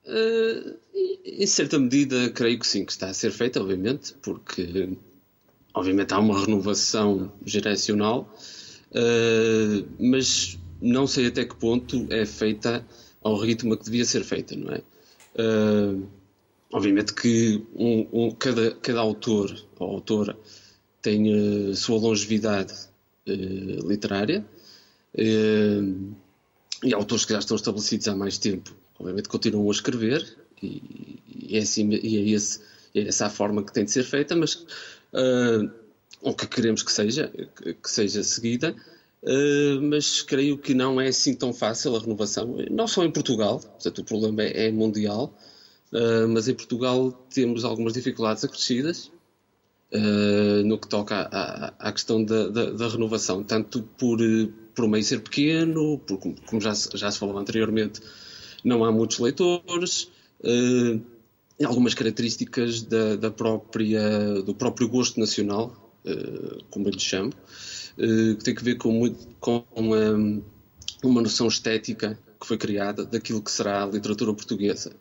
Uh, 0.05 0.77
em 1.25 1.47
certa 1.47 1.79
medida, 1.79 2.29
creio 2.31 2.59
que 2.59 2.67
sim, 2.67 2.85
que 2.85 2.93
está 2.93 3.09
a 3.09 3.15
ser 3.15 3.31
feita, 3.31 3.61
obviamente, 3.61 4.15
porque 4.21 4.97
obviamente 5.73 6.13
há 6.13 6.19
uma 6.19 6.41
renovação 6.41 7.33
geracional, 7.45 8.35
uh, 8.91 9.89
mas 9.99 10.59
não 10.81 11.07
sei 11.07 11.29
até 11.29 11.45
que 11.45 11.55
ponto 11.55 12.07
é 12.11 12.27
feita 12.27 12.85
ao 13.23 13.37
ritmo 13.37 13.77
que 13.77 13.85
devia 13.85 14.05
ser 14.05 14.25
feita, 14.25 14.57
não 14.57 14.73
é? 14.73 14.83
Uh, 15.41 16.07
obviamente 16.73 17.15
que 17.15 17.63
um, 17.75 18.09
um, 18.13 18.31
cada, 18.33 18.73
cada 18.73 19.01
autor 19.01 19.55
ou 19.79 19.91
autora 19.93 20.37
tem 21.01 21.71
a 21.71 21.75
sua 21.75 21.99
longevidade 21.99 22.73
literária 23.27 24.45
e 25.17 26.95
autores 26.95 27.25
que 27.25 27.33
já 27.33 27.39
estão 27.39 27.57
estabelecidos 27.57 28.09
há 28.09 28.17
mais 28.17 28.39
tempo 28.39 28.75
obviamente 29.03 29.29
continuam 29.29 29.69
a 29.69 29.73
escrever 29.73 30.25
e, 30.63 31.19
e, 31.27 31.57
é, 31.57 31.61
assim, 31.61 31.91
e 31.91 32.17
é, 32.17 32.35
esse, 32.35 32.61
é 32.95 33.01
essa 33.09 33.27
a 33.27 33.31
forma 33.31 33.65
que 33.65 33.73
tem 33.73 33.85
de 33.85 33.91
ser 33.91 34.05
feita, 34.05 34.37
mas 34.37 34.55
uh, 34.55 35.71
o 36.21 36.33
que 36.33 36.47
queremos 36.47 36.83
que 36.83 36.93
seja, 36.93 37.31
que, 37.57 37.75
que 37.75 37.91
seja 37.91 38.23
seguida, 38.23 38.75
uh, 39.25 39.83
mas 39.83 40.23
creio 40.23 40.57
que 40.57 40.73
não 40.73 41.01
é 41.01 41.09
assim 41.09 41.35
tão 41.35 41.53
fácil 41.53 41.97
a 41.97 41.99
renovação, 41.99 42.57
não 42.71 42.87
só 42.87 43.05
em 43.05 43.11
Portugal, 43.11 43.59
portanto 43.59 43.99
o 43.99 44.05
problema 44.05 44.43
é, 44.43 44.69
é 44.69 44.73
mundial, 44.73 45.37
uh, 45.93 46.29
mas 46.29 46.47
em 46.47 46.55
Portugal 46.55 47.11
temos 47.35 47.65
algumas 47.65 47.95
dificuldades 47.95 48.45
acrescidas 48.45 49.11
no 50.65 50.79
que 50.79 50.89
toca 50.89 51.29
à, 51.79 51.93
questão 51.93 52.25
da, 52.25 52.49
da, 52.49 52.71
da, 52.71 52.89
renovação, 52.89 53.45
tanto 53.45 53.83
por, 53.83 54.21
por 54.75 54.89
meio 54.89 55.05
ser 55.05 55.21
pequeno, 55.21 55.99
por, 55.99 56.17
como 56.17 56.63
já, 56.63 56.73
já 56.95 57.11
se 57.11 57.19
falou 57.19 57.37
anteriormente, 57.37 58.01
não 58.65 58.85
há 58.85 58.93
muitos 58.93 59.19
leitores, 59.19 60.11
uh, 60.41 61.01
algumas 61.65 61.95
características 61.95 62.83
da, 62.83 63.17
da, 63.17 63.31
própria, 63.31 64.43
do 64.43 64.55
próprio 64.55 64.89
gosto 64.89 65.19
nacional, 65.19 65.95
uh, 66.05 66.63
como 66.71 66.89
eu 66.89 66.93
lhe 66.93 67.01
chamo, 67.01 67.33
uh, 67.99 68.37
que 68.37 68.45
tem 68.45 68.55
que 68.55 68.65
ver 68.65 68.77
com, 68.77 69.15
com 69.41 69.65
uma, 69.75 70.43
uma 71.03 71.23
noção 71.23 71.47
estética 71.47 72.19
que 72.41 72.47
foi 72.47 72.59
criada 72.59 73.05
daquilo 73.05 73.43
que 73.43 73.51
será 73.51 73.85
a 73.85 73.87
literatura 73.87 74.33
portuguesa 74.35 74.93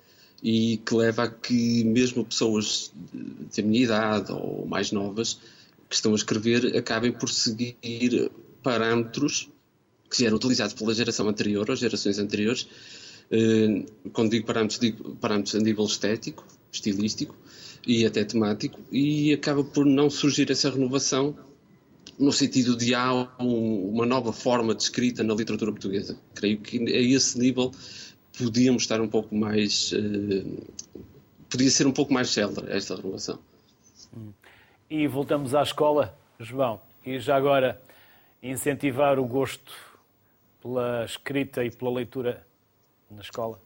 e 0.43 0.77
que 0.77 0.95
leva 0.95 1.23
a 1.23 1.27
que 1.29 1.83
mesmo 1.83 2.25
pessoas 2.25 2.91
de 3.53 3.61
minha 3.61 3.83
idade 3.83 4.31
ou 4.31 4.65
mais 4.65 4.91
novas 4.91 5.39
que 5.87 5.95
estão 5.95 6.13
a 6.13 6.15
escrever 6.15 6.75
acabem 6.75 7.11
por 7.11 7.29
seguir 7.29 8.31
parâmetros 8.63 9.49
que 10.09 10.25
eram 10.25 10.37
utilizados 10.37 10.73
pela 10.73 10.93
geração 10.93 11.27
anterior 11.29 11.69
ou 11.69 11.75
gerações 11.75 12.17
anteriores 12.17 12.67
eh, 12.67 13.10
quando 14.13 14.31
digo 14.31 14.45
parâmetros, 14.45 14.79
digo 14.79 15.15
parâmetros 15.15 15.55
a 15.55 15.59
nível 15.59 15.85
estético, 15.85 16.45
estilístico 16.71 17.35
e 17.87 18.05
até 18.05 18.23
temático, 18.23 18.79
e 18.91 19.33
acaba 19.33 19.63
por 19.63 19.85
não 19.85 20.09
surgir 20.09 20.51
essa 20.51 20.69
renovação 20.69 21.35
no 22.19 22.31
sentido 22.31 22.75
de 22.75 22.93
há 22.93 23.11
uma 23.39 24.05
nova 24.05 24.31
forma 24.31 24.75
de 24.75 24.83
escrita 24.83 25.23
na 25.23 25.33
literatura 25.33 25.71
portuguesa. 25.71 26.17
Creio 26.35 26.59
que 26.59 26.77
a 26.77 26.99
esse 26.99 27.39
nível 27.39 27.71
podíamos 28.37 28.83
estar 28.83 29.01
um 29.01 29.07
pouco 29.07 29.35
mais. 29.35 29.91
Uh, 29.91 30.63
podia 31.49 31.69
ser 31.69 31.87
um 31.87 31.91
pouco 31.91 32.13
mais 32.13 32.29
célere 32.29 32.71
esta 32.71 32.95
renovação. 32.95 33.39
E 34.89 35.07
voltamos 35.07 35.55
à 35.55 35.63
escola, 35.63 36.15
João, 36.39 36.79
e 37.05 37.17
já 37.17 37.35
agora 37.35 37.81
incentivar 38.43 39.17
o 39.19 39.25
gosto 39.25 39.73
pela 40.61 41.05
escrita 41.05 41.63
e 41.63 41.71
pela 41.71 41.91
leitura 41.91 42.45
na 43.11 43.21
escola? 43.21 43.61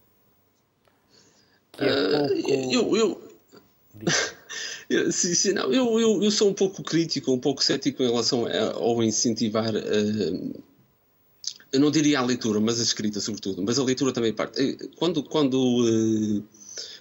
Que 1.72 1.84
é 1.84 1.90
ah, 1.90 2.28
pouco... 2.28 2.50
Uh, 2.50 2.96
eu, 2.96 3.22
eu... 4.90 5.12
Sim, 5.12 5.34
sim, 5.34 5.54
não, 5.54 5.74
eu, 5.74 6.00
eu, 6.00 6.24
eu, 6.24 6.32
sou 6.32 6.50
um 6.50 6.54
pouco 6.54 6.84
crítico, 6.84 7.32
um 7.32 7.40
pouco 7.40 7.64
cético 7.64 8.04
em 8.04 8.08
relação 8.08 8.46
ao 8.76 9.04
incentivar, 9.04 9.74
uh, 9.76 10.64
eu 11.72 11.80
não 11.80 11.90
diria 11.90 12.20
a 12.20 12.24
leitura, 12.24 12.60
mas 12.60 12.80
a 12.80 12.84
escrita 12.84 13.20
sobretudo, 13.20 13.64
mas 13.64 13.80
a 13.80 13.84
leitura 13.84 14.14
também 14.14 14.32
parte. 14.32 14.62
Eh, 14.62 14.88
quando, 14.96 15.24
quando, 15.24 15.56
uh, 15.56 16.44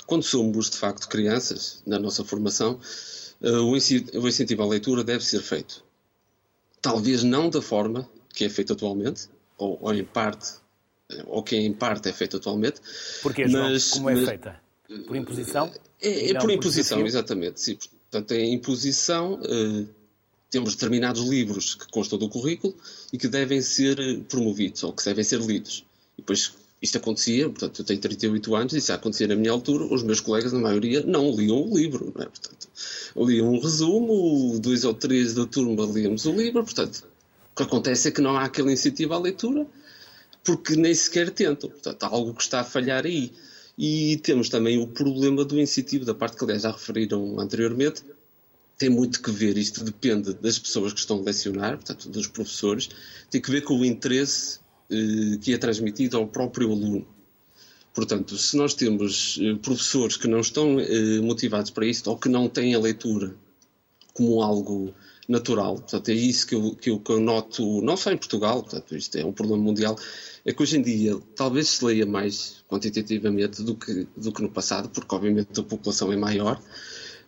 quando 0.06 0.22
somos 0.22 0.70
de 0.70 0.76
facto 0.76 1.08
crianças, 1.08 1.82
na 1.86 1.98
nossa 1.98 2.24
formação, 2.24 2.80
o 3.42 4.26
incentivo 4.26 4.62
à 4.62 4.66
leitura 4.66 5.04
deve 5.04 5.22
ser 5.22 5.42
feito. 5.42 5.84
Talvez 6.80 7.22
não 7.22 7.50
da 7.50 7.60
forma 7.60 8.08
que 8.32 8.44
é 8.44 8.48
feito 8.48 8.72
atualmente, 8.72 9.28
ou, 9.58 9.78
ou 9.80 9.94
em 9.94 10.04
parte 10.04 10.54
ou 11.26 11.42
que 11.42 11.56
em 11.56 11.72
parte 11.72 12.08
é 12.08 12.12
feita 12.12 12.36
atualmente. 12.36 12.80
Porquê, 13.22 13.46
João? 13.48 13.70
Mas, 13.70 13.90
Como 13.90 14.10
é 14.10 14.14
mas, 14.14 14.28
feita? 14.28 14.60
Por 15.06 15.16
imposição? 15.16 15.72
É, 16.00 16.30
é 16.30 16.38
por 16.38 16.50
imposição, 16.50 16.98
por 16.98 17.06
exatamente. 17.06 17.60
Sim, 17.60 17.78
portanto, 18.10 18.32
é 18.32 18.44
imposição. 18.44 19.34
Uh, 19.34 19.88
temos 20.50 20.74
determinados 20.74 21.22
livros 21.22 21.74
que 21.74 21.88
constam 21.90 22.18
do 22.18 22.28
currículo 22.28 22.76
e 23.12 23.18
que 23.18 23.26
devem 23.26 23.60
ser 23.60 23.96
promovidos 24.28 24.84
ou 24.84 24.92
que 24.92 25.04
devem 25.04 25.24
ser 25.24 25.40
lidos. 25.40 25.84
E 26.16 26.22
depois 26.22 26.52
Isto 26.84 26.98
acontecia, 26.98 27.48
portanto, 27.48 27.80
eu 27.80 27.84
tenho 27.84 27.98
38 27.98 28.54
anos, 28.54 28.72
isso 28.74 28.92
acontecia 28.92 29.26
na 29.26 29.34
minha 29.34 29.50
altura, 29.50 29.84
os 29.84 30.02
meus 30.02 30.20
colegas, 30.20 30.52
na 30.52 30.60
maioria, 30.60 31.02
não 31.02 31.34
liam 31.34 31.62
o 31.62 31.74
livro, 31.74 32.12
não 32.14 32.22
é? 32.22 32.26
Portanto, 32.26 32.68
liam 33.16 33.52
um 33.54 33.58
resumo, 33.58 34.60
dois 34.60 34.84
ou 34.84 34.92
três 34.92 35.32
da 35.32 35.46
turma 35.46 35.86
líamos 35.86 36.26
o 36.26 36.32
livro, 36.32 36.62
portanto, 36.62 37.04
o 37.52 37.56
que 37.56 37.62
acontece 37.62 38.08
é 38.08 38.10
que 38.10 38.20
não 38.20 38.36
há 38.36 38.44
aquele 38.44 38.70
incentivo 38.70 39.14
à 39.14 39.18
leitura, 39.18 39.66
porque 40.44 40.76
nem 40.76 40.94
sequer 40.94 41.30
tentam, 41.30 41.70
portanto, 41.70 42.02
há 42.02 42.06
algo 42.06 42.34
que 42.34 42.42
está 42.42 42.60
a 42.60 42.64
falhar 42.64 43.06
aí. 43.06 43.32
E 43.76 44.18
temos 44.18 44.48
também 44.48 44.78
o 44.78 44.86
problema 44.86 45.44
do 45.44 45.58
incentivo, 45.58 46.04
da 46.04 46.14
parte 46.14 46.36
que, 46.36 46.44
aliás, 46.44 46.62
já 46.62 46.70
referiram 46.70 47.40
anteriormente, 47.40 48.04
tem 48.78 48.88
muito 48.88 49.22
que 49.22 49.30
ver, 49.30 49.56
isto 49.56 49.82
depende 49.82 50.34
das 50.34 50.58
pessoas 50.58 50.92
que 50.92 51.00
estão 51.00 51.18
a 51.18 51.22
lecionar, 51.22 51.76
portanto, 51.76 52.08
dos 52.08 52.26
professores, 52.26 52.88
tem 53.30 53.40
que 53.40 53.50
ver 53.50 53.62
com 53.62 53.78
o 53.78 53.84
interesse 53.84 54.60
eh, 54.90 55.38
que 55.40 55.54
é 55.54 55.58
transmitido 55.58 56.16
ao 56.16 56.26
próprio 56.26 56.70
aluno. 56.70 57.06
Portanto, 57.94 58.36
se 58.36 58.56
nós 58.56 58.74
temos 58.74 59.38
eh, 59.40 59.54
professores 59.54 60.16
que 60.16 60.28
não 60.28 60.40
estão 60.40 60.78
eh, 60.80 61.20
motivados 61.20 61.70
para 61.70 61.86
isto 61.86 62.10
ou 62.10 62.18
que 62.18 62.28
não 62.28 62.48
têm 62.48 62.74
a 62.74 62.80
leitura 62.80 63.36
como 64.12 64.42
algo 64.42 64.94
natural, 65.28 65.76
portanto, 65.76 66.08
é 66.10 66.14
isso 66.14 66.46
que 66.46 66.54
eu, 66.54 66.74
que 66.74 66.90
eu, 66.90 66.98
que 66.98 67.12
eu 67.12 67.20
noto, 67.20 67.80
não 67.82 67.96
só 67.96 68.12
em 68.12 68.16
Portugal, 68.16 68.62
portanto, 68.62 68.96
isto 68.96 69.16
é 69.16 69.24
um 69.24 69.32
problema 69.32 69.62
mundial, 69.62 69.98
é 70.44 70.52
que 70.52 70.62
hoje 70.62 70.78
em 70.78 70.82
dia 70.82 71.18
talvez 71.34 71.68
se 71.68 71.84
leia 71.84 72.04
mais 72.04 72.64
quantitativamente 72.68 73.62
do 73.62 73.74
que, 73.74 74.06
do 74.16 74.32
que 74.32 74.42
no 74.42 74.50
passado, 74.50 74.88
porque 74.90 75.14
obviamente 75.14 75.58
a 75.58 75.62
população 75.62 76.12
é 76.12 76.16
maior, 76.16 76.60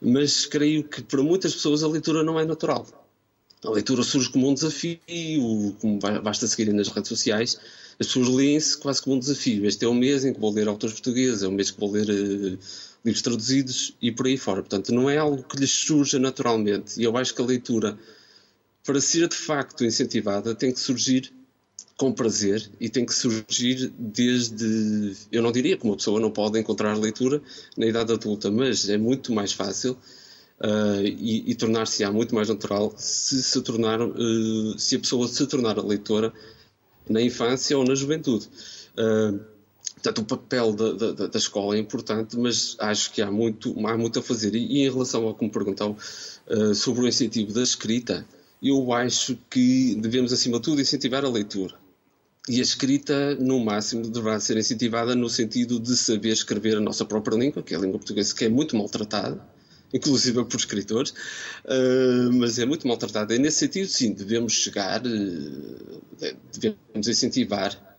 mas 0.01 0.45
creio 0.45 0.85
que 0.85 1.03
para 1.03 1.23
muitas 1.23 1.55
pessoas 1.55 1.83
a 1.83 1.89
leitura 1.89 2.23
não 2.23 2.39
é 2.39 2.45
natural. 2.45 2.87
A 3.67 3.71
leitura 3.71 4.03
surge 4.05 4.31
como 4.31 4.49
um 4.49 4.55
desafio, 4.55 5.77
como 5.81 5.99
basta 6.23 6.47
seguirem 6.47 6.73
nas 6.73 6.89
redes 6.89 7.09
sociais, 7.09 7.59
as 7.99 8.07
pessoas 8.07 8.29
leem-se 8.29 8.79
quase 8.79 9.03
como 9.03 9.17
um 9.17 9.19
desafio. 9.19 9.67
Este 9.67 9.85
é 9.85 9.89
o 9.89 9.95
mês 9.95 10.25
em 10.25 10.33
que 10.33 10.39
vou 10.39 10.53
ler 10.53 10.69
autores 10.69 10.95
portugueses, 10.95 11.43
é 11.43 11.49
o 11.49 11.53
mês 11.53 11.73
que 11.73 11.81
vou 11.81 11.91
ler 11.91 12.09
uh, 12.09 12.59
livros 13.05 13.23
traduzidos 13.23 13.97
e 14.01 14.13
por 14.13 14.27
aí 14.27 14.37
fora. 14.37 14.63
Portanto, 14.63 14.95
não 14.95 15.11
é 15.11 15.19
algo 15.19 15.43
que 15.43 15.57
lhes 15.57 15.71
surja 15.71 16.19
naturalmente. 16.19 17.01
E 17.01 17.05
eu 17.05 17.17
acho 17.17 17.35
que 17.35 17.43
a 17.43 17.45
leitura, 17.45 17.99
para 18.85 19.01
ser 19.01 19.29
de 19.29 19.37
facto 19.37 19.85
incentivada, 19.85 20.55
tem 20.55 20.73
que 20.73 20.79
surgir 20.79 21.33
com 21.97 22.13
prazer 22.13 22.71
e 22.79 22.89
tem 22.89 23.05
que 23.05 23.15
surgir 23.15 23.93
desde. 23.99 25.17
Eu 25.33 25.43
não 25.43 25.51
diria 25.51 25.77
que 25.77 25.85
uma 25.85 25.97
pessoa 25.97 26.21
não 26.21 26.31
pode 26.31 26.59
encontrar 26.61 26.97
leitura 26.97 27.43
na 27.77 27.87
idade 27.87 28.13
adulta, 28.13 28.49
mas 28.49 28.89
é 28.89 28.97
muito 28.97 29.33
mais 29.33 29.53
fácil 29.53 29.97
uh, 30.61 31.03
e, 31.05 31.51
e 31.51 31.55
tornar-se-á 31.55 32.11
muito 32.11 32.35
mais 32.35 32.49
natural 32.49 32.93
se, 32.97 33.43
se, 33.43 33.61
tornar, 33.63 34.01
uh, 34.01 34.79
se 34.79 34.97
a 34.97 34.99
pessoa 34.99 35.29
se 35.29 35.47
tornar 35.47 35.77
leitora 35.79 36.33
na 37.09 37.21
infância 37.21 37.77
ou 37.77 37.85
na 37.85 37.95
juventude. 37.95 38.49
Uh, 38.97 39.41
portanto, 39.95 40.19
o 40.19 40.25
papel 40.25 40.73
da, 40.73 40.93
da, 40.93 41.27
da, 41.27 41.39
escola 41.39 41.77
é 41.77 41.79
importante, 41.79 42.37
mas 42.37 42.77
acho 42.79 43.13
que 43.13 43.23
há 43.23 43.31
muito, 43.31 43.75
há 43.87 43.97
muito 43.97 44.19
a 44.19 44.23
fazer. 44.23 44.55
E, 44.55 44.67
e 44.67 44.87
em 44.87 44.91
relação 44.91 45.25
ao 45.27 45.35
que 45.35 45.45
me 45.45 45.51
perguntou 45.51 45.97
sobre 46.77 47.03
o 47.03 47.09
incentivo 47.09 47.53
da 47.53 47.61
escrita, 47.61 48.25
eu 48.63 48.93
acho 48.93 49.37
que 49.51 49.97
devemos, 49.97 50.33
acima 50.33 50.59
de 50.59 50.63
tudo, 50.63 50.81
incentivar 50.81 51.25
a 51.25 51.29
leitura. 51.29 51.75
E 52.49 52.61
a 52.61 52.63
escrita, 52.63 53.35
no 53.35 53.59
máximo, 53.59 54.09
deverá 54.09 54.39
ser 54.39 54.57
incentivada 54.57 55.17
no 55.17 55.29
sentido 55.29 55.81
de 55.81 55.97
saber 55.97 56.29
escrever 56.29 56.77
a 56.77 56.81
nossa 56.81 57.05
própria 57.05 57.37
língua, 57.37 57.65
que 57.65 57.75
é 57.75 57.77
a 57.77 57.81
língua 57.81 57.99
portuguesa, 57.99 58.33
que 58.33 58.45
é 58.45 58.49
muito 58.49 58.77
maltratada, 58.77 59.45
inclusive 59.93 60.45
por 60.45 60.57
escritores, 60.57 61.11
uh, 61.11 62.33
mas 62.33 62.59
é 62.59 62.67
muito 62.67 62.87
maltratada. 62.87 63.35
E 63.35 63.39
nesse 63.39 63.59
sentido, 63.59 63.89
sim, 63.89 64.13
devemos 64.13 64.53
chegar, 64.53 65.03
uh, 65.05 66.03
devemos 66.53 67.09
incentivar 67.09 67.97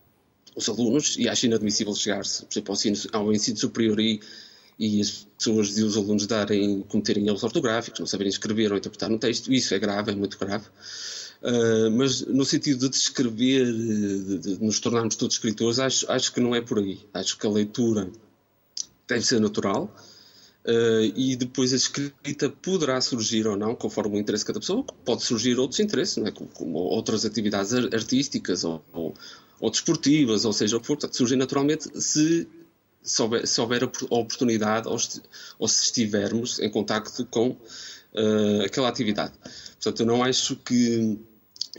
os 0.56 0.68
alunos, 0.68 1.16
e 1.20 1.30
acho 1.30 1.46
inadmissível 1.46 1.94
chegar-se, 1.94 2.44
por 2.44 2.52
exemplo, 2.52 2.72
ao 2.72 2.76
ensino, 2.76 3.10
ao 3.14 3.34
ensino 3.34 3.58
superior 3.58 4.00
e, 4.00 4.20
e 4.80 5.00
as 5.00 5.28
pessoas 5.38 5.78
e 5.78 5.84
os 5.84 5.96
alunos 5.96 6.26
darem, 6.26 6.82
cometerem 6.90 7.28
erros 7.28 7.44
ortográficos, 7.44 8.00
não 8.00 8.08
saberem 8.08 8.30
escrever 8.30 8.72
ou 8.72 8.78
interpretar 8.78 9.12
um 9.12 9.20
texto, 9.20 9.54
isso 9.54 9.76
é 9.76 9.80
grave, 9.80 10.12
é 10.12 10.16
muito 10.16 10.38
grave. 10.40 10.66
Uh, 11.44 11.92
mas 11.92 12.22
no 12.22 12.44
sentido 12.44 12.80
de 12.80 12.90
descrever, 12.90 13.72
de, 13.72 14.40
de, 14.40 14.64
nos 14.64 14.80
tornarmos 14.80 15.16
todos 15.16 15.36
escritores, 15.36 15.78
acho, 15.78 16.12
acho 16.12 16.34
que 16.34 16.40
não 16.40 16.56
é 16.56 16.62
por 16.62 16.80
aí. 16.80 17.00
Acho 17.14 17.38
que 17.38 17.46
a 17.46 17.50
leitura 17.50 18.10
deve 19.08 19.24
ser 19.24 19.40
natural, 19.40 19.96
Uh, 20.68 21.14
e 21.16 21.38
depois 21.38 21.72
a 21.72 21.78
escrita 21.78 22.50
poderá 22.50 23.00
surgir 23.00 23.48
ou 23.48 23.56
não, 23.56 23.74
conforme 23.74 24.18
o 24.18 24.20
interesse 24.20 24.44
de 24.44 24.48
cada 24.48 24.60
pessoa, 24.60 24.84
pode 25.06 25.24
surgir 25.24 25.58
outros 25.58 25.80
interesses, 25.80 26.18
não 26.18 26.28
é? 26.28 26.32
como, 26.32 26.50
como 26.50 26.78
outras 26.80 27.24
atividades 27.24 27.74
artísticas 27.74 28.66
ou, 28.66 28.84
ou, 28.92 29.14
ou, 29.62 29.72
desportivas, 29.72 30.44
ou 30.44 30.52
seja, 30.52 30.78
portanto, 30.78 31.16
surgem 31.16 31.38
naturalmente 31.38 31.90
se, 32.02 32.46
se, 33.02 33.22
houver, 33.22 33.48
se 33.48 33.62
houver 33.62 33.84
a 33.84 34.16
oportunidade 34.16 34.90
ou, 34.90 34.98
ou, 35.58 35.68
se 35.70 35.86
estivermos 35.86 36.60
em 36.60 36.70
contacto 36.70 37.26
com 37.28 37.52
uh, 37.52 38.62
aquela 38.66 38.90
atividade. 38.90 39.32
Portanto, 39.76 40.02
eu 40.02 40.06
não 40.06 40.22
acho 40.22 40.58
que 40.58 41.18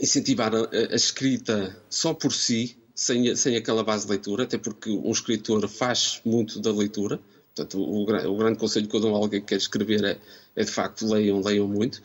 incentivar 0.01 0.51
a, 0.55 0.61
a 0.91 0.95
escrita 0.95 1.77
só 1.91 2.11
por 2.11 2.33
si, 2.33 2.75
sem, 2.95 3.35
sem 3.35 3.55
aquela 3.55 3.83
base 3.83 4.05
de 4.05 4.13
leitura, 4.13 4.45
até 4.45 4.57
porque 4.57 4.89
um 4.89 5.11
escritor 5.11 5.67
faz 5.67 6.21
muito 6.25 6.59
da 6.59 6.71
leitura, 6.71 7.19
Portanto, 7.59 7.77
o, 7.77 8.03
o, 8.03 8.37
grande 8.37 8.57
conselho 8.57 8.87
que 8.87 8.95
eu 8.95 9.01
dou 9.01 9.15
a 9.15 9.17
alguém 9.17 9.41
que 9.41 9.47
quer 9.47 9.57
escrever 9.57 10.03
é, 10.03 10.17
é 10.55 10.63
de 10.63 10.71
facto 10.71 11.05
leiam, 11.05 11.41
leiam 11.41 11.67
muito. 11.67 12.01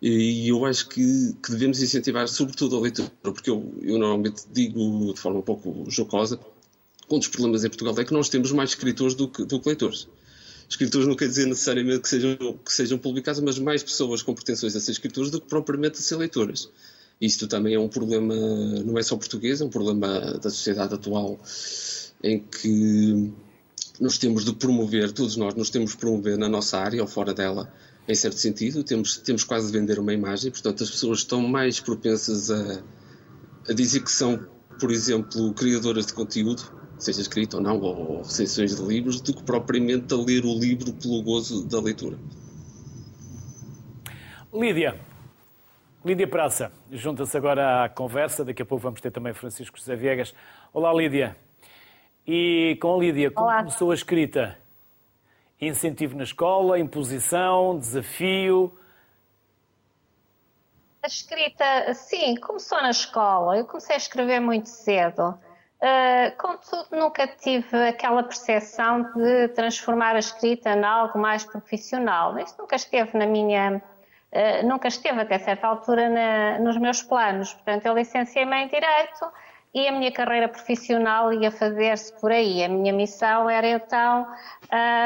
E 0.00 0.48
eu 0.48 0.64
acho 0.64 0.88
que, 0.88 1.34
que, 1.42 1.50
devemos 1.50 1.80
incentivar 1.80 2.28
sobretudo 2.28 2.76
a 2.76 2.80
leitura, 2.80 3.10
porque 3.22 3.50
eu, 3.50 3.72
eu, 3.82 3.98
normalmente 3.98 4.42
digo 4.52 5.12
de 5.12 5.20
forma 5.20 5.38
um 5.38 5.42
pouco 5.42 5.88
jocosa, 5.88 6.40
um 7.08 7.18
dos 7.18 7.28
problemas 7.28 7.64
em 7.64 7.68
Portugal 7.68 7.94
é 7.98 8.04
que 8.04 8.12
nós 8.12 8.28
temos 8.28 8.50
mais 8.50 8.70
escritores 8.70 9.14
do 9.14 9.28
que, 9.28 9.44
do 9.44 9.60
que 9.60 9.68
leitores. 9.68 10.08
Escritores 10.68 11.06
não 11.06 11.14
quer 11.14 11.28
dizer 11.28 11.46
necessariamente 11.46 12.00
que 12.00 12.08
sejam, 12.08 12.36
que 12.64 12.72
sejam 12.72 12.98
publicados, 12.98 13.40
mas 13.40 13.58
mais 13.58 13.82
pessoas 13.82 14.22
com 14.22 14.34
pretensões 14.34 14.74
a 14.74 14.80
ser 14.80 14.92
escritores 14.92 15.30
do 15.30 15.40
que 15.40 15.46
propriamente 15.46 15.98
a 15.98 16.02
ser 16.02 16.16
leitoras. 16.16 16.68
Isto 17.20 17.46
também 17.46 17.74
é 17.74 17.78
um 17.78 17.88
problema, 17.88 18.34
não 18.34 18.98
é 18.98 19.02
só 19.02 19.16
português, 19.16 19.60
é 19.60 19.64
um 19.64 19.70
problema 19.70 20.38
da 20.38 20.50
sociedade 20.50 20.94
atual 20.94 21.38
em 22.24 22.40
que 22.40 23.32
nos 24.00 24.18
temos 24.18 24.44
de 24.44 24.54
promover, 24.54 25.12
todos 25.12 25.36
nós 25.36 25.54
nos 25.54 25.70
temos 25.70 25.92
de 25.92 25.96
promover 25.98 26.36
na 26.38 26.48
nossa 26.48 26.78
área 26.78 27.02
ou 27.02 27.08
fora 27.08 27.34
dela, 27.34 27.72
em 28.08 28.14
certo 28.14 28.36
sentido, 28.36 28.82
temos, 28.82 29.18
temos 29.18 29.44
quase 29.44 29.70
de 29.70 29.78
vender 29.78 29.98
uma 29.98 30.12
imagem, 30.12 30.50
portanto 30.50 30.82
as 30.82 30.90
pessoas 30.90 31.18
estão 31.18 31.40
mais 31.40 31.78
propensas 31.78 32.50
a, 32.50 32.82
a 33.68 33.72
dizer 33.72 34.00
que 34.00 34.10
são, 34.10 34.44
por 34.80 34.90
exemplo, 34.90 35.52
criadoras 35.54 36.06
de 36.06 36.14
conteúdo, 36.14 36.62
seja 36.98 37.20
escrito 37.20 37.58
ou 37.58 37.62
não, 37.62 37.80
ou 37.80 38.22
recensiões 38.22 38.76
de 38.76 38.82
livros, 38.82 39.20
do 39.20 39.34
que 39.34 39.42
propriamente 39.42 40.12
a 40.14 40.16
ler 40.16 40.44
o 40.44 40.58
livro 40.58 40.92
pelo 40.94 41.22
gozo 41.22 41.64
da 41.66 41.80
leitura. 41.80 42.18
Lídia, 44.52 45.00
Lídia 46.04 46.26
Praça, 46.26 46.72
junta-se 46.90 47.36
agora 47.36 47.84
à 47.84 47.88
conversa, 47.88 48.44
daqui 48.44 48.62
a 48.62 48.66
pouco 48.66 48.82
vamos 48.82 49.00
ter 49.00 49.12
também 49.12 49.32
Francisco 49.32 49.78
José 49.78 49.94
Viegas. 49.94 50.34
Olá 50.72 50.92
Lídia. 50.92 51.36
E 52.26 52.78
com 52.80 52.94
a 52.94 52.98
Lídia, 52.98 53.30
como 53.32 53.46
Olá. 53.46 53.58
começou 53.58 53.90
a 53.90 53.94
escrita? 53.94 54.56
Incentivo 55.60 56.16
na 56.16 56.22
escola, 56.22 56.78
imposição, 56.78 57.76
desafio? 57.76 58.76
A 61.02 61.08
escrita, 61.08 61.92
sim, 61.94 62.36
começou 62.36 62.80
na 62.80 62.90
escola. 62.90 63.56
Eu 63.56 63.64
comecei 63.64 63.96
a 63.96 63.98
escrever 63.98 64.38
muito 64.38 64.68
cedo. 64.68 65.36
Uh, 65.80 66.36
contudo, 66.38 66.86
nunca 66.92 67.26
tive 67.26 67.88
aquela 67.88 68.22
percepção 68.22 69.02
de 69.14 69.48
transformar 69.48 70.14
a 70.14 70.20
escrita 70.20 70.70
em 70.70 70.84
algo 70.84 71.18
mais 71.18 71.44
profissional. 71.44 72.38
Isto 72.38 72.62
nunca 72.62 72.76
esteve 72.76 73.18
na 73.18 73.26
minha. 73.26 73.82
Uh, 74.32 74.66
nunca 74.66 74.86
esteve 74.86 75.20
até 75.20 75.40
certa 75.40 75.66
altura 75.66 76.08
na, 76.08 76.60
nos 76.60 76.76
meus 76.76 77.02
planos. 77.02 77.52
Portanto, 77.52 77.84
eu 77.86 77.94
licenciei-me 77.94 78.56
em 78.62 78.68
Direito 78.68 79.26
e 79.74 79.88
a 79.88 79.92
minha 79.92 80.12
carreira 80.12 80.48
profissional 80.48 81.32
ia 81.32 81.50
fazer-se 81.50 82.12
por 82.20 82.30
aí. 82.30 82.62
A 82.62 82.68
minha 82.68 82.92
missão 82.92 83.48
era 83.48 83.66
então 83.66 84.26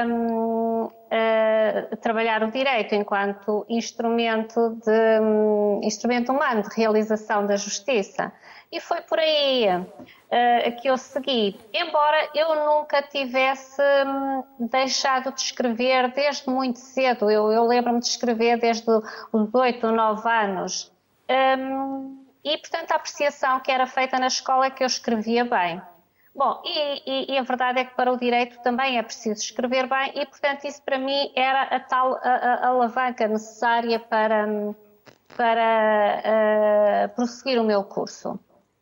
um, 0.08 0.82
uh, 0.84 1.96
trabalhar 2.00 2.42
o 2.42 2.50
direito 2.50 2.94
enquanto 2.94 3.64
instrumento, 3.68 4.76
de, 4.84 5.20
um, 5.20 5.80
instrumento 5.84 6.32
humano 6.32 6.62
de 6.62 6.74
realização 6.74 7.46
da 7.46 7.56
justiça. 7.56 8.32
E 8.72 8.80
foi 8.80 9.00
por 9.02 9.20
aí 9.20 9.68
uh, 9.68 10.82
que 10.82 10.88
eu 10.88 10.98
segui. 10.98 11.56
Embora 11.72 12.28
eu 12.34 12.56
nunca 12.56 13.00
tivesse 13.02 13.80
um, 14.04 14.66
deixado 14.66 15.32
de 15.32 15.42
escrever 15.42 16.12
desde 16.12 16.50
muito 16.50 16.80
cedo, 16.80 17.30
eu, 17.30 17.52
eu 17.52 17.64
lembro-me 17.64 18.00
de 18.00 18.06
escrever 18.06 18.58
desde 18.58 18.90
os 19.32 19.54
8 19.54 19.86
ou 19.86 19.92
9 19.92 20.28
anos. 20.28 20.92
Um, 21.30 22.25
e, 22.46 22.56
portanto, 22.58 22.92
a 22.92 22.94
apreciação 22.94 23.58
que 23.58 23.72
era 23.72 23.88
feita 23.88 24.20
na 24.20 24.28
escola 24.28 24.66
é 24.66 24.70
que 24.70 24.84
eu 24.84 24.86
escrevia 24.86 25.44
bem. 25.44 25.82
Bom, 26.32 26.62
e, 26.64 27.02
e, 27.10 27.34
e, 27.34 27.38
a 27.38 27.42
verdade 27.42 27.80
é 27.80 27.84
que 27.84 27.96
para 27.96 28.12
o 28.12 28.16
direito 28.16 28.62
também 28.62 28.98
é 28.98 29.02
preciso 29.02 29.40
escrever 29.42 29.88
bem 29.88 30.12
e, 30.14 30.24
portanto, 30.26 30.64
isso 30.64 30.80
para 30.82 30.96
mim 30.96 31.32
era 31.34 31.62
a 31.62 31.80
tal 31.80 32.14
a, 32.14 32.28
a 32.28 32.68
alavanca 32.68 33.26
necessária 33.26 33.98
para, 33.98 34.46
para 35.36 36.22
uh, 36.22 37.14
prosseguir 37.16 37.60
o 37.60 37.64
meu 37.64 37.82
curso. 37.82 38.38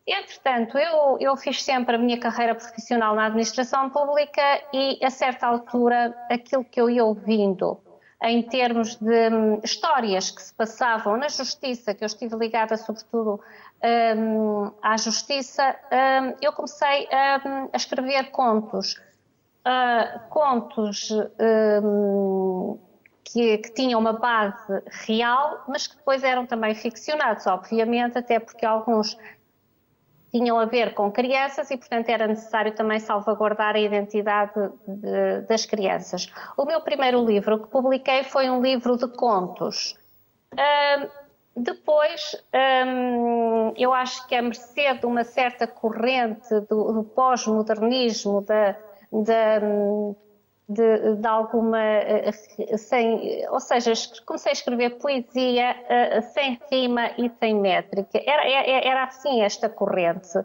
Entretanto, 0.06 0.76
eu, 0.76 1.16
eu 1.18 1.34
fiz 1.36 1.62
sempre 1.62 1.94
a 1.94 1.98
minha 1.98 2.20
carreira 2.20 2.54
profissional 2.54 3.14
na 3.14 3.26
administração 3.26 3.88
pública 3.88 4.42
e, 4.74 4.98
a 5.02 5.08
certa 5.08 5.46
altura, 5.46 6.14
aquilo 6.30 6.64
que 6.64 6.78
eu 6.78 6.90
ia 6.90 7.02
ouvindo 7.02 7.80
em 8.22 8.42
termos 8.42 8.96
de 8.96 9.28
um, 9.30 9.60
histórias 9.62 10.30
que 10.30 10.42
se 10.42 10.54
passavam 10.54 11.16
na 11.16 11.28
justiça, 11.28 11.94
que 11.94 12.04
eu 12.04 12.06
estive 12.06 12.36
ligada 12.36 12.76
sobretudo 12.76 13.40
um, 14.16 14.70
à 14.82 14.96
justiça, 14.96 15.76
um, 15.92 16.34
eu 16.40 16.52
comecei 16.52 17.08
a, 17.12 17.40
hum, 17.44 17.68
a 17.72 17.76
escrever 17.76 18.30
contos. 18.30 19.00
Uh, 19.66 20.28
contos 20.28 21.10
hum, 21.82 22.78
que, 23.24 23.56
que, 23.58 23.72
tinham 23.72 23.98
uma 23.98 24.12
base 24.12 24.82
real, 25.06 25.64
mas 25.66 25.86
que 25.86 25.96
depois 25.96 26.22
eram 26.22 26.44
também 26.44 26.74
ficcionados, 26.74 27.46
obviamente, 27.46 28.18
até 28.18 28.38
porque 28.38 28.66
alguns 28.66 29.16
tinham 30.34 30.58
a 30.58 30.64
ver 30.64 30.94
com 30.94 31.12
crianças 31.12 31.70
e, 31.70 31.76
portanto, 31.76 32.08
era 32.08 32.26
necessário 32.26 32.74
também 32.74 32.98
salvaguardar 32.98 33.76
a 33.76 33.78
identidade 33.78 34.52
de, 34.84 35.42
das 35.48 35.64
crianças. 35.64 36.28
O 36.56 36.64
meu 36.64 36.80
primeiro 36.80 37.24
livro 37.24 37.60
que 37.60 37.68
publiquei 37.68 38.24
foi 38.24 38.50
um 38.50 38.60
livro 38.60 38.96
de 38.96 39.06
contos. 39.06 39.96
Uh, 40.52 41.08
depois, 41.56 42.34
um, 42.84 43.74
eu 43.76 43.92
acho 43.94 44.26
que 44.26 44.34
a 44.34 44.42
mercê 44.42 44.92
de 44.94 45.06
uma 45.06 45.22
certa 45.22 45.68
corrente 45.68 46.52
do, 46.68 46.92
do 46.92 47.04
pós-modernismo, 47.04 48.40
da, 48.40 48.72
da, 49.12 49.60
de, 50.68 51.16
de 51.16 51.26
alguma. 51.26 51.78
Eh, 51.78 52.32
sem, 52.76 53.46
ou 53.48 53.60
seja, 53.60 53.92
comecei 54.24 54.50
a 54.50 54.54
escrever 54.54 54.98
poesia 54.98 55.76
uh, 55.76 56.22
sem 56.32 56.58
rima 56.70 57.10
e 57.18 57.30
sem 57.38 57.54
métrica. 57.54 58.20
Era, 58.24 58.48
era, 58.48 58.88
era 58.88 59.04
assim 59.04 59.42
esta 59.42 59.68
corrente. 59.68 60.38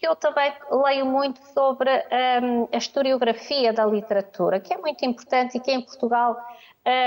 Eu 0.00 0.14
também 0.14 0.52
leio 0.70 1.06
muito 1.06 1.40
sobre 1.46 1.90
um, 1.90 2.68
a 2.72 2.76
historiografia 2.76 3.72
da 3.72 3.84
literatura, 3.84 4.60
que 4.60 4.72
é 4.72 4.76
muito 4.76 5.04
importante 5.04 5.56
e 5.56 5.60
que 5.60 5.72
em 5.72 5.80
Portugal 5.80 6.36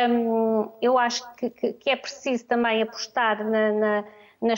um, 0.10 0.70
eu 0.82 0.98
acho 0.98 1.24
que, 1.36 1.50
que, 1.50 1.74
que, 1.74 1.90
é 1.90 1.96
preciso 1.96 2.46
também 2.46 2.82
apostar 2.82 3.44
na, 3.46 3.72
na 3.72 4.04
na, 4.42 4.54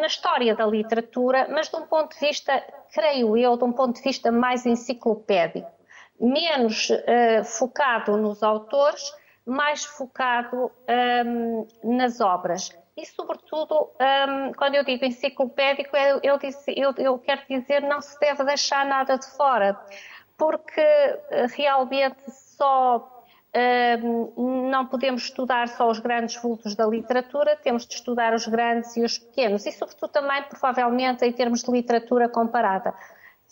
na, 0.00 0.06
história 0.06 0.52
da 0.52 0.66
literatura, 0.66 1.46
mas 1.48 1.68
de 1.68 1.76
um 1.76 1.86
ponto 1.86 2.12
de 2.12 2.18
vista, 2.18 2.60
creio 2.92 3.36
eu, 3.36 3.56
de 3.56 3.62
um 3.62 3.72
ponto 3.72 3.94
de 3.94 4.02
vista 4.02 4.32
mais 4.32 4.66
enciclopédico 4.66 5.73
menos 6.20 6.90
uh, 6.90 7.44
focado 7.44 8.16
nos 8.16 8.42
autores, 8.42 9.02
mais 9.46 9.84
focado 9.84 10.70
um, 11.26 11.66
nas 11.82 12.20
obras. 12.20 12.70
E, 12.96 13.04
sobretudo, 13.06 13.90
um, 14.00 14.52
quando 14.52 14.76
eu 14.76 14.84
digo 14.84 15.04
enciclopédico, 15.04 15.96
eu, 15.96 16.20
eu, 16.22 16.38
disse, 16.38 16.72
eu, 16.76 16.94
eu, 16.96 17.18
quero 17.18 17.42
dizer 17.48 17.82
não 17.82 18.00
se 18.00 18.18
deve 18.20 18.44
deixar 18.44 18.86
nada 18.86 19.18
de 19.18 19.26
fora, 19.36 19.78
porque 20.38 20.80
eh, 20.80 21.46
realmente 21.56 22.30
só 22.30 23.24
um, 24.02 24.70
não 24.70 24.86
podemos 24.86 25.24
estudar 25.24 25.68
só 25.68 25.88
os 25.90 25.98
grandes 25.98 26.40
vultos 26.40 26.76
da 26.76 26.86
literatura, 26.86 27.56
temos 27.56 27.84
de 27.86 27.94
estudar 27.94 28.32
os 28.32 28.46
grandes 28.46 28.96
e 28.96 29.02
os 29.02 29.18
pequenos, 29.18 29.66
e, 29.66 29.72
sobretudo, 29.72 30.10
também, 30.10 30.42
provavelmente, 30.44 31.24
em 31.24 31.32
termos 31.32 31.62
de 31.62 31.70
literatura 31.72 32.28
comparada. 32.28 32.94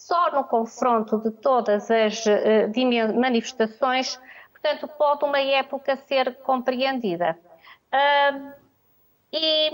Só 0.06 0.32
no 0.32 0.44
confronto 0.44 1.18
de 1.18 1.30
todas 1.30 1.90
as 1.90 2.24
uh, 2.26 3.18
manifestações, 3.20 4.18
portanto, 4.50 4.88
pode 4.98 5.24
uma 5.24 5.40
época 5.40 5.96
ser 5.96 6.36
compreendida. 6.38 7.38
E 9.32 9.70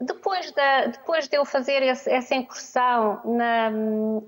depois, 0.00 0.50
da, 0.52 0.86
depois 0.86 1.28
de 1.28 1.36
eu 1.36 1.44
fazer 1.44 1.82
esse, 1.82 2.10
essa 2.10 2.34
incursão, 2.34 3.20
na, 3.24 3.70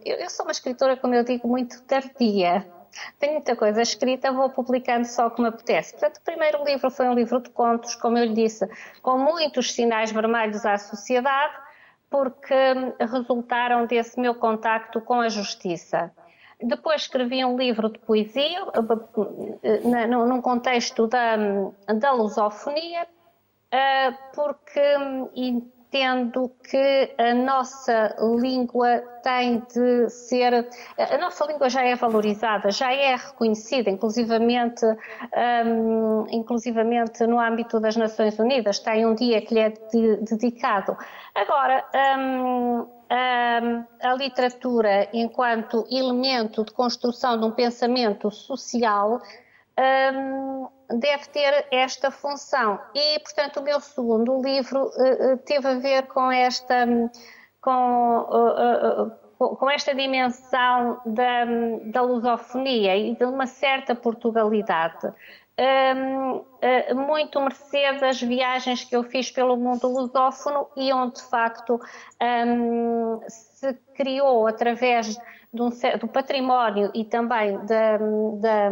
eu, 0.04 0.16
eu, 0.16 0.30
sou 0.30 0.46
uma 0.46 0.52
escritora, 0.52 0.96
como 0.96 1.14
eu 1.14 1.24
digo, 1.24 1.48
muito 1.48 1.82
tardia. 1.82 2.66
Tenho 3.18 3.34
muita 3.34 3.56
coisa 3.56 3.82
escrita, 3.82 4.30
vou 4.30 4.48
publicando 4.50 5.06
só 5.06 5.28
como 5.28 5.48
apetece. 5.48 5.92
Portanto, 5.92 6.18
o 6.18 6.22
primeiro 6.22 6.62
livro 6.64 6.90
foi 6.90 7.08
um 7.08 7.14
livro 7.14 7.40
de 7.40 7.50
contos, 7.50 7.94
como 7.96 8.16
eu 8.16 8.26
lhe 8.26 8.34
disse, 8.34 8.68
com 9.02 9.18
muitos 9.18 9.72
sinais 9.72 10.12
vermelhos 10.12 10.64
à 10.64 10.78
sociedade, 10.78 11.54
porque 12.12 12.54
resultaram 13.00 13.86
desse 13.86 14.20
meu 14.20 14.34
contacto 14.34 15.00
com 15.00 15.20
a 15.20 15.30
justiça. 15.30 16.12
Depois 16.60 17.02
escrevi 17.02 17.44
um 17.44 17.56
livro 17.56 17.88
de 17.90 17.98
poesia, 17.98 18.60
num 20.28 20.40
contexto 20.40 21.08
da, 21.08 21.36
da 21.98 22.12
lusofonia, 22.12 23.08
eh, 23.70 24.12
porque 24.32 24.80
entendo 25.92 26.50
que 26.70 27.14
a 27.18 27.34
nossa 27.34 28.16
língua 28.40 29.00
tem 29.22 29.62
de 29.72 30.08
ser. 30.08 30.66
A 30.96 31.18
nossa 31.18 31.44
língua 31.44 31.68
já 31.68 31.82
é 31.82 31.94
valorizada, 31.94 32.70
já 32.70 32.92
é 32.92 33.14
reconhecida, 33.14 33.90
inclusivamente, 33.90 34.86
um, 35.66 36.26
inclusivamente 36.30 37.26
no 37.26 37.38
âmbito 37.38 37.78
das 37.78 37.94
Nações 37.96 38.38
Unidas, 38.38 38.78
tem 38.78 39.04
um 39.04 39.14
dia 39.14 39.42
que 39.42 39.52
lhe 39.52 39.60
é 39.60 39.68
de, 39.68 40.16
dedicado. 40.16 40.96
Agora, 41.34 41.84
um, 42.18 42.86
a 44.02 44.14
literatura, 44.14 45.08
enquanto 45.12 45.84
elemento 45.90 46.64
de 46.64 46.72
construção 46.72 47.38
de 47.38 47.44
um 47.44 47.50
pensamento 47.50 48.30
social, 48.30 49.20
um, 49.78 50.68
deve 50.98 51.26
ter 51.28 51.66
esta 51.70 52.10
função. 52.10 52.78
E, 52.94 53.18
portanto, 53.20 53.60
o 53.60 53.62
meu 53.62 53.80
segundo 53.80 54.40
livro 54.42 54.84
uh, 54.84 55.36
teve 55.38 55.68
a 55.68 55.74
ver 55.74 56.06
com 56.06 56.30
esta, 56.30 56.86
com, 57.60 58.18
uh, 58.18 59.04
uh, 59.38 59.56
com 59.56 59.70
esta 59.70 59.94
dimensão 59.94 61.00
da, 61.06 61.44
da 61.86 62.02
lusofonia 62.02 62.96
e 62.96 63.14
de 63.14 63.24
uma 63.24 63.46
certa 63.46 63.94
Portugalidade. 63.94 65.12
Um, 65.58 66.44
muito 66.94 67.38
mercê 67.38 67.92
das 68.00 68.20
viagens 68.20 68.84
que 68.84 68.96
eu 68.96 69.02
fiz 69.04 69.30
pelo 69.30 69.54
mundo 69.54 69.86
lusófono 69.86 70.66
e 70.74 70.90
onde, 70.92 71.16
de 71.16 71.28
facto, 71.28 71.78
se 73.28 73.74
criou 73.94 74.46
através 74.46 75.14
um, 75.52 75.68
do 76.00 76.08
património 76.08 76.90
e 76.94 77.04
também 77.04 77.58
da, 77.66 77.98
da 78.40 78.70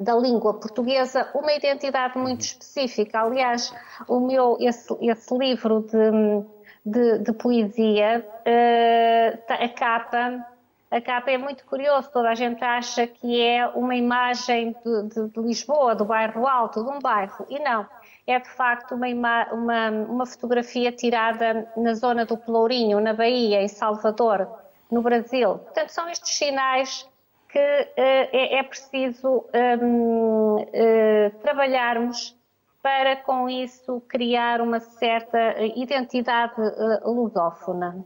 da 0.00 0.14
língua 0.14 0.54
portuguesa 0.54 1.28
uma 1.34 1.52
identidade 1.52 2.16
muito 2.16 2.40
específica. 2.40 3.20
Aliás, 3.20 3.72
o 4.08 4.18
meu, 4.18 4.56
esse, 4.58 4.96
esse 5.02 5.36
livro 5.36 5.82
de, 5.82 6.44
de, 6.84 7.18
de 7.18 7.32
poesia, 7.34 8.26
uh, 8.26 9.52
a 9.52 9.68
capa, 9.68 10.46
a 10.90 11.00
capa 11.02 11.30
é 11.30 11.36
muito 11.36 11.66
curioso, 11.66 12.10
toda 12.10 12.30
a 12.30 12.34
gente 12.34 12.64
acha 12.64 13.06
que 13.06 13.42
é 13.42 13.68
uma 13.68 13.94
imagem 13.94 14.74
de, 14.82 15.02
de, 15.02 15.28
de 15.28 15.40
Lisboa, 15.40 15.94
do 15.94 16.06
bairro 16.06 16.48
Alto, 16.48 16.82
de 16.82 16.90
um 16.90 16.98
bairro, 16.98 17.44
e 17.50 17.58
não. 17.58 17.86
É 18.26 18.38
de 18.38 18.48
facto 18.48 18.94
uma, 18.94 19.08
uma, 19.52 19.90
uma 19.90 20.26
fotografia 20.26 20.90
tirada 20.92 21.70
na 21.76 21.94
zona 21.94 22.24
do 22.24 22.38
Pelourinho, 22.38 23.00
na 23.00 23.12
Bahia, 23.12 23.60
em 23.60 23.68
Salvador, 23.68 24.48
no 24.90 25.02
Brasil. 25.02 25.58
Portanto, 25.58 25.90
são 25.90 26.08
estes 26.08 26.36
sinais 26.36 27.09
que 27.52 27.58
uh, 27.58 27.90
é, 27.96 28.58
é, 28.58 28.62
preciso 28.62 29.44
um, 29.82 30.56
uh, 30.56 30.68
eh, 30.72 31.30
trabalharmos 31.42 32.36
para 32.82 33.16
com 33.16 33.48
isso 33.48 34.00
criar 34.08 34.60
uma 34.60 34.80
certa 34.80 35.60
identidade 35.76 36.54
uh, 36.60 37.10
lusófona. 37.10 38.04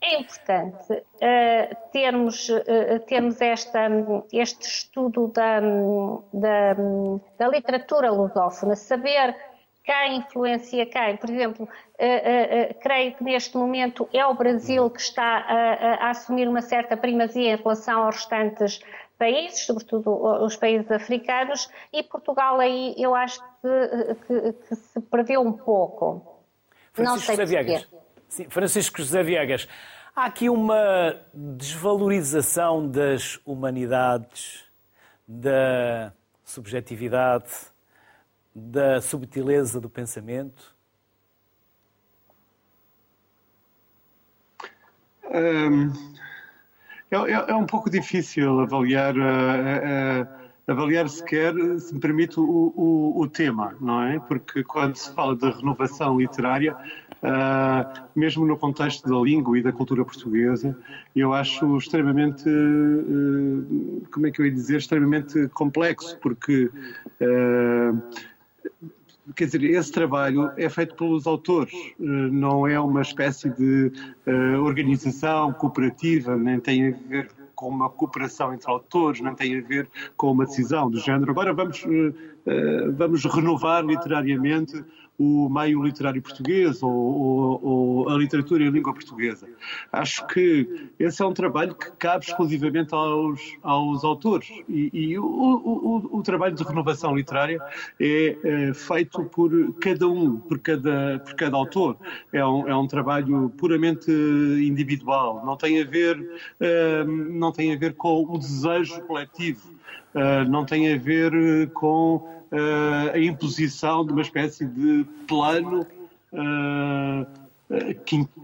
É 0.00 0.20
importante 0.20 0.92
uh, 0.92 1.90
termos, 1.90 2.48
uh, 2.48 3.00
termos 3.06 3.40
esta, 3.40 3.88
este 4.32 4.62
estudo 4.62 5.26
da, 5.28 5.60
da, 6.32 6.74
da 7.36 7.48
literatura 7.48 8.12
lusófona, 8.12 8.76
saber 8.76 9.34
quem 9.86 10.16
influencia 10.16 10.84
quem. 10.84 11.16
Por 11.16 11.30
exemplo, 11.30 11.64
uh, 11.64 11.68
uh, 11.68 12.70
uh, 12.70 12.74
creio 12.80 13.14
que 13.14 13.22
neste 13.22 13.56
momento 13.56 14.08
é 14.12 14.26
o 14.26 14.34
Brasil 14.34 14.90
que 14.90 15.00
está 15.00 15.22
a, 15.22 16.06
a, 16.06 16.10
assumir 16.10 16.48
uma 16.48 16.60
certa 16.60 16.96
primazia 16.96 17.52
em 17.52 17.56
relação 17.56 18.02
aos 18.02 18.16
restantes 18.16 18.80
países, 19.16 19.64
sobretudo 19.64 20.10
os 20.44 20.56
países 20.56 20.90
africanos, 20.90 21.70
e 21.92 22.02
Portugal 22.02 22.58
aí 22.60 22.94
eu 22.98 23.14
acho 23.14 23.40
que, 23.62 24.14
que, 24.26 24.52
que 24.52 24.74
se 24.74 25.00
perdeu 25.02 25.40
um 25.40 25.52
pouco. 25.52 26.42
Francisco 26.92 27.32
José 27.32 27.44
Viegas. 27.44 27.88
Sim, 28.28 28.50
Francisco 28.50 28.98
José 28.98 29.22
Viegas. 29.22 29.68
Há 30.14 30.26
aqui 30.26 30.50
uma 30.50 31.18
desvalorização 31.32 32.86
das 32.86 33.38
humanidades, 33.46 34.64
da 35.26 36.12
subjetividade, 36.44 37.50
da 38.58 39.02
subtileza 39.02 39.78
do 39.78 39.90
pensamento? 39.90 40.74
Um, 45.26 45.92
é, 47.10 47.16
é, 47.16 47.50
é, 47.50 47.54
um 47.54 47.66
pouco 47.66 47.90
difícil 47.90 48.60
avaliar 48.60 49.14
uh, 49.14 49.20
uh, 49.20 50.46
avaliar 50.66 51.08
sequer, 51.08 51.52
se 51.78 51.94
me 51.94 52.00
permite, 52.00 52.40
o, 52.40 52.72
o, 52.74 53.20
o 53.20 53.28
tema, 53.28 53.76
não 53.80 54.02
é? 54.02 54.18
Porque 54.18 54.64
quando 54.64 54.96
se 54.96 55.12
fala 55.14 55.36
de 55.36 55.48
renovação 55.50 56.18
literária, 56.18 56.74
uh, 57.22 58.08
mesmo 58.16 58.44
no 58.46 58.56
contexto 58.56 59.08
da 59.08 59.16
língua 59.16 59.58
e 59.58 59.62
da 59.62 59.70
cultura 59.70 60.04
portuguesa, 60.04 60.76
eu 61.14 61.32
acho 61.32 61.76
extremamente, 61.76 62.48
uh, 62.48 64.06
como 64.10 64.26
é 64.26 64.30
que 64.30 64.40
eu 64.40 64.46
ia 64.46 64.52
dizer, 64.52 64.78
extremamente 64.78 65.46
complexo, 65.48 66.18
porque 66.20 66.70
uh, 67.20 68.02
quer 69.34 69.46
dizer, 69.46 69.64
esse 69.64 69.90
trabalho 69.90 70.50
é 70.56 70.68
feito 70.68 70.94
pelos 70.94 71.26
autores, 71.26 71.74
não 71.98 72.66
é 72.66 72.78
uma 72.78 73.02
espécie 73.02 73.50
de 73.50 73.90
organização 74.62 75.52
cooperativa, 75.52 76.36
nem 76.36 76.60
tem 76.60 76.88
a 76.88 76.96
ver 77.08 77.30
com 77.54 77.68
uma 77.68 77.88
cooperação 77.88 78.52
entre 78.54 78.70
autores, 78.70 79.20
não 79.20 79.34
tem 79.34 79.58
a 79.58 79.62
ver 79.62 79.88
com 80.16 80.30
uma 80.30 80.44
decisão 80.44 80.90
do 80.90 81.00
género. 81.00 81.30
Agora 81.30 81.52
vamos, 81.52 81.84
vamos 82.96 83.24
renovar 83.24 83.84
literariamente 83.84 84.84
o 85.18 85.48
meio 85.48 85.82
literário 85.82 86.20
português 86.20 86.82
ou, 86.82 86.90
ou, 86.90 87.64
ou, 87.64 88.08
a 88.10 88.18
literatura 88.18 88.64
em 88.64 88.70
língua 88.70 88.92
portuguesa. 88.92 89.48
Acho 89.90 90.26
que 90.26 90.90
esse 90.98 91.22
é 91.22 91.26
um 91.26 91.32
trabalho 91.32 91.74
que 91.74 91.90
cabe 91.92 92.24
exclusivamente 92.26 92.94
aos, 92.94 93.40
aos 93.62 94.04
autores 94.04 94.48
e, 94.68 94.90
e 94.92 95.18
o, 95.18 95.24
o, 95.24 96.18
o, 96.18 96.22
trabalho 96.22 96.54
de 96.54 96.62
renovação 96.62 97.16
literária 97.16 97.60
é, 97.98 98.36
é, 98.42 98.74
feito 98.74 99.24
por 99.24 99.50
cada 99.80 100.06
um, 100.06 100.36
por 100.36 100.58
cada, 100.58 101.18
por 101.24 101.34
cada 101.34 101.56
autor. 101.56 101.96
É 102.32 102.44
um, 102.44 102.68
é 102.68 102.76
um 102.76 102.86
trabalho 102.86 103.50
puramente 103.56 104.10
individual, 104.10 105.42
não 105.44 105.56
tem 105.56 105.80
a 105.80 105.84
ver, 105.84 106.18
uh, 106.18 107.06
não 107.06 107.52
tem 107.52 107.72
a 107.72 107.76
ver 107.76 107.94
com 107.94 108.24
o 108.24 108.38
desejo 108.38 109.00
coletivo, 109.02 109.70
uh, 110.14 110.48
não 110.48 110.64
tem 110.64 110.92
a 110.92 110.98
ver 110.98 111.70
com 111.70 112.35
uh, 112.52 113.14
a 113.14 113.18
imposição 113.18 114.04
de 114.04 114.12
uma 114.12 114.22
espécie 114.22 114.66
de 114.66 115.04
plano 115.26 115.86
uh, 116.32 117.26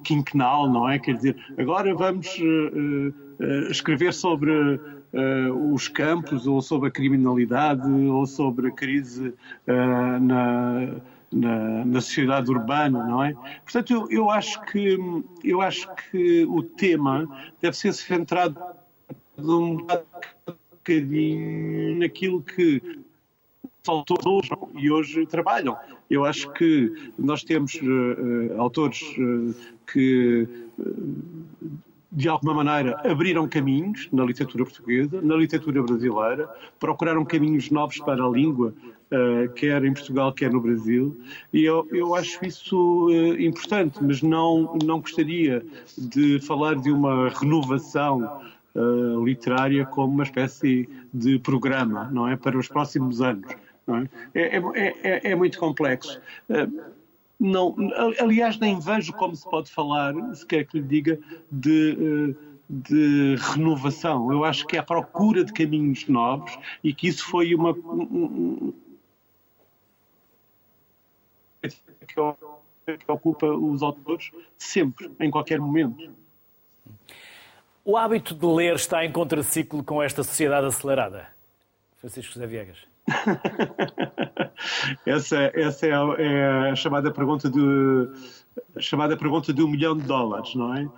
quinquenal, 0.03 0.69
não 0.69 0.89
é? 0.89 0.99
Quer 0.99 1.17
dizer, 1.17 1.37
agora 1.59 1.95
vamos 1.95 2.27
uh, 2.39 3.71
escrever 3.71 4.13
sobre 4.13 4.81
os 5.67 5.89
campos 5.89 6.47
ou 6.47 6.63
sobre 6.63 6.89
a 6.89 6.91
criminalidade 6.91 7.87
ou 7.87 8.25
sobre 8.25 8.69
a 8.69 8.71
crise 8.71 9.35
na, 9.67 10.19
na, 11.31 11.85
na, 11.85 12.01
sociedade 12.01 12.51
urbana, 12.51 13.05
não 13.05 13.23
é? 13.23 13.35
Portanto, 13.63 13.93
eu, 13.93 14.11
eu, 14.11 14.31
acho 14.31 14.59
que 14.63 14.99
eu 15.45 15.61
acho 15.61 15.87
que 15.97 16.47
o 16.47 16.63
tema 16.63 17.29
deve 17.61 17.77
ser 17.77 17.93
centrado 17.93 18.59
um 19.37 19.87
bocadinho 20.83 21.99
naquilo 21.99 22.43
que 22.43 22.81
autores 23.91 24.49
e 24.77 24.91
hoje 24.91 25.27
trabalham. 25.27 25.77
Eu 26.09 26.25
acho 26.25 26.51
que 26.53 26.93
nós 27.19 27.43
temos 27.43 27.75
uh, 27.75 28.61
autores 28.61 29.03
uh, 29.19 29.55
que, 29.93 30.47
uh, 30.79 31.71
de 32.13 32.29
alguma 32.29 32.55
maneira, 32.55 33.01
abriram 33.05 33.49
caminhos 33.49 34.09
na 34.13 34.25
literatura 34.25 34.65
portuguesa, 34.65 35.21
na 35.21 35.35
literatura 35.35 35.83
brasileira, 35.83 36.49
procuraram 36.79 37.25
caminhos 37.25 37.71
novos 37.71 37.99
para 37.99 38.23
a 38.23 38.29
língua, 38.29 38.75
quer 39.57 39.85
em 39.85 39.93
Portugal, 39.93 40.33
quer 40.33 40.51
no 40.51 40.59
Brasil, 40.59 41.15
e 41.53 41.65
eu, 41.65 41.87
eu 41.91 42.15
acho 42.15 42.43
isso 42.47 43.09
importante, 43.39 43.99
mas 44.03 44.23
não, 44.23 44.79
não 44.83 45.01
gostaria 45.01 45.63
de 45.99 46.41
falar 46.41 46.77
de 46.77 46.91
uma 46.91 47.29
renovação 47.29 48.41
Uh, 48.75 49.23
literária 49.23 49.85
como 49.85 50.15
uma 50.15 50.23
espécie 50.23 50.89
de 51.13 51.39
programa, 51.39 52.09
não 52.11 52.27
é? 52.27 52.37
Para 52.37 52.57
os 52.57 52.69
próximos 52.69 53.21
anos. 53.21 53.55
É? 53.97 54.09
É, 54.35 54.57
é, 54.57 54.95
é, 55.03 55.31
é, 55.31 55.35
muito 55.35 55.59
complexo. 55.59 56.21
Eh, 56.49 56.67
não, 57.39 57.75
aliás, 58.21 58.59
nem 58.59 58.79
vejo 58.79 59.13
como 59.15 59.35
se 59.35 59.49
pode 59.49 59.71
falar, 59.71 60.15
se 60.35 60.47
quer 60.47 60.65
que 60.65 60.79
lhe 60.79 60.87
diga, 60.87 61.19
de, 61.51 61.91
eh, 61.91 62.35
de 62.69 63.37
renovação. 63.37 64.33
Eu 64.33 64.45
acho 64.45 64.67
que 64.67 64.77
é 64.77 64.81
a 64.81 64.83
procura 64.83 65.45
de 65.45 65.53
caminhos 65.53 66.07
novos 66.07 66.57
e 66.85 66.95
que 66.95 67.09
isso 67.09 67.25
foi 67.25 67.55
uma. 67.55 67.75
que 72.07 73.11
ocupa 73.11 73.47
os 73.47 73.83
autores 73.83 74.31
sempre, 74.57 75.11
em 75.19 75.31
qualquer 75.31 75.61
momento. 75.61 76.11
O 77.85 77.97
hábito 77.97 78.35
de 78.35 78.47
ler 78.47 78.77
está 78.77 79.05
em 79.05 79.11
contraciclo 79.11 79.83
com 79.83 80.01
esta 80.01 80.23
sociedade 80.23 80.67
acelerada? 80.67 81.27
Francisco 81.97 82.35
José 82.35 82.47
Viegas. 82.47 82.92
essa 85.07 85.51
essa 85.55 85.87
é, 85.87 85.93
a, 85.93 86.15
é 86.19 86.71
a 86.71 86.77
chamada 86.77 87.11
pergunta 87.11 87.51
a 88.77 88.81
chamada 88.81 89.17
pergunta 89.17 89.53
de 89.53 89.63
um 89.63 89.69
milhão 89.69 89.97
de 89.97 90.05
dólares, 90.05 90.55
não 90.55 90.75
é? 90.75 90.89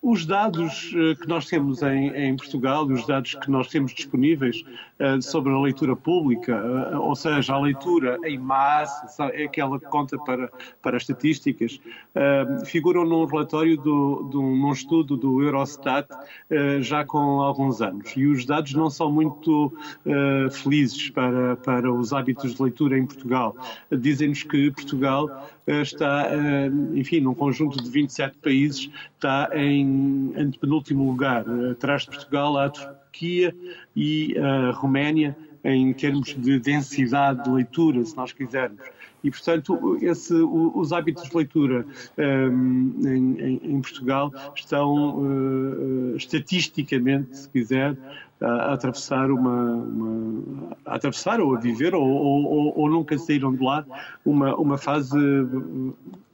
Os 0.00 0.24
dados 0.24 0.94
eh, 0.94 1.16
que 1.16 1.26
nós 1.26 1.46
temos 1.46 1.82
em, 1.82 2.08
em, 2.10 2.36
Portugal, 2.36 2.84
os 2.86 3.04
dados 3.04 3.34
que 3.34 3.50
nós 3.50 3.66
temos 3.66 3.92
disponíveis 3.92 4.62
uh, 5.00 5.20
sobre 5.20 5.52
a 5.52 5.58
leitura 5.58 5.96
pública, 5.96 6.54
uh, 6.54 7.00
ou 7.00 7.16
seja, 7.16 7.54
a 7.54 7.58
leitura 7.58 8.16
em 8.24 8.38
massa, 8.38 9.24
é 9.32 9.44
aquela 9.44 9.80
que 9.80 9.86
conta 9.86 10.16
para, 10.18 10.48
para 10.80 10.96
as 10.96 11.02
estatísticas, 11.02 11.80
figuram 12.66 13.04
num 13.04 13.24
relatório 13.24 13.76
do, 13.76 14.22
do, 14.30 14.40
num 14.40 14.72
estudo 14.72 15.16
do 15.16 15.42
Eurostat 15.42 16.08
já 16.80 17.04
com 17.04 17.40
alguns 17.40 17.80
anos. 17.80 18.12
E 18.16 18.26
os 18.26 18.44
dados 18.44 18.74
não 18.74 18.90
são 18.90 19.10
muito 19.10 19.72
felizes 20.50 21.10
para, 21.10 21.56
para 21.56 21.92
os 21.92 22.12
hábitos 22.12 22.54
de 22.54 22.62
leitura 22.62 22.98
em 22.98 23.06
Portugal. 23.06 23.56
Dizem-nos 23.90 24.42
que 24.42 24.70
Portugal 24.70 25.48
está, 25.66 26.28
enfim, 26.94 27.20
num 27.20 27.34
conjunto 27.34 27.82
de 27.82 27.90
27 27.90 28.38
países, 28.38 28.90
está 29.16 29.50
em 29.54 29.71
antepenúltimo 30.36 31.04
lugar. 31.10 31.44
Atrás 31.70 32.02
de 32.02 32.10
Portugal 32.10 32.58
a 32.58 32.68
Turquia 32.68 33.54
e 33.96 34.36
a 34.38 34.70
Roménia 34.72 35.36
em 35.64 35.92
termos 35.92 36.34
de 36.34 36.58
densidade 36.58 37.44
de 37.44 37.50
leitura, 37.50 38.04
se 38.04 38.16
nós 38.16 38.32
quisermos. 38.32 38.82
E, 39.22 39.30
portanto, 39.30 39.98
esse, 40.02 40.34
os 40.34 40.92
hábitos 40.92 41.28
de 41.28 41.36
leitura 41.36 41.86
um, 42.18 42.92
em, 43.04 43.60
em, 43.62 43.80
Portugal 43.80 44.32
estão, 44.56 45.20
uh, 45.20 46.16
estatisticamente, 46.16 47.38
se 47.38 47.48
quiser, 47.48 47.96
a, 48.42 48.72
atravessar 48.72 49.30
uma, 49.30 49.74
uma, 49.74 50.76
a 50.84 50.96
atravessar 50.96 51.40
ou 51.40 51.54
a 51.54 51.60
viver 51.60 51.94
ou, 51.94 52.04
ou, 52.04 52.78
ou, 52.78 52.90
nunca 52.90 53.16
saíram 53.18 53.54
de 53.54 53.62
lá 53.62 53.84
uma, 54.24 54.54
uma 54.56 54.78
fase 54.78 55.16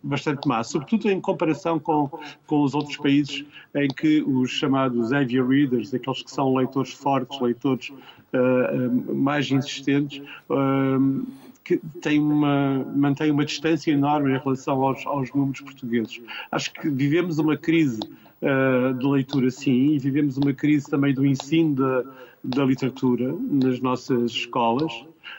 bastante 0.02 0.46
má, 0.46 0.62
sobretudo 0.62 1.10
em 1.10 1.20
comparação 1.20 1.78
com, 1.78 2.10
com 2.46 2.62
os 2.62 2.74
outros 2.74 2.96
países 2.96 3.44
em 3.74 3.88
que 3.88 4.22
os 4.22 4.50
chamados 4.50 5.12
heavy 5.12 5.40
readers, 5.42 5.92
aqueles 5.92 6.22
que 6.22 6.30
são 6.30 6.54
leitores 6.54 6.92
fortes, 6.92 7.40
leitores 7.40 7.90
uh, 7.90 9.14
mais 9.14 9.50
insistentes, 9.50 10.22
uh, 10.48 11.26
que 11.64 11.76
tem 12.00 12.18
uma, 12.18 12.86
mantém 12.96 13.30
uma 13.30 13.44
distância 13.44 13.90
enorme 13.90 14.32
em 14.32 14.38
relação 14.38 14.82
aos, 14.82 15.04
aos 15.06 15.30
números 15.34 15.60
portugueses. 15.60 16.22
Acho 16.50 16.72
que 16.72 16.88
vivemos 16.88 17.38
uma 17.38 17.58
crise 17.58 18.00
uh, 18.42 18.94
de 18.94 19.06
leitura, 19.06 19.50
sim, 19.50 19.92
e 19.92 19.98
vivemos 19.98 20.36
uma 20.36 20.52
crise 20.52 20.88
também 20.88 21.14
do 21.14 21.24
ensino 21.24 21.74
da, 21.74 22.04
da 22.42 22.64
literatura 22.64 23.34
nas 23.50 23.80
nossas 23.80 24.32
escolas. 24.32 24.92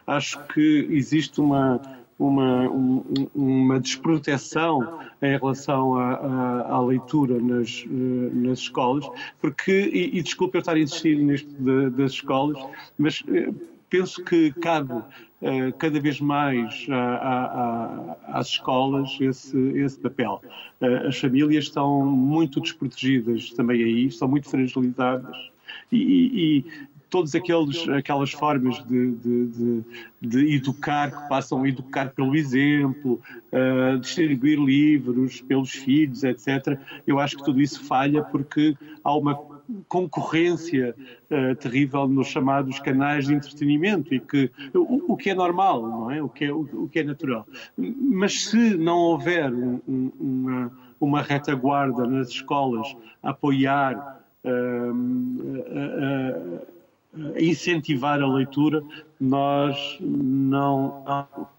Acho 0.06 0.44
que 0.48 0.88
existe 0.90 1.40
uma, 1.40 1.82
uma, 2.18 2.70
um, 2.70 3.04
uma 3.34 3.80
desproteção 3.80 5.00
em 5.22 5.38
relação 5.38 5.96
à, 5.96 6.66
à, 6.70 6.82
leitura 6.82 7.40
nas, 7.40 7.84
uh, 7.86 8.36
nas 8.36 8.60
escolas, 8.60 9.10
porque, 9.42 9.72
e, 9.72 10.18
e 10.18 10.22
desculpe 10.22 10.58
eu 10.58 10.60
estar 10.60 10.76
a 10.76 10.80
insistir 10.80 11.18
nisto 11.18 11.50
de, 11.60 11.90
das 11.92 12.12
escolas, 12.12 12.58
mas 12.98 13.22
uh, 13.22 13.56
penso 13.90 14.24
que 14.24 14.52
cabe 14.54 15.02
cada 15.78 16.00
vez 16.00 16.20
mais 16.20 16.86
às 18.28 18.48
escolas 18.48 19.18
esse, 19.22 19.58
esse 19.76 20.00
papel. 20.00 20.42
Uh, 20.82 21.08
as 21.08 21.18
famílias 21.18 21.66
estão 21.66 22.06
muito 22.06 22.60
desprotegidas 22.60 23.52
também 23.52 23.84
aí, 23.84 24.06
estão 24.06 24.28
muito 24.28 24.50
fragilizadas. 24.50 25.36
E, 25.92 25.98
e, 25.98 26.58
e 26.58 26.66
todas 27.10 27.34
aquelas 27.36 28.32
formas 28.32 28.84
de, 28.86 29.12
de, 29.16 29.48
de, 29.48 29.84
de, 30.22 30.56
educar, 30.56 31.10
que 31.10 31.30
passam 31.30 31.64
a 31.64 31.68
educar 31.68 32.12
pelo 32.12 32.36
exemplo, 32.36 33.20
distribuir 34.00 34.60
livros 34.60 35.42
pelos 35.42 35.72
filhos, 35.72 36.24
etc. 36.24 36.80
Eu 37.08 37.20
acho 37.20 37.38
que 37.38 37.44
tudo 37.44 37.60
isso 37.60 37.84
falha 37.84 38.24
porque 38.24 38.78
há 39.04 39.16
uma 39.16 39.59
concorrência 39.88 40.96
uh, 41.30 41.56
terrível 41.56 42.08
nos 42.08 42.28
chamados 42.28 42.80
canais 42.80 43.26
de 43.28 43.34
entretenimento 43.34 44.14
e 44.14 44.20
que 44.20 44.52
o, 44.74 45.14
o, 45.14 45.18
que 45.18 45.30
é 45.30 45.36
normal, 45.36 45.82
não 45.82 46.12
é? 46.12 46.22
O 46.22 46.30
que 46.30 46.46
é, 46.46 46.54
o, 46.54 46.62
o 46.62 46.90
que 46.90 47.00
é 47.00 47.04
natural. 47.04 47.48
Mas 47.78 48.46
se 48.46 48.76
não 48.76 48.98
houver 48.98 49.54
um, 49.54 49.80
um, 49.88 50.12
uma, 50.20 50.72
uma 51.00 51.22
retaguarda 51.22 52.06
nas 52.06 52.30
escolas 52.30 52.96
a 53.22 53.30
apoiar 53.30 54.22
uh, 54.44 54.90
incentivar 57.38 58.22
a 58.22 58.28
leitura, 58.28 58.84
nós 59.20 59.98
não, 60.00 61.04
não 61.06 61.59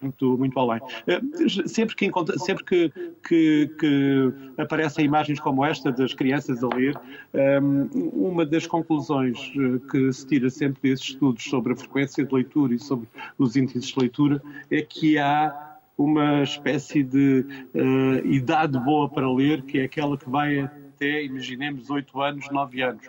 muito, 0.00 0.38
muito 0.38 0.58
além. 0.58 0.80
Eh, 1.06 1.20
sempre 1.66 1.94
que, 1.94 2.10
sempre 2.38 2.64
que, 2.64 2.92
que, 3.26 3.70
que, 3.78 4.32
aparecem 4.58 5.04
imagens 5.04 5.38
como 5.38 5.64
esta 5.64 5.92
das 5.92 6.14
crianças 6.14 6.62
a 6.64 6.68
ler, 6.68 6.98
ehm, 7.34 7.88
uma 8.12 8.46
das 8.46 8.66
conclusões 8.66 9.38
eh, 9.56 9.80
que 9.90 10.12
se 10.12 10.26
tira 10.26 10.48
sempre 10.48 10.90
desses 10.90 11.10
estudos 11.10 11.44
sobre 11.44 11.72
a 11.72 11.76
frequência 11.76 12.24
de 12.24 12.34
leitura 12.34 12.74
e 12.74 12.78
sobre 12.78 13.06
os 13.38 13.56
índices 13.56 13.86
de 13.86 14.00
leitura 14.00 14.42
é 14.70 14.80
que 14.82 15.18
há 15.18 15.78
uma 15.98 16.42
espécie 16.42 17.02
de 17.02 17.44
uh, 17.74 18.26
idade 18.26 18.78
boa 18.78 19.06
para 19.06 19.30
ler, 19.30 19.60
que 19.64 19.80
é 19.80 19.84
aquela 19.84 20.16
que 20.16 20.30
vai 20.30 20.60
até, 20.60 21.22
imaginemos, 21.24 21.90
8 21.90 22.20
anos, 22.22 22.46
9 22.50 22.82
anos. 22.82 23.06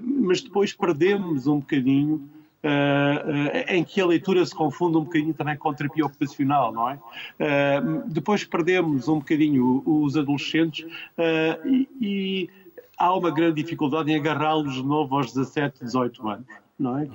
Mas 0.00 0.40
depois 0.40 0.72
perdemos 0.72 1.48
um 1.48 1.58
bocadinho 1.58 2.30
Uh, 2.58 3.68
em 3.68 3.84
que 3.84 4.00
a 4.00 4.06
leitura 4.06 4.44
se 4.44 4.52
confunde 4.52 4.96
um 4.96 5.04
bocadinho 5.04 5.32
também 5.32 5.56
com 5.56 5.72
terapia 5.72 6.04
ocupacional, 6.04 6.72
não 6.72 6.90
é? 6.90 6.94
Uh, 7.38 8.02
depois 8.08 8.42
perdemos 8.44 9.06
um 9.06 9.20
bocadinho 9.20 9.80
os 9.86 10.16
adolescentes 10.16 10.84
e, 11.64 11.88
e, 12.00 12.50
há 12.98 13.14
uma 13.14 13.30
grande 13.30 13.62
dificuldade 13.62 14.10
em 14.10 14.16
agarrá-los 14.16 14.74
de 14.74 14.82
novo 14.82 15.16
aos 15.16 15.32
17, 15.32 15.84
18 15.84 16.28
anos. 16.28 16.46
Não 16.76 16.96
é? 16.96 17.08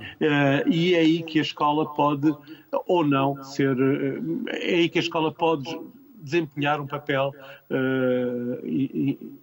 e 0.66 0.94
é 0.94 0.98
aí 0.98 1.22
que 1.22 1.38
a 1.38 1.42
escola 1.42 1.86
pode, 1.94 2.34
ou 2.86 3.02
não, 3.02 3.42
ser. 3.42 3.74
é 4.48 4.74
aí 4.74 4.88
que 4.90 4.98
a 4.98 5.02
escola 5.02 5.32
pode 5.32 5.74
desempenhar 6.18 6.82
um 6.82 6.86
papel 6.86 7.32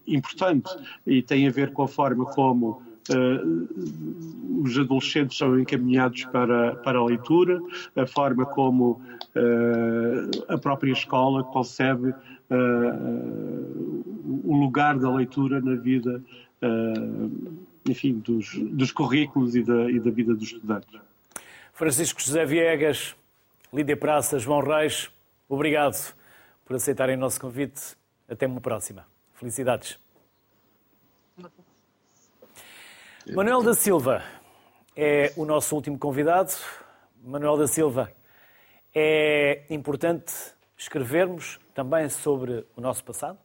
importante 0.05 0.69
e 1.07 1.23
tem 1.23 1.47
a 1.47 1.51
ver 1.51 1.73
com 1.73 1.81
a 1.81 1.87
forma 1.87 2.25
como 2.25 2.83
Uh, 3.09 4.61
os 4.63 4.77
adolescentes 4.77 5.37
são 5.37 5.59
encaminhados 5.59 6.25
para, 6.25 6.75
para 6.77 6.99
a 6.99 7.03
leitura, 7.03 7.59
a 7.95 8.05
forma 8.05 8.45
como 8.45 9.01
uh, 9.35 10.53
a 10.53 10.57
própria 10.57 10.91
escola 10.91 11.43
concebe 11.43 12.09
uh, 12.09 12.15
o 14.43 14.55
lugar 14.55 14.99
da 14.99 15.09
leitura 15.11 15.59
na 15.61 15.75
vida, 15.75 16.21
enfim, 17.89 18.19
dos, 18.19 18.53
dos 18.55 18.91
currículos 18.91 19.55
e 19.55 19.63
da, 19.63 19.89
e 19.89 19.99
da 19.99 20.11
vida 20.11 20.35
dos 20.35 20.51
estudantes. 20.51 20.99
Francisco 21.73 22.21
José 22.21 22.45
Viegas, 22.45 23.15
Lídia 23.73 23.97
Praça, 23.97 24.37
João 24.37 24.59
Reis, 24.59 25.09
obrigado 25.49 26.13
por 26.65 26.75
aceitarem 26.75 27.15
o 27.15 27.19
nosso 27.19 27.41
convite. 27.41 27.97
Até 28.29 28.45
uma 28.45 28.61
próxima. 28.61 29.05
Felicidades. 29.33 29.99
Manuel 33.27 33.61
da 33.61 33.75
Silva 33.75 34.23
é 34.95 35.31
o 35.37 35.45
nosso 35.45 35.75
último 35.75 35.97
convidado. 35.97 36.51
Manuel 37.23 37.55
da 37.55 37.67
Silva, 37.67 38.11
é 38.95 39.63
importante 39.69 40.33
escrevermos 40.75 41.59
também 41.75 42.09
sobre 42.09 42.65
o 42.75 42.81
nosso 42.81 43.03
passado? 43.05 43.37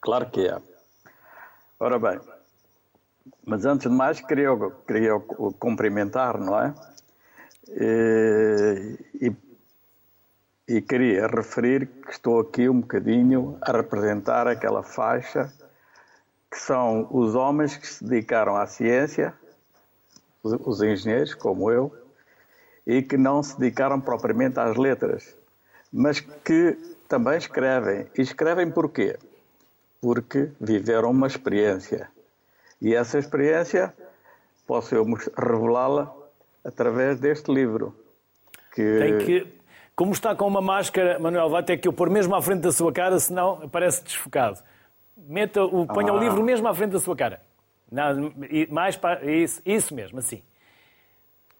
Claro 0.00 0.30
que 0.30 0.48
é. 0.48 0.58
Ora 1.78 1.98
bem, 1.98 2.18
mas 3.44 3.66
antes 3.66 3.90
de 3.90 3.94
mais 3.94 4.20
queria, 4.22 4.48
queria 4.86 5.20
cumprimentar, 5.58 6.40
não 6.40 6.58
é? 6.58 6.74
E, 7.68 8.98
e 9.26 9.30
queria 10.66 11.26
referir 11.26 11.86
que 11.86 12.12
estou 12.12 12.40
aqui 12.40 12.68
um 12.68 12.80
bocadinho 12.80 13.58
a 13.60 13.72
representar 13.72 14.46
aquela 14.46 14.82
faixa 14.82 15.52
que 16.50 16.58
são 16.58 17.06
os 17.10 17.34
homens 17.34 17.76
que 17.76 17.86
se 17.86 18.04
dedicaram 18.04 18.56
à 18.56 18.66
ciência, 18.66 19.34
os 20.42 20.80
engenheiros, 20.80 21.34
como 21.34 21.70
eu, 21.70 21.92
e 22.86 23.02
que 23.02 23.16
não 23.16 23.42
se 23.42 23.58
dedicaram 23.58 24.00
propriamente 24.00 24.60
às 24.60 24.76
letras, 24.76 25.36
mas 25.92 26.20
que 26.20 26.78
também 27.08 27.36
escrevem. 27.36 28.06
E 28.16 28.22
escrevem 28.22 28.70
porquê? 28.70 29.18
Porque 30.00 30.50
viveram 30.60 31.10
uma 31.10 31.26
experiência. 31.26 32.08
E 32.80 32.94
essa 32.94 33.18
experiência 33.18 33.92
posso 34.66 34.94
eu 34.94 35.04
revelá-la 35.36 36.14
através 36.64 37.18
deste 37.18 37.52
livro. 37.52 37.94
Que... 38.72 38.98
Tem 38.98 39.18
que 39.18 39.53
como 39.96 40.12
está 40.12 40.34
com 40.34 40.46
uma 40.46 40.60
máscara, 40.60 41.18
Manuel, 41.18 41.48
vai 41.48 41.62
ter 41.62 41.78
que 41.78 41.86
eu 41.86 41.92
pôr 41.92 42.10
mesmo 42.10 42.34
à 42.34 42.42
frente 42.42 42.62
da 42.62 42.72
sua 42.72 42.92
cara, 42.92 43.18
senão 43.20 43.62
aparece 43.62 44.02
desfocado. 44.02 44.58
Meta 45.16 45.62
o, 45.62 45.86
ponha 45.86 46.10
ah. 46.10 46.14
o 46.14 46.18
livro 46.18 46.42
mesmo 46.42 46.66
à 46.66 46.74
frente 46.74 46.90
da 46.92 47.00
sua 47.00 47.14
cara. 47.14 47.40
Não, 47.90 48.32
mais 48.70 48.96
para, 48.96 49.24
isso, 49.24 49.62
isso 49.64 49.94
mesmo, 49.94 50.18
assim. 50.18 50.42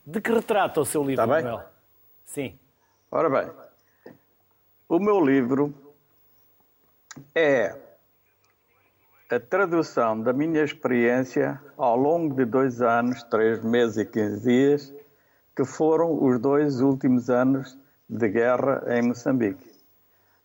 De 0.05 0.21
que 0.21 0.33
retrata 0.33 0.81
o 0.81 0.85
seu 0.85 1.03
livro, 1.03 1.23
está 1.23 1.27
Manuel? 1.27 1.65
Sim. 2.25 2.59
Ora 3.11 3.31
bem, 3.31 3.51
o 4.89 4.99
meu 4.99 5.25
livro 5.25 5.73
é 7.35 7.77
a 9.31 9.39
tradução 9.39 10.21
da 10.21 10.33
minha 10.33 10.63
experiência 10.65 11.61
ao 11.77 11.97
longo 11.97 12.35
de 12.35 12.45
dois 12.45 12.83
anos, 12.83 13.23
três 13.25 13.63
meses 13.63 13.97
e 13.97 14.05
quinze 14.05 14.41
dias, 14.43 14.95
que 15.55 15.65
foram 15.65 16.23
os 16.23 16.41
dois 16.41 16.81
últimos 16.81 17.31
anos 17.31 17.79
de 18.09 18.29
guerra 18.29 18.83
em 18.89 19.03
Moçambique. 19.03 19.73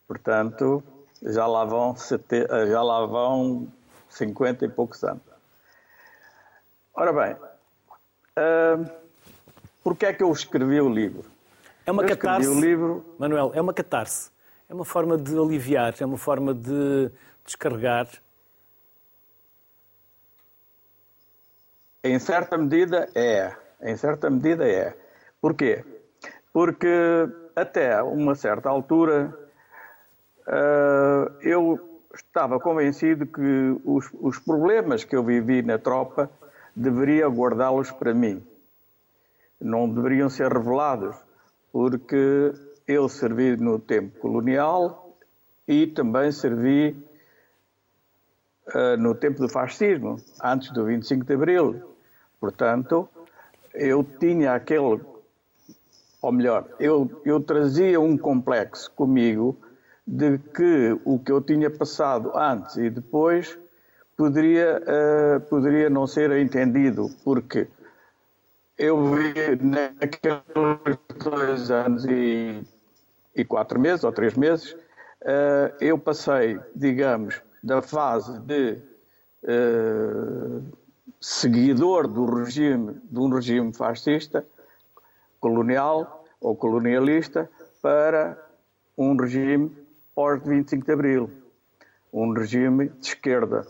Portanto, 0.08 0.84
já 1.22 1.46
lá 1.46 1.66
vão, 1.66 1.96
sete, 1.96 2.48
já 2.70 2.82
lá 2.82 3.06
vão 3.06 3.68
50 4.10 4.66
e 4.66 4.70
poucos 4.70 5.04
anos. 5.04 5.22
Ora 6.94 7.14
bem, 7.14 7.34
uh, 7.34 8.92
porquê 9.84 10.08
é 10.08 10.14
que 10.14 10.24
eu 10.24 10.32
escrevi 10.32 10.82
o 10.82 10.90
livro? 10.90 11.26
É 11.86 11.92
uma 11.92 12.04
catarse, 12.04 12.48
o 12.48 12.60
livro... 12.60 13.16
Manuel, 13.18 13.52
é 13.54 13.62
uma 13.62 13.74
catarse. 13.74 14.32
É 14.68 14.74
uma 14.74 14.86
forma 14.86 15.18
de 15.18 15.36
aliviar, 15.38 15.96
é 16.00 16.06
uma 16.06 16.18
forma 16.18 16.54
de 16.54 17.10
descarregar. 17.44 18.08
Em 22.04 22.20
certa 22.20 22.58
medida 22.58 23.10
é. 23.16 23.56
Em 23.82 23.98
certa 23.98 24.30
medida 24.30 24.68
é. 24.68 24.96
Porquê? 25.42 25.84
Porque 26.54 27.28
até 27.62 28.02
uma 28.02 28.36
certa 28.36 28.70
altura, 28.70 29.34
uh, 30.48 31.32
eu 31.42 31.90
estava 32.14 32.60
convencido 32.60 33.26
que 33.26 33.80
os, 33.86 34.40
problemas 34.40 35.04
que 35.04 35.16
eu 35.16 35.24
vivi 35.24 35.62
na 35.62 35.78
tropa 35.78 36.30
deveria 36.76 37.28
guardá-los 37.28 37.92
para 37.92 38.14
mim. 38.14 38.44
Não 39.60 39.90
deveriam 39.90 40.30
ser 40.30 40.52
revelados, 40.52 41.16
porque 41.72 42.54
eu 42.88 43.08
servi 43.08 43.56
no 43.58 43.78
tempo 43.78 44.18
colonial 44.20 45.18
e 45.68 45.86
também 45.86 46.32
servi 46.32 46.96
uh, 48.74 48.98
no 48.98 49.14
tempo 49.14 49.40
do 49.40 49.50
fascismo, 49.50 50.18
antes 50.44 50.72
do 50.72 50.86
25 50.86 51.26
de 51.26 51.34
Abril. 51.34 51.96
Portanto, 52.40 53.08
eu 53.74 54.04
tinha 54.04 54.54
aquele 54.54 55.00
ou 56.22 56.32
melhor, 56.32 56.68
eu, 56.80 57.22
eu 57.26 57.40
trazia 57.40 58.00
um 58.00 58.18
complexo 58.18 58.92
comigo 58.92 59.58
de 60.06 60.38
que 60.38 61.00
o 61.06 61.20
que 61.20 61.32
eu 61.32 61.42
tinha 61.42 61.70
passado 61.70 62.32
antes 62.36 62.78
e 62.78 62.90
depois 62.90 63.58
poderia, 64.18 64.82
uh, 64.82 65.40
poderia 65.42 65.90
não 65.90 66.06
ser 66.06 66.32
entendido, 66.32 67.10
porque 67.24 67.68
eu 68.78 69.14
vi 69.14 69.34
naqueles 69.62 70.44
dois 71.24 71.72
anos 71.72 72.06
e, 72.06 72.62
e 73.36 73.46
quatro 73.46 73.80
meses, 73.80 74.04
ou 74.04 74.12
três 74.12 74.34
meses, 74.36 74.74
uh, 74.74 75.74
eu 75.80 75.98
passei, 75.98 76.60
digamos, 76.76 77.42
da 77.64 77.82
fase 77.82 78.40
de 78.40 78.78
uh, 79.44 80.64
seguidor 81.22 82.08
do 82.08 82.26
regime, 82.26 83.00
de 83.10 83.20
um 83.20 83.30
regime 83.30 83.74
fascista, 83.74 84.46
colonial 85.40 86.26
ou 86.40 86.56
colonialista 86.56 87.50
para 87.82 88.38
um 88.98 89.16
regime 89.16 89.76
pós-25 90.14 90.86
de 90.86 90.92
Abril, 90.92 91.32
um 92.12 92.34
regime 92.34 92.90
de 92.90 93.08
esquerda, 93.08 93.66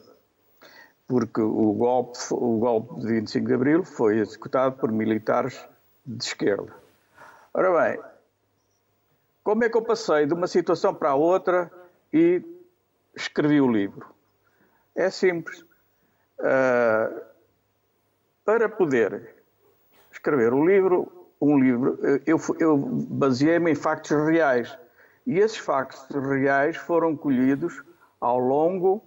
porque 1.08 1.42
o 1.42 1.74
golpe, 1.74 2.18
o 2.32 2.58
golpe 2.58 3.02
de 3.02 3.08
25 3.08 3.48
de 3.48 3.54
Abril 3.54 3.84
foi 3.84 4.18
executado 4.18 4.78
por 4.78 4.92
militares 4.92 5.64
de 6.06 6.24
esquerda. 6.24 6.74
Ora 7.54 7.72
bem, 7.72 8.02
como 9.44 9.64
é 9.64 9.70
que 9.70 9.78
eu 9.78 9.82
passei 9.82 10.26
de 10.26 10.34
uma 10.34 10.48
situação 10.48 10.94
para 10.94 11.10
a 11.10 11.16
outra 11.16 11.72
e 12.14 12.44
escrevi 13.16 13.62
o 13.62 13.72
livro? 13.72 14.08
É 14.96 15.10
simples. 15.10 15.62
Uh, 16.40 17.22
para 18.46 18.68
poder 18.70 19.36
escrever 20.12 20.54
o 20.54 20.66
livro, 20.66 21.19
um 21.42 21.58
livro, 21.58 22.00
eu, 22.26 22.38
eu 22.60 22.78
baseei-me 22.78 23.72
em 23.72 23.76
factos 23.76 24.12
reais. 24.12 24.78
E 25.26 25.40
esses 25.40 25.58
factos 25.58 26.10
reais 26.10 26.76
foram 26.76 27.16
colhidos 27.16 27.82
ao 28.20 28.40
longo 28.40 29.04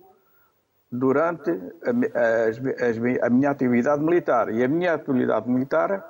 durante 0.90 1.50
a, 1.50 3.24
a, 3.24 3.26
a, 3.26 3.30
minha 3.30 3.50
atividade 3.50 4.02
militar. 4.02 4.52
E 4.52 4.62
a 4.62 4.68
minha 4.68 4.94
atividade 4.94 5.48
militar 5.48 6.06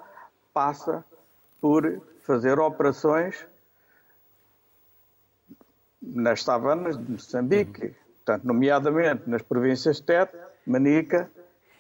passa 0.53 1.05
por 1.61 2.03
fazer 2.23 2.59
operações 2.59 3.47
nas 6.01 6.43
savanas 6.43 6.99
de 6.99 7.13
Moçambique, 7.13 7.95
portanto, 8.17 8.45
nomeadamente 8.45 9.23
nas 9.29 9.43
províncias 9.43 9.97
de 9.97 10.03
Tete, 10.03 10.37
Manica 10.67 11.31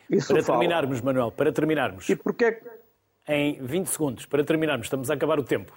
e 0.09 0.21
Sofala. 0.21 0.45
Para 0.45 0.53
terminarmos, 0.53 1.01
Manuel, 1.01 1.33
para 1.33 1.53
terminarmos. 1.53 2.09
E 2.09 2.15
porquê? 2.15 2.61
Em 3.27 3.65
20 3.65 3.87
segundos, 3.87 4.27
para 4.27 4.43
terminarmos, 4.45 4.87
estamos 4.87 5.09
a 5.11 5.15
acabar 5.15 5.39
o 5.39 5.45
tempo. 5.45 5.73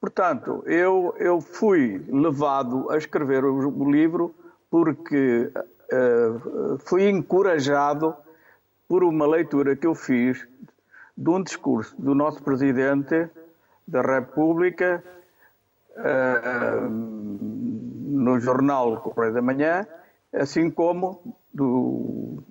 Portanto, 0.00 0.64
eu, 0.66 1.14
eu 1.18 1.40
fui 1.40 2.04
levado 2.08 2.90
a 2.90 2.98
escrever 2.98 3.44
o, 3.44 3.68
o 3.68 3.90
livro 3.90 4.34
porque 4.68 5.50
uh, 5.54 6.78
fui 6.80 7.08
encorajado 7.08 8.14
por 8.88 9.04
uma 9.04 9.26
leitura 9.26 9.76
que 9.76 9.86
eu 9.86 9.94
fiz 9.94 10.46
de 11.16 11.30
um 11.30 11.42
discurso 11.42 11.94
do 11.96 12.14
nosso 12.14 12.42
Presidente 12.42 13.30
da 13.86 14.02
República 14.02 15.02
uh, 15.96 16.88
no 16.90 18.40
jornal 18.40 19.00
Correio 19.00 19.32
da 19.32 19.40
Manhã, 19.40 19.86
assim 20.32 20.68
como 20.68 21.38
do 21.52 22.42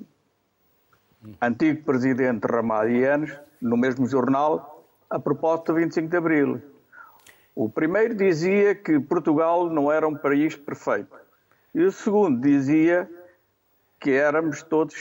antigo 1.41 1.83
Presidente 1.83 2.45
Ramadianos, 2.45 3.31
no 3.61 3.77
mesmo 3.77 4.07
jornal, 4.07 4.85
a 5.09 5.19
propósito 5.19 5.73
do 5.73 5.79
25 5.79 6.07
de 6.07 6.17
Abril. 6.17 6.61
O 7.55 7.69
primeiro 7.69 8.15
dizia 8.15 8.73
que 8.73 8.99
Portugal 8.99 9.69
não 9.69 9.91
era 9.91 10.07
um 10.07 10.15
país 10.15 10.55
perfeito. 10.55 11.15
E 11.73 11.83
o 11.83 11.91
segundo 11.91 12.41
dizia 12.41 13.09
que 13.99 14.11
éramos 14.11 14.63
todos, 14.63 14.95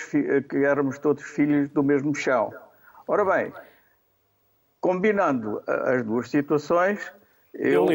que 0.49 0.57
éramos 0.65 0.99
todos 0.99 1.23
filhos 1.23 1.69
do 1.71 1.83
mesmo 1.83 2.15
chão. 2.15 2.53
Ora 3.07 3.25
bem, 3.25 3.53
combinando 4.81 5.63
as 5.67 6.05
duas 6.05 6.29
situações, 6.29 7.13
eu 7.53 7.87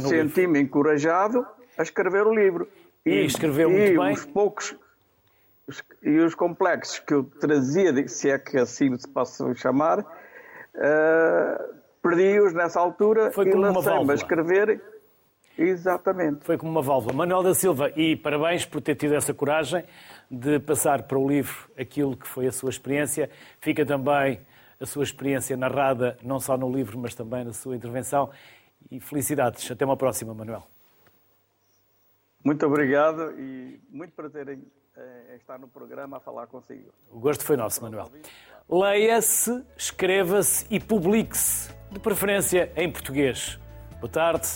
senti-me 0.00 0.60
encorajado 0.60 1.46
a 1.76 1.82
escrever 1.82 2.26
o 2.26 2.34
livro. 2.34 2.68
E, 3.04 3.10
e 3.10 3.26
escreveu 3.26 3.70
muito 3.70 3.92
e 3.92 3.98
bem. 3.98 4.12
Os 4.12 4.24
poucos 4.24 4.76
e 6.02 6.18
os 6.18 6.34
complexos 6.34 6.98
que 6.98 7.14
eu 7.14 7.24
trazia, 7.24 8.06
se 8.08 8.30
é 8.30 8.38
que 8.38 8.58
assim 8.58 8.96
se 8.96 9.08
posso 9.08 9.54
chamar, 9.54 10.00
uh, 10.00 10.04
perdi-os 12.02 12.52
nessa 12.54 12.80
altura 12.80 13.30
Foi 13.30 13.48
e 13.48 13.52
lancei-me 13.52 14.12
a 14.12 14.14
escrever. 14.14 14.82
Exatamente. 15.56 16.44
Foi 16.44 16.56
como 16.56 16.70
uma 16.70 16.82
válvula. 16.82 17.12
Manuel 17.12 17.42
da 17.42 17.52
Silva, 17.52 17.90
e 17.96 18.14
parabéns 18.14 18.64
por 18.64 18.80
ter 18.80 18.94
tido 18.94 19.14
essa 19.14 19.34
coragem 19.34 19.84
de 20.30 20.60
passar 20.60 21.02
para 21.02 21.18
o 21.18 21.28
livro 21.28 21.68
aquilo 21.76 22.16
que 22.16 22.28
foi 22.28 22.46
a 22.46 22.52
sua 22.52 22.70
experiência. 22.70 23.28
Fica 23.60 23.84
também 23.84 24.40
a 24.80 24.86
sua 24.86 25.02
experiência 25.02 25.56
narrada, 25.56 26.16
não 26.22 26.38
só 26.38 26.56
no 26.56 26.70
livro, 26.70 26.96
mas 26.96 27.14
também 27.14 27.44
na 27.44 27.52
sua 27.52 27.74
intervenção. 27.74 28.30
E 28.88 29.00
felicidades. 29.00 29.68
Até 29.68 29.84
uma 29.84 29.96
próxima, 29.96 30.32
Manuel. 30.32 30.64
Muito 32.44 32.64
obrigado 32.64 33.32
e 33.38 33.80
muito 33.90 34.12
prazer 34.12 34.48
em, 34.48 34.62
em 35.32 35.36
estar 35.36 35.58
no 35.58 35.68
programa 35.68 36.16
a 36.16 36.20
falar 36.20 36.46
consigo. 36.46 36.92
O 37.10 37.18
gosto 37.18 37.44
foi 37.44 37.56
nosso, 37.56 37.82
Manuel. 37.82 38.10
Leia-se, 38.68 39.64
escreva-se 39.76 40.66
e 40.70 40.78
publique-se, 40.78 41.72
de 41.90 41.98
preferência 41.98 42.72
em 42.76 42.90
português. 42.90 43.58
Boa 44.00 44.10
tarde, 44.10 44.46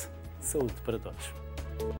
saúde 0.40 0.74
para 0.84 0.98
todos. 0.98 1.41